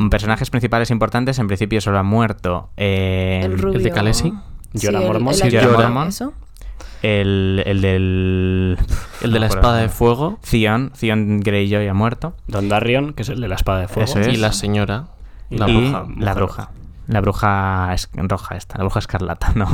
Personajes 0.10 0.50
principales 0.50 0.92
importantes, 0.92 1.40
en 1.40 1.48
principio 1.48 1.82
solo 1.82 1.98
ha 2.00 2.04
muerto 2.04 2.70
eh, 2.78 3.42
El 3.44 3.58
rubio. 3.58 3.80
de 3.80 3.90
Khaleesi? 3.92 4.34
Sí, 4.76 4.86
Jorah 4.88 5.02
el- 5.02 5.08
Mormont. 5.08 5.42
el 5.42 5.52
Sí, 5.52 5.58
Jorah 5.58 5.90
Mormont. 5.90 6.14
El, 7.02 7.64
el 7.66 7.82
del... 7.82 8.78
El 9.22 9.32
de 9.32 9.40
la 9.40 9.46
espada 9.48 9.78
de 9.78 9.90
fuego 9.90 10.40
Theon, 10.50 10.92
Theon 11.00 11.40
Greyjoy 11.42 11.88
ha 11.88 11.94
muerto. 11.94 12.34
Don 12.48 12.70
Darion, 12.70 13.14
que 13.14 13.22
es 13.24 13.30
el 13.30 13.40
de 13.42 13.48
la 13.48 13.56
espada 13.56 13.80
de 13.82 13.88
fuego. 13.88 14.04
Eso 14.10 14.20
es. 14.20 14.28
y 14.28 14.38
la 14.38 14.52
señora. 14.52 15.08
Y 15.50 15.58
La 15.58 15.70
y 15.70 15.76
bruja. 15.78 16.06
la 16.18 16.34
bruja. 16.34 16.70
La 17.08 17.20
bruja 17.22 17.94
es- 17.94 18.10
roja 18.14 18.56
esta, 18.56 18.78
la 18.78 18.84
bruja 18.86 19.00
escarlata, 19.00 19.52
¿no? 19.56 19.68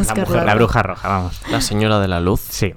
escarlata. 0.00 0.44
la 0.44 0.54
bruja 0.54 0.82
roja, 0.84 1.08
vamos. 1.08 1.40
La 1.50 1.60
señora 1.60 1.98
de 2.00 2.08
la 2.08 2.20
luz. 2.20 2.40
Sí. 2.50 2.74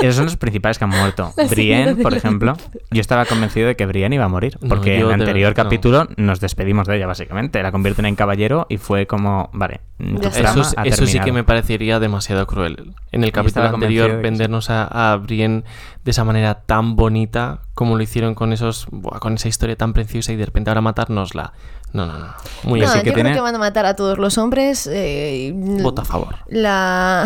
Esos 0.00 0.16
son 0.16 0.24
los 0.26 0.36
principales 0.36 0.78
que 0.78 0.84
han 0.84 0.90
muerto. 0.90 1.32
La 1.36 1.44
Brienne, 1.44 1.96
por 1.96 2.14
ejemplo, 2.14 2.56
yo 2.90 3.00
estaba 3.00 3.24
convencido 3.24 3.68
de 3.68 3.76
que 3.76 3.86
Brienne 3.86 4.14
iba 4.14 4.24
a 4.24 4.28
morir, 4.28 4.58
porque 4.68 4.96
en 4.96 5.06
el 5.06 5.12
anterior 5.12 5.50
verdad 5.50 5.64
no. 5.64 5.68
capítulo 5.68 6.08
nos 6.16 6.40
despedimos 6.40 6.86
de 6.86 6.96
ella, 6.96 7.06
básicamente. 7.06 7.62
La 7.62 7.72
convierten 7.72 8.06
en 8.06 8.16
caballero 8.16 8.66
y 8.68 8.78
fue 8.78 9.06
como, 9.06 9.50
vale, 9.52 9.80
tu 9.98 10.28
Eso, 10.28 10.62
ha 10.76 10.82
eso 10.84 11.06
sí 11.06 11.20
que 11.20 11.32
me 11.32 11.44
parecería 11.44 11.98
demasiado 12.00 12.46
cruel. 12.46 12.94
En 13.12 13.24
el 13.24 13.32
capítulo 13.32 13.66
anterior, 13.66 14.22
vendernos 14.22 14.70
a, 14.70 15.12
a 15.12 15.16
Brienne 15.16 15.64
de 16.04 16.10
esa 16.10 16.24
manera 16.24 16.62
tan 16.62 16.96
bonita 16.96 17.60
como 17.74 17.96
lo 17.96 18.02
hicieron 18.02 18.34
con 18.34 18.52
esos 18.52 18.86
buah, 18.90 19.20
con 19.20 19.34
esa 19.34 19.48
historia 19.48 19.76
tan 19.76 19.92
preciosa 19.92 20.32
y 20.32 20.36
de 20.36 20.46
repente 20.46 20.70
ahora 20.70 20.80
matárnosla. 20.80 21.52
No, 21.92 22.06
no, 22.06 22.18
no. 22.18 22.26
Muy 22.64 22.80
No, 22.80 22.86
así 22.86 22.98
yo 22.98 23.02
que 23.04 23.12
creo 23.12 23.14
tiene- 23.24 23.32
que 23.34 23.40
van 23.40 23.54
a 23.54 23.58
matar 23.58 23.84
a 23.86 23.94
todos 23.96 24.18
los 24.18 24.38
hombres. 24.38 24.88
eh, 24.92 25.52
Vota 25.54 26.02
a 26.02 26.04
favor. 26.04 26.36
La, 26.48 27.24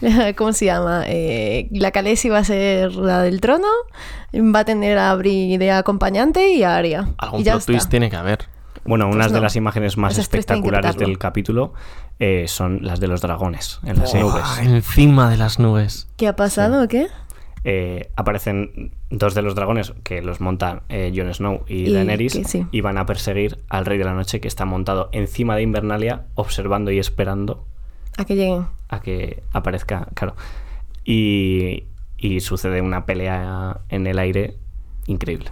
la- 0.00 0.32
¿Cómo 0.36 0.52
se 0.52 0.66
llama? 0.66 1.02
Eh, 1.06 1.68
la 1.72 1.90
Khaleesi 1.90 2.28
va 2.28 2.38
a 2.38 2.44
ser 2.44 2.92
la 2.94 3.22
del 3.22 3.40
trono. 3.40 3.66
Va 4.34 4.60
a 4.60 4.64
tener 4.64 4.98
a 4.98 5.14
Bri 5.14 5.56
de 5.56 5.72
acompañante 5.72 6.50
y 6.52 6.62
a 6.62 6.76
Arya. 6.76 7.08
Algún 7.18 7.40
y 7.40 7.44
ya 7.44 7.52
plot 7.52 7.60
está. 7.60 7.72
twist 7.72 7.90
tiene 7.90 8.10
que 8.10 8.16
haber. 8.16 8.48
Bueno, 8.84 9.06
unas 9.06 9.26
Pues 9.26 9.32
de 9.32 9.38
no. 9.38 9.42
las 9.42 9.56
imágenes 9.56 9.96
más 9.96 10.12
Esas 10.12 10.24
espectaculares 10.24 10.96
del 10.96 11.18
capítulo 11.18 11.72
eh, 12.20 12.44
son 12.46 12.78
las 12.82 13.00
de 13.00 13.08
los 13.08 13.20
dragones 13.20 13.80
en 13.84 13.98
las 13.98 14.14
nubes. 14.14 14.44
Encima 14.60 15.28
de 15.28 15.36
las 15.38 15.58
nubes. 15.58 16.06
¿Qué 16.16 16.28
ha 16.28 16.36
pasado 16.36 16.84
o 16.84 16.88
qué? 16.88 17.08
Eh, 17.68 18.10
aparecen 18.14 18.92
dos 19.10 19.34
de 19.34 19.42
los 19.42 19.56
dragones 19.56 19.92
que 20.04 20.22
los 20.22 20.40
montan 20.40 20.82
eh, 20.88 21.12
Jon 21.12 21.34
Snow 21.34 21.64
y, 21.66 21.88
Y 21.88 21.92
Daenerys 21.92 22.34
que 22.34 22.44
sí. 22.44 22.64
y 22.70 22.80
van 22.80 22.96
a 22.96 23.06
perseguir 23.06 23.58
al 23.68 23.84
Rey 23.84 23.98
de 23.98 24.04
la 24.04 24.14
Noche 24.14 24.40
que 24.40 24.46
está 24.46 24.64
montado 24.66 25.08
encima 25.10 25.56
de 25.56 25.62
Invernalia, 25.62 26.26
observando 26.36 26.92
y 26.92 27.00
esperando 27.00 27.66
A 28.18 28.24
que 28.24 28.36
lleguen. 28.36 28.66
a 28.88 29.00
que 29.00 29.42
aparezca, 29.52 30.06
claro. 30.14 30.36
Y, 31.04 31.86
y 32.16 32.38
sucede 32.38 32.82
una 32.82 33.04
pelea 33.04 33.80
en 33.88 34.06
el 34.06 34.20
aire 34.20 34.54
increíble. 35.08 35.50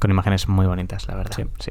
Con 0.00 0.10
imágenes 0.10 0.48
muy 0.48 0.64
bonitas, 0.64 1.06
la 1.06 1.16
verdad. 1.16 1.36
Sí. 1.36 1.44
sí. 1.58 1.70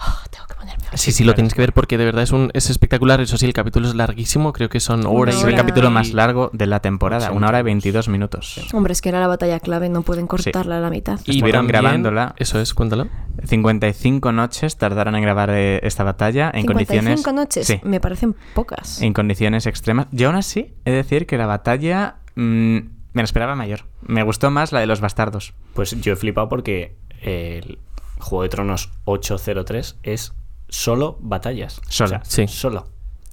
Oh, 0.00 0.22
tengo 0.32 0.46
Sí, 0.94 1.12
sí, 1.12 1.24
lo 1.24 1.34
tienes 1.34 1.54
que 1.54 1.60
ver 1.60 1.72
porque 1.72 1.98
de 1.98 2.04
verdad 2.04 2.22
es 2.22 2.32
un 2.32 2.50
es 2.54 2.70
espectacular. 2.70 3.20
Eso 3.20 3.36
sí, 3.36 3.46
el 3.46 3.52
capítulo 3.52 3.88
es 3.88 3.94
larguísimo. 3.94 4.52
Creo 4.52 4.68
que 4.68 4.80
son 4.80 5.06
hora 5.06 5.32
y 5.32 5.36
Es 5.36 5.44
el 5.44 5.54
capítulo 5.54 5.90
más 5.90 6.12
largo 6.12 6.50
de 6.52 6.66
la 6.66 6.80
temporada, 6.80 7.26
80 7.26 7.36
una 7.36 7.48
hora 7.48 7.60
y 7.60 7.62
22 7.62 8.08
minutos. 8.08 8.60
Hombre, 8.72 8.92
es 8.92 9.00
que 9.02 9.08
era 9.10 9.20
la 9.20 9.26
batalla 9.28 9.60
clave, 9.60 9.88
no 9.88 10.02
pueden 10.02 10.26
cortarla 10.26 10.78
a 10.78 10.80
la 10.80 10.90
mitad. 10.90 11.20
Y 11.24 11.32
Estuvieron 11.32 11.66
también- 11.66 11.82
grabándola. 11.82 12.34
Eso 12.38 12.60
es, 12.60 12.74
cuéntalo. 12.74 13.06
55 13.44 14.32
noches 14.32 14.76
tardaron 14.76 15.14
en 15.16 15.22
grabar 15.22 15.50
eh, 15.50 15.80
esta 15.82 16.04
batalla 16.04 16.50
en 16.54 16.62
55 16.62 16.72
condiciones 16.72 17.34
noches, 17.34 17.66
Sí, 17.66 17.80
me 17.84 18.00
parecen 18.00 18.34
pocas. 18.54 19.00
en 19.02 19.12
condiciones 19.12 19.66
extremas. 19.66 20.06
Y 20.12 20.24
aún 20.24 20.36
así, 20.36 20.74
he 20.84 20.90
de 20.90 20.96
decir 20.96 21.26
que 21.26 21.36
la 21.38 21.46
batalla 21.46 22.16
mm, 22.34 22.76
me 23.12 23.22
la 23.22 23.24
esperaba 23.24 23.54
mayor. 23.54 23.80
Me 24.02 24.22
gustó 24.22 24.50
más 24.50 24.72
la 24.72 24.80
de 24.80 24.86
los 24.86 25.00
bastardos. 25.00 25.54
Pues 25.74 26.00
yo 26.00 26.12
he 26.12 26.16
flipado 26.16 26.48
porque 26.48 26.96
el 27.22 27.78
Juego 28.18 28.42
de 28.42 28.48
Tronos 28.48 28.90
803 29.04 29.98
es 30.02 30.32
solo 30.68 31.16
batallas. 31.20 31.80
Solo, 31.88 32.06
O 32.06 32.10
sea, 32.10 32.20
sí. 32.24 32.46
Solo. 32.48 32.88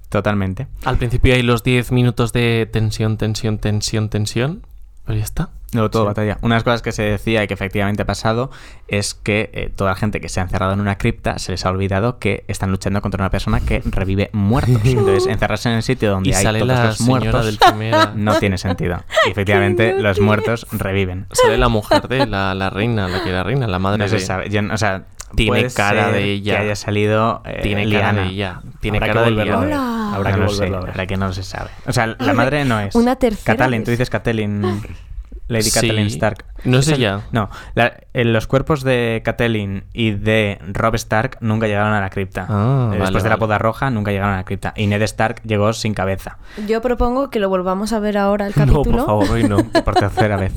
Totalmente. 0.10 0.68
Al 0.86 0.98
principio 0.98 1.34
hay 1.34 1.42
los 1.42 1.64
10 1.64 1.92
minutos 1.92 2.32
de 2.32 2.70
tensión, 2.72 3.18
tensión, 3.18 3.58
tensión, 3.58 4.10
tensión. 4.10 4.66
Pero 5.06 5.18
ya 5.20 5.24
está. 5.24 5.50
Luego 5.74 5.90
todo 5.92 6.04
Sí. 6.04 6.08
batalla. 6.08 6.38
Una 6.42 6.56
de 6.56 6.58
las 6.58 6.64
cosas 6.64 6.82
que 6.82 6.92
se 6.94 7.04
decía 7.04 7.44
y 7.44 7.48
que 7.48 7.54
efectivamente 7.54 8.04
ha 8.04 8.06
pasado 8.06 8.50
es 8.88 9.14
que 9.14 9.50
eh, 9.54 9.70
toda 9.76 9.92
la 9.92 9.96
gente 9.96 10.22
que 10.22 10.30
se 10.30 10.40
ha 10.40 10.44
encerrado 10.44 10.74
en 10.74 10.80
una 10.80 10.98
cripta 10.98 11.38
se 11.38 11.52
les 11.52 11.66
ha 11.66 11.70
olvidado 11.70 12.18
que 12.18 12.46
están 12.48 12.72
luchando 12.72 13.02
contra 13.02 13.22
una 13.22 13.30
persona 13.30 13.60
que 13.60 13.82
revive 13.86 14.30
muertos. 14.32 14.80
Entonces, 14.86 15.28
encerrarse 15.28 15.70
en 15.70 15.76
el 15.76 15.84
sitio 15.84 16.12
donde 16.12 16.30
Y 16.30 16.34
hay 16.34 16.44
sale 16.44 16.60
todos 16.60 16.74
la 16.74 16.86
los 16.86 17.02
muertos 17.02 17.46
del 17.46 17.60
no 18.16 18.40
tiene 18.40 18.58
sentido. 18.58 19.04
Y 19.28 19.32
efectivamente, 19.32 20.00
los 20.00 20.20
muertos 20.22 20.66
reviven. 20.72 21.28
Sale 21.34 21.58
la 21.58 21.68
mujer 21.68 22.08
de 22.08 22.26
la, 22.26 22.56
la 22.56 22.70
reina, 22.70 23.08
la 23.10 23.22
que 23.24 23.30
era 23.30 23.44
reina, 23.44 23.68
la 23.68 23.80
madre 23.80 23.98
No 23.98 24.08
se 24.08 24.16
de... 24.16 24.22
sabe. 24.22 24.50
Yo- 24.50 24.62
o 24.72 24.78
sea, 24.78 25.04
Tiene 25.36 25.50
puede 25.62 25.74
cara 25.74 26.06
ser 26.06 26.14
de 26.14 26.24
ella. 26.32 26.56
Que 26.58 26.62
haya 26.64 26.76
salido. 26.76 27.42
eh, 27.46 27.60
Tiene 27.64 27.84
cara 27.84 28.12
Liana. 28.14 28.22
de 28.24 28.28
ella. 28.30 28.62
Tiene 28.80 28.98
Habrá 28.98 29.08
que 29.08 29.14
cara 29.14 29.26
de 29.26 29.32
volverlo 29.32 29.58
a 29.58 29.60
ver. 29.60 29.70
Liana. 29.70 29.84
Hola. 30.10 30.16
Habrá 30.16 30.32
no 30.32 30.46
que 30.46 30.50
sé, 30.52 30.56
volverlo 30.56 30.78
a 30.78 30.92
ver. 30.96 31.08
que 31.08 31.18
no 31.18 31.34
se 31.34 31.44
sabe. 31.44 31.70
O 31.86 31.94
sea, 31.94 32.08
la 32.08 32.34
madre 32.34 32.66
no 32.66 32.80
es. 32.80 32.96
una 32.96 33.16
tercera 33.16 33.58
Catelyn, 33.58 33.80
vez. 33.82 33.86
tú 33.86 33.92
dices 33.92 34.10
Catelyn. 34.10 34.82
Lady 35.48 35.62
Sí. 35.62 35.72
Catelyn 35.80 36.08
Stark. 36.08 36.44
No 36.64 36.80
es 36.80 36.88
el- 36.88 36.96
ella. 36.96 37.22
No, 37.32 37.52
la- 37.76 37.94
en 38.14 38.34
los 38.34 38.48
cuerpos 38.48 38.84
de 38.84 39.22
Catelyn 39.24 39.84
y 39.94 40.10
de 40.10 40.58
Rob 40.74 40.96
Stark 40.96 41.38
nunca 41.40 41.68
llegaron 41.68 41.94
a 41.94 42.02
la 42.02 42.10
cripta. 42.10 42.48
Ah, 42.50 42.88
vale, 42.90 43.02
Después 43.02 43.24
de 43.24 43.30
la 43.30 43.38
poda 43.38 43.60
roja 43.60 43.92
nunca 43.92 44.10
llegaron 44.10 44.34
a 44.34 44.38
la 44.38 44.44
cripta. 44.44 44.74
Y 44.76 44.88
Ned 44.88 45.04
Stark 45.04 45.44
llegó 45.44 45.72
sin 45.74 45.94
cabeza. 45.94 46.40
Yo 46.68 46.82
propongo 46.82 47.30
que 47.30 47.40
lo 47.40 47.48
volvamos 47.50 47.94
a 47.94 48.00
ver 48.00 48.18
ahora 48.18 48.48
el 48.48 48.54
No, 48.56 48.66
capítulo. 48.66 48.98
por 48.98 49.06
favor, 49.06 49.30
hoy 49.30 49.44
no. 49.44 49.58
Por 49.86 49.94
tercera 49.94 50.36
vez. 50.38 50.52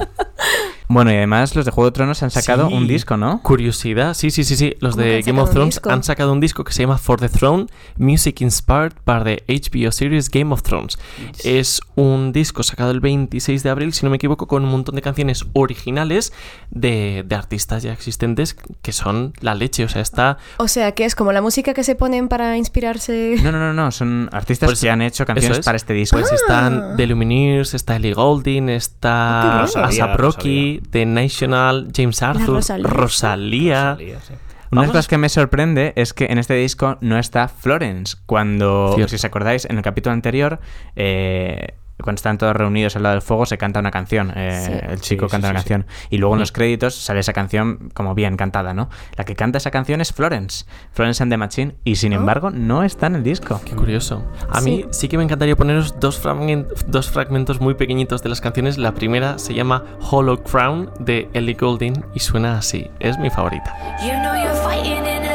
Bueno, 0.91 1.13
y 1.13 1.17
además 1.17 1.55
los 1.55 1.65
de 1.67 1.71
Juego 1.71 1.91
de 1.91 1.95
Tronos 1.95 2.23
han 2.23 2.31
sacado 2.31 2.69
Sí. 2.69 2.75
un 2.75 2.89
disco, 2.89 3.17
¿no? 3.19 3.43
Curiosidad, 3.43 4.15
sí, 4.15 4.31
sí, 4.31 4.43
sí, 4.43 4.57
sí. 4.57 4.75
Los 4.81 4.95
¿Cómo 4.95 5.05
que 5.05 5.11
de 5.11 5.23
Game 5.23 5.41
of 5.41 5.51
Thrones 5.51 5.81
han 5.89 6.03
sacado 6.03 6.33
un 6.33 6.41
disco 6.41 6.65
que 6.65 6.73
se 6.73 6.83
llama 6.83 6.97
For 6.97 7.21
the 7.21 7.29
Throne, 7.29 7.67
Music 7.99 8.41
Inspired 8.41 8.95
by 9.05 9.23
the 9.23 9.45
HBO 9.47 9.93
series 9.93 10.31
Game 10.31 10.53
of 10.53 10.63
Thrones. 10.63 10.99
Es 11.45 11.83
un 11.95 12.33
disco 12.33 12.63
sacado 12.63 12.91
el 12.91 13.01
26 13.01 13.63
de 13.63 13.69
abril, 13.71 13.93
si 13.93 14.07
no 14.07 14.11
me 14.11 14.17
equivoco, 14.17 14.47
con 14.47 14.65
un 14.65 14.71
montón 14.71 14.95
de 14.95 15.03
canciones 15.03 15.45
originales 15.53 16.33
de, 16.71 17.23
de 17.27 17.35
artistas 17.35 17.83
ya 17.83 17.93
existentes 17.93 18.57
que 18.81 18.93
son 18.93 19.35
la 19.41 19.55
leche. 19.55 19.85
O 19.85 19.89
sea, 19.91 20.01
está 20.01 20.39
O 20.57 20.69
sea, 20.69 20.93
que 20.93 21.05
es 21.05 21.15
como 21.15 21.33
la 21.33 21.43
música 21.43 21.75
que 21.75 21.85
se 21.85 21.97
ponen 21.97 22.29
para 22.29 22.57
inspirarse. 22.57 23.37
No, 23.43 23.53
no, 23.53 23.59
no, 23.59 23.75
no. 23.75 23.91
Son 23.93 24.31
artistas 24.33 24.69
Pues 24.69 24.81
que 24.81 24.89
han 24.89 25.03
hecho 25.03 25.27
canciones 25.27 25.59
es. 25.59 25.65
para 25.67 25.77
este 25.77 25.93
disco. 25.93 26.17
Pues 26.19 26.33
Ah. 26.33 26.35
están 26.35 26.97
The 26.97 27.07
Lumineers, 27.07 27.75
está 27.75 27.97
Ellie 27.97 28.15
Goulding, 28.15 28.71
está 28.71 29.63
Ah. 29.65 29.85
ASAP 29.85 30.17
Rosalía, 30.17 30.78
The 30.91 31.07
National, 31.07 31.89
James 31.95 32.23
Arthur, 32.23 32.57
Rosalía. 32.57 32.87
Rosalía. 32.89 33.91
Rosalía, 33.93 34.21
sí. 34.21 34.35
Una 34.71 34.83
de 34.83 34.87
las 34.89 34.93
cosas 34.93 35.09
que 35.09 35.19
me 35.19 35.29
sorprende 35.29 35.93
es 35.97 36.13
que 36.13 36.27
en 36.27 36.39
este 36.39 36.55
disco 36.55 36.99
no 37.01 37.19
está 37.19 37.49
Florence. 37.49 38.17
Cuando, 38.27 38.93
Cierto. 38.95 39.11
si 39.11 39.17
os 39.17 39.25
acordáis, 39.25 39.65
en 39.65 39.79
el 39.79 39.83
capítulo 39.83 40.13
anterior, 40.13 40.61
eh, 40.95 41.75
cuando 42.03 42.19
están 42.19 42.39
todos 42.39 42.55
reunidos 42.55 42.97
al 42.97 43.03
lado 43.03 43.15
del 43.15 43.23
fuego, 43.23 43.47
se 43.47 43.59
canta 43.59 43.81
una 43.81 43.91
canción. 43.91 44.33
eh, 44.37 44.63
Sí. 44.65 44.73
El 44.93 45.01
chico 45.01 45.27
Sí, 45.27 45.33
canta 45.33 45.49
sí, 45.49 45.51
una 45.53 45.61
sí. 45.61 45.69
canción. 45.69 45.87
Y 46.11 46.19
luego 46.19 46.35
en 46.35 46.41
los 46.41 46.53
créditos 46.53 46.95
sale 46.95 47.21
esa 47.21 47.33
canción 47.33 47.91
como 47.95 48.15
bien 48.15 48.37
cantada, 48.37 48.75
¿no? 48.75 48.89
La 49.17 49.25
que 49.25 49.35
canta 49.35 49.59
esa 49.59 49.71
canción 49.71 50.01
es 50.01 50.13
Florence. 50.13 50.65
Florence 50.93 51.23
and 51.23 51.33
the 51.33 51.37
Machine. 51.37 51.75
Y 51.85 51.97
sin 51.97 52.13
Oh. 52.13 52.17
embargo, 52.17 52.51
no 52.51 52.83
está 52.85 53.07
en 53.09 53.17
el 53.17 53.23
disco. 53.23 53.61
Qué 53.65 53.75
curioso. 53.75 54.25
A 54.51 54.61
mí 54.61 54.85
Sí. 54.91 55.09
que 55.09 55.17
me 55.19 55.25
encantaría 55.25 55.57
poneros 55.57 55.99
dos, 56.01 56.23
fragmen- 56.23 56.67
dos 56.87 57.11
fragmentos 57.11 57.61
muy 57.61 57.75
pequeñitos 57.75 58.23
de 58.23 58.29
las 58.29 58.41
canciones. 58.41 58.79
La 58.79 58.93
primera 58.95 59.39
se 59.39 59.55
llama 59.55 59.85
Hollow 60.11 60.43
Crown 60.43 60.91
de 61.01 61.29
Ellie 61.33 61.55
Goulding 61.55 62.05
y 62.15 62.21
suena 62.21 62.59
así. 62.59 62.91
Es 63.01 63.19
mi 63.19 63.31
favorita. 63.31 63.75
You 64.03 64.11
know 64.21 64.35
you're 64.35 65.28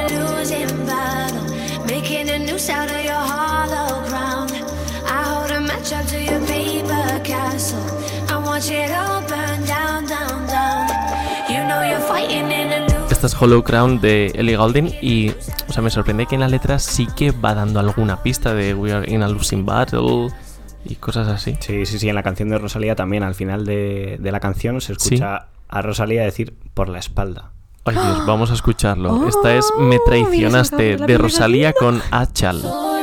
Esta 13.23 13.37
es 13.37 13.41
Hollow 13.41 13.63
Crown 13.63 14.01
de 14.01 14.33
Ellie 14.35 14.57
Goulding 14.57 14.95
y 15.01 15.29
o 15.69 15.71
sea, 15.71 15.81
me 15.81 15.89
sorprende 15.89 16.25
que 16.25 16.35
en 16.35 16.41
la 16.41 16.49
letra 16.49 16.77
sí 16.77 17.07
que 17.15 17.31
va 17.31 17.55
dando 17.55 17.79
alguna 17.79 18.21
pista 18.21 18.53
de 18.53 18.73
We 18.73 18.91
are 18.91 19.09
in 19.09 19.23
a 19.23 19.29
losing 19.29 19.65
battle 19.65 20.27
y 20.83 20.95
cosas 20.95 21.29
así. 21.29 21.55
Sí, 21.61 21.85
sí, 21.85 21.99
sí, 21.99 22.09
en 22.09 22.15
la 22.15 22.23
canción 22.23 22.49
de 22.49 22.57
Rosalía 22.57 22.97
también, 22.97 23.23
al 23.23 23.33
final 23.33 23.63
de, 23.65 24.17
de 24.19 24.31
la 24.33 24.41
canción 24.41 24.81
se 24.81 24.91
escucha 24.91 25.45
a 25.69 25.81
Rosalía 25.81 26.23
decir 26.23 26.53
por 26.73 26.89
la 26.89 26.99
espalda. 26.99 27.51
Ay 27.85 27.95
Dios, 27.95 28.25
vamos 28.27 28.51
a 28.51 28.55
escucharlo. 28.55 29.13
Oh, 29.13 29.29
Esta 29.29 29.55
es 29.55 29.71
Me 29.79 29.99
traicionaste 30.05 30.97
de 30.97 31.17
Rosalía 31.17 31.71
con 31.71 32.01
Achal. 32.11 32.59
Solo 32.59 32.93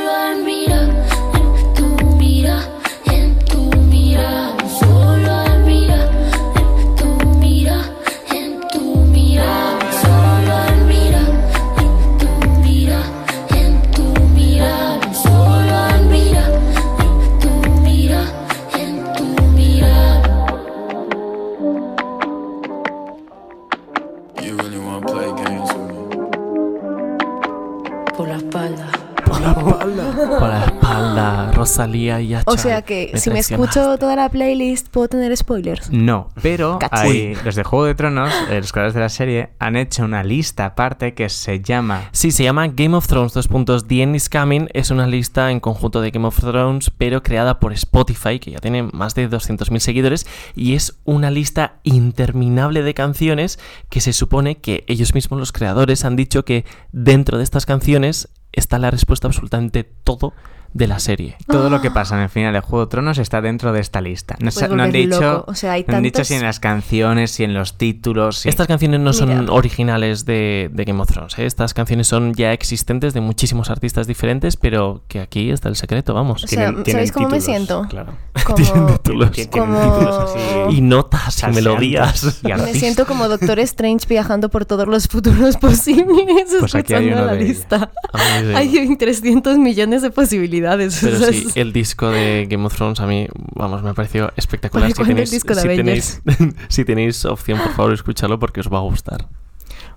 y. 31.89 32.35
O 32.45 32.57
sea 32.57 32.81
que 32.81 33.11
si 33.15 33.29
me 33.29 33.39
escucho 33.39 33.97
toda 33.97 34.15
la 34.15 34.29
playlist, 34.29 34.89
¿puedo 34.89 35.07
tener 35.07 35.35
spoilers? 35.35 35.91
No, 35.91 36.29
pero 36.41 36.79
hay, 36.91 37.35
los 37.43 37.55
de 37.55 37.63
Juego 37.63 37.85
de 37.85 37.95
Tronos, 37.95 38.31
eh, 38.49 38.57
los 38.57 38.71
creadores 38.71 38.93
de 38.93 38.99
la 38.99 39.09
serie, 39.09 39.49
han 39.59 39.75
hecho 39.75 40.03
una 40.03 40.23
lista 40.23 40.65
aparte 40.65 41.13
que 41.13 41.29
se 41.29 41.61
llama 41.61 42.09
Sí, 42.11 42.31
se 42.31 42.43
llama 42.43 42.67
Game 42.67 42.95
of 42.95 43.07
Thrones, 43.07 43.33
dos 43.33 43.47
puntos, 43.47 43.87
The 43.87 44.03
End 44.03 44.15
is 44.15 44.29
Coming. 44.29 44.67
Es 44.73 44.91
una 44.91 45.07
lista 45.07 45.51
en 45.51 45.59
conjunto 45.59 46.01
de 46.01 46.11
Game 46.11 46.27
of 46.27 46.39
Thrones, 46.39 46.91
pero 46.97 47.23
creada 47.23 47.59
por 47.59 47.73
Spotify, 47.73 48.39
que 48.39 48.51
ya 48.51 48.59
tiene 48.59 48.83
más 48.83 49.15
de 49.15 49.29
200.000 49.29 49.79
seguidores, 49.79 50.27
y 50.55 50.75
es 50.75 50.99
una 51.05 51.31
lista 51.31 51.79
interminable 51.83 52.83
de 52.83 52.93
canciones 52.93 53.59
que 53.89 54.01
se 54.01 54.13
supone 54.13 54.57
que 54.57 54.83
ellos 54.87 55.13
mismos, 55.13 55.39
los 55.39 55.51
creadores, 55.51 56.05
han 56.05 56.15
dicho 56.15 56.45
que 56.45 56.65
dentro 56.91 57.37
de 57.37 57.43
estas 57.43 57.65
canciones 57.65 58.29
está 58.51 58.79
la 58.79 58.91
respuesta 58.91 59.27
a 59.27 59.29
absolutamente 59.29 59.83
todo 59.83 60.33
de 60.73 60.87
la 60.87 60.99
serie. 60.99 61.35
Todo 61.47 61.69
lo 61.69 61.81
que 61.81 61.91
pasa 61.91 62.15
en 62.15 62.21
el 62.23 62.29
final 62.29 62.53
de 62.53 62.61
Juego 62.61 62.85
de 62.85 62.89
Tronos 62.91 63.17
está 63.17 63.41
dentro 63.41 63.73
de 63.73 63.81
esta 63.81 63.99
lista. 64.01 64.37
No, 64.39 64.49
han 64.81 64.91
dicho, 64.91 65.19
loco. 65.21 65.51
O 65.51 65.55
sea, 65.55 65.73
hay 65.73 65.83
no 65.87 65.97
han 65.97 66.03
dicho 66.03 66.23
si 66.23 66.33
en 66.35 66.43
las 66.43 66.59
canciones, 66.59 67.31
si 67.31 67.43
en 67.43 67.53
los 67.53 67.77
títulos. 67.77 68.39
si- 68.39 68.49
Estas 68.49 68.67
canciones 68.67 68.99
no 69.01 69.11
son 69.13 69.29
Mira. 69.41 69.51
originales 69.53 70.25
de, 70.25 70.69
de 70.71 70.85
Game 70.85 71.01
of 71.01 71.09
Thrones, 71.11 71.37
¿eh? 71.39 71.45
estas 71.45 71.73
canciones 71.73 72.07
son 72.07 72.33
ya 72.33 72.53
existentes 72.53 73.13
de 73.13 73.21
muchísimos 73.21 73.69
artistas 73.69 74.07
diferentes, 74.07 74.55
pero 74.57 75.03
que 75.07 75.19
aquí 75.19 75.49
está 75.51 75.67
el 75.69 75.75
secreto, 75.75 76.13
vamos. 76.13 76.43
O 76.43 76.47
sea, 76.47 76.73
¿sabéis 76.85 77.11
cómo 77.11 77.29
me 77.29 77.41
siento? 77.41 77.85
Claro. 77.89 78.13
Como... 78.45 78.55
títulos. 78.97 79.31
Tien- 79.31 79.49
tienen 79.49 79.69
Como- 79.71 79.93
títulos 79.93 80.15
así. 80.29 80.75
Y 80.77 80.81
notas 80.81 81.43
y 81.43 81.51
melodías. 81.53 82.39
y 82.43 82.47
Me 82.53 82.73
siento 82.73 83.05
como 83.05 83.27
Doctor 83.27 83.59
Strange 83.59 84.05
viajando 84.07 84.49
por 84.49 84.65
todos 84.65 84.87
los 84.87 85.07
futuros 85.07 85.57
posibles 85.61 86.55
Pues 86.59 86.75
aquí 86.75 86.93
hay 86.93 87.07
escuchando 87.07 87.23
uno 87.23 87.25
la 87.25 87.33
de- 87.33 87.43
lista. 87.43 87.91
Sí. 88.13 88.53
Hay 88.55 88.95
300 88.95 89.57
millones 89.57 90.01
de 90.01 90.11
posibilidades. 90.11 90.60
Pero 91.01 91.17
sí, 91.31 91.47
el 91.55 91.73
disco 91.73 92.09
de 92.09 92.47
Game 92.49 92.65
of 92.65 92.75
Thrones 92.75 92.99
a 92.99 93.05
mí, 93.07 93.27
vamos, 93.55 93.83
me 93.83 93.93
pareció 93.93 94.31
espectacular. 94.35 94.85
Oye, 94.85 94.93
Si 94.93 94.95
¿cuándo 94.95 95.11
el 95.11 95.15
tenéis, 95.15 95.31
disco 95.31 95.55
de 95.55 95.61
si, 95.61 95.67
Avengers? 95.67 96.21
tenéis, 96.23 96.55
si 96.69 96.85
tenéis 96.85 97.25
opción, 97.25 97.59
por 97.59 97.73
favor, 97.73 97.93
escucharlo 97.93 98.39
porque 98.39 98.59
os 98.59 98.71
va 98.71 98.77
a 98.77 98.81
gustar. 98.81 99.27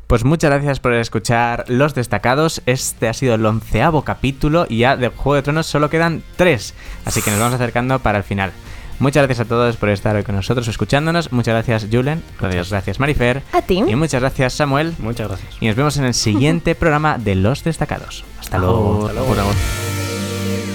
Pues 0.07 0.25
muchas 0.25 0.51
gracias 0.51 0.81
por 0.81 0.93
escuchar 0.93 1.65
los 1.69 1.95
destacados. 1.95 2.61
Este 2.67 3.09
ha 3.09 3.15
sido 3.15 3.35
el 3.37 3.47
onceavo 3.47 4.03
capítulo 4.03 4.67
y 4.69 4.79
ya 4.79 4.97
de 4.97 5.09
Juego 5.09 5.37
de 5.37 5.43
Tronos 5.43 5.67
solo 5.67 5.89
quedan 5.89 6.23
tres. 6.37 6.75
Así 7.07 7.23
que 7.23 7.31
nos 7.31 7.41
vamos 7.41 7.55
acercando 7.55 7.99
para 8.01 8.19
el 8.19 8.25
final. 8.25 8.53
Muchas 9.01 9.25
gracias 9.27 9.47
a 9.47 9.49
todos 9.49 9.77
por 9.77 9.89
estar 9.89 10.15
hoy 10.15 10.23
con 10.23 10.37
nosotros 10.37 10.69
escuchándonos. 10.69 11.33
Muchas 11.33 11.55
gracias, 11.55 11.89
Julen. 11.91 12.23
Muchas 12.41 12.71
gracias, 12.71 13.01
Marifer. 13.01 13.43
A 13.53 13.63
ti. 13.63 13.83
Y 13.89 13.97
muchas 13.97 14.21
gracias, 14.21 14.53
Samuel. 14.53 14.95
Muchas 14.99 15.27
gracias. 15.27 15.57
Y 15.61 15.67
nos 15.67 15.75
vemos 15.77 15.97
en 15.97 16.05
el 16.05 16.15
siguiente 16.15 16.75
programa 16.75 17.19
de 17.19 17.35
Los 17.35 17.65
Destacados. 17.65 18.25
Hasta 18.39 18.59
luego. 18.59 19.01
Por 19.09 19.19
ahora. 19.19 20.14
you. 20.45 20.74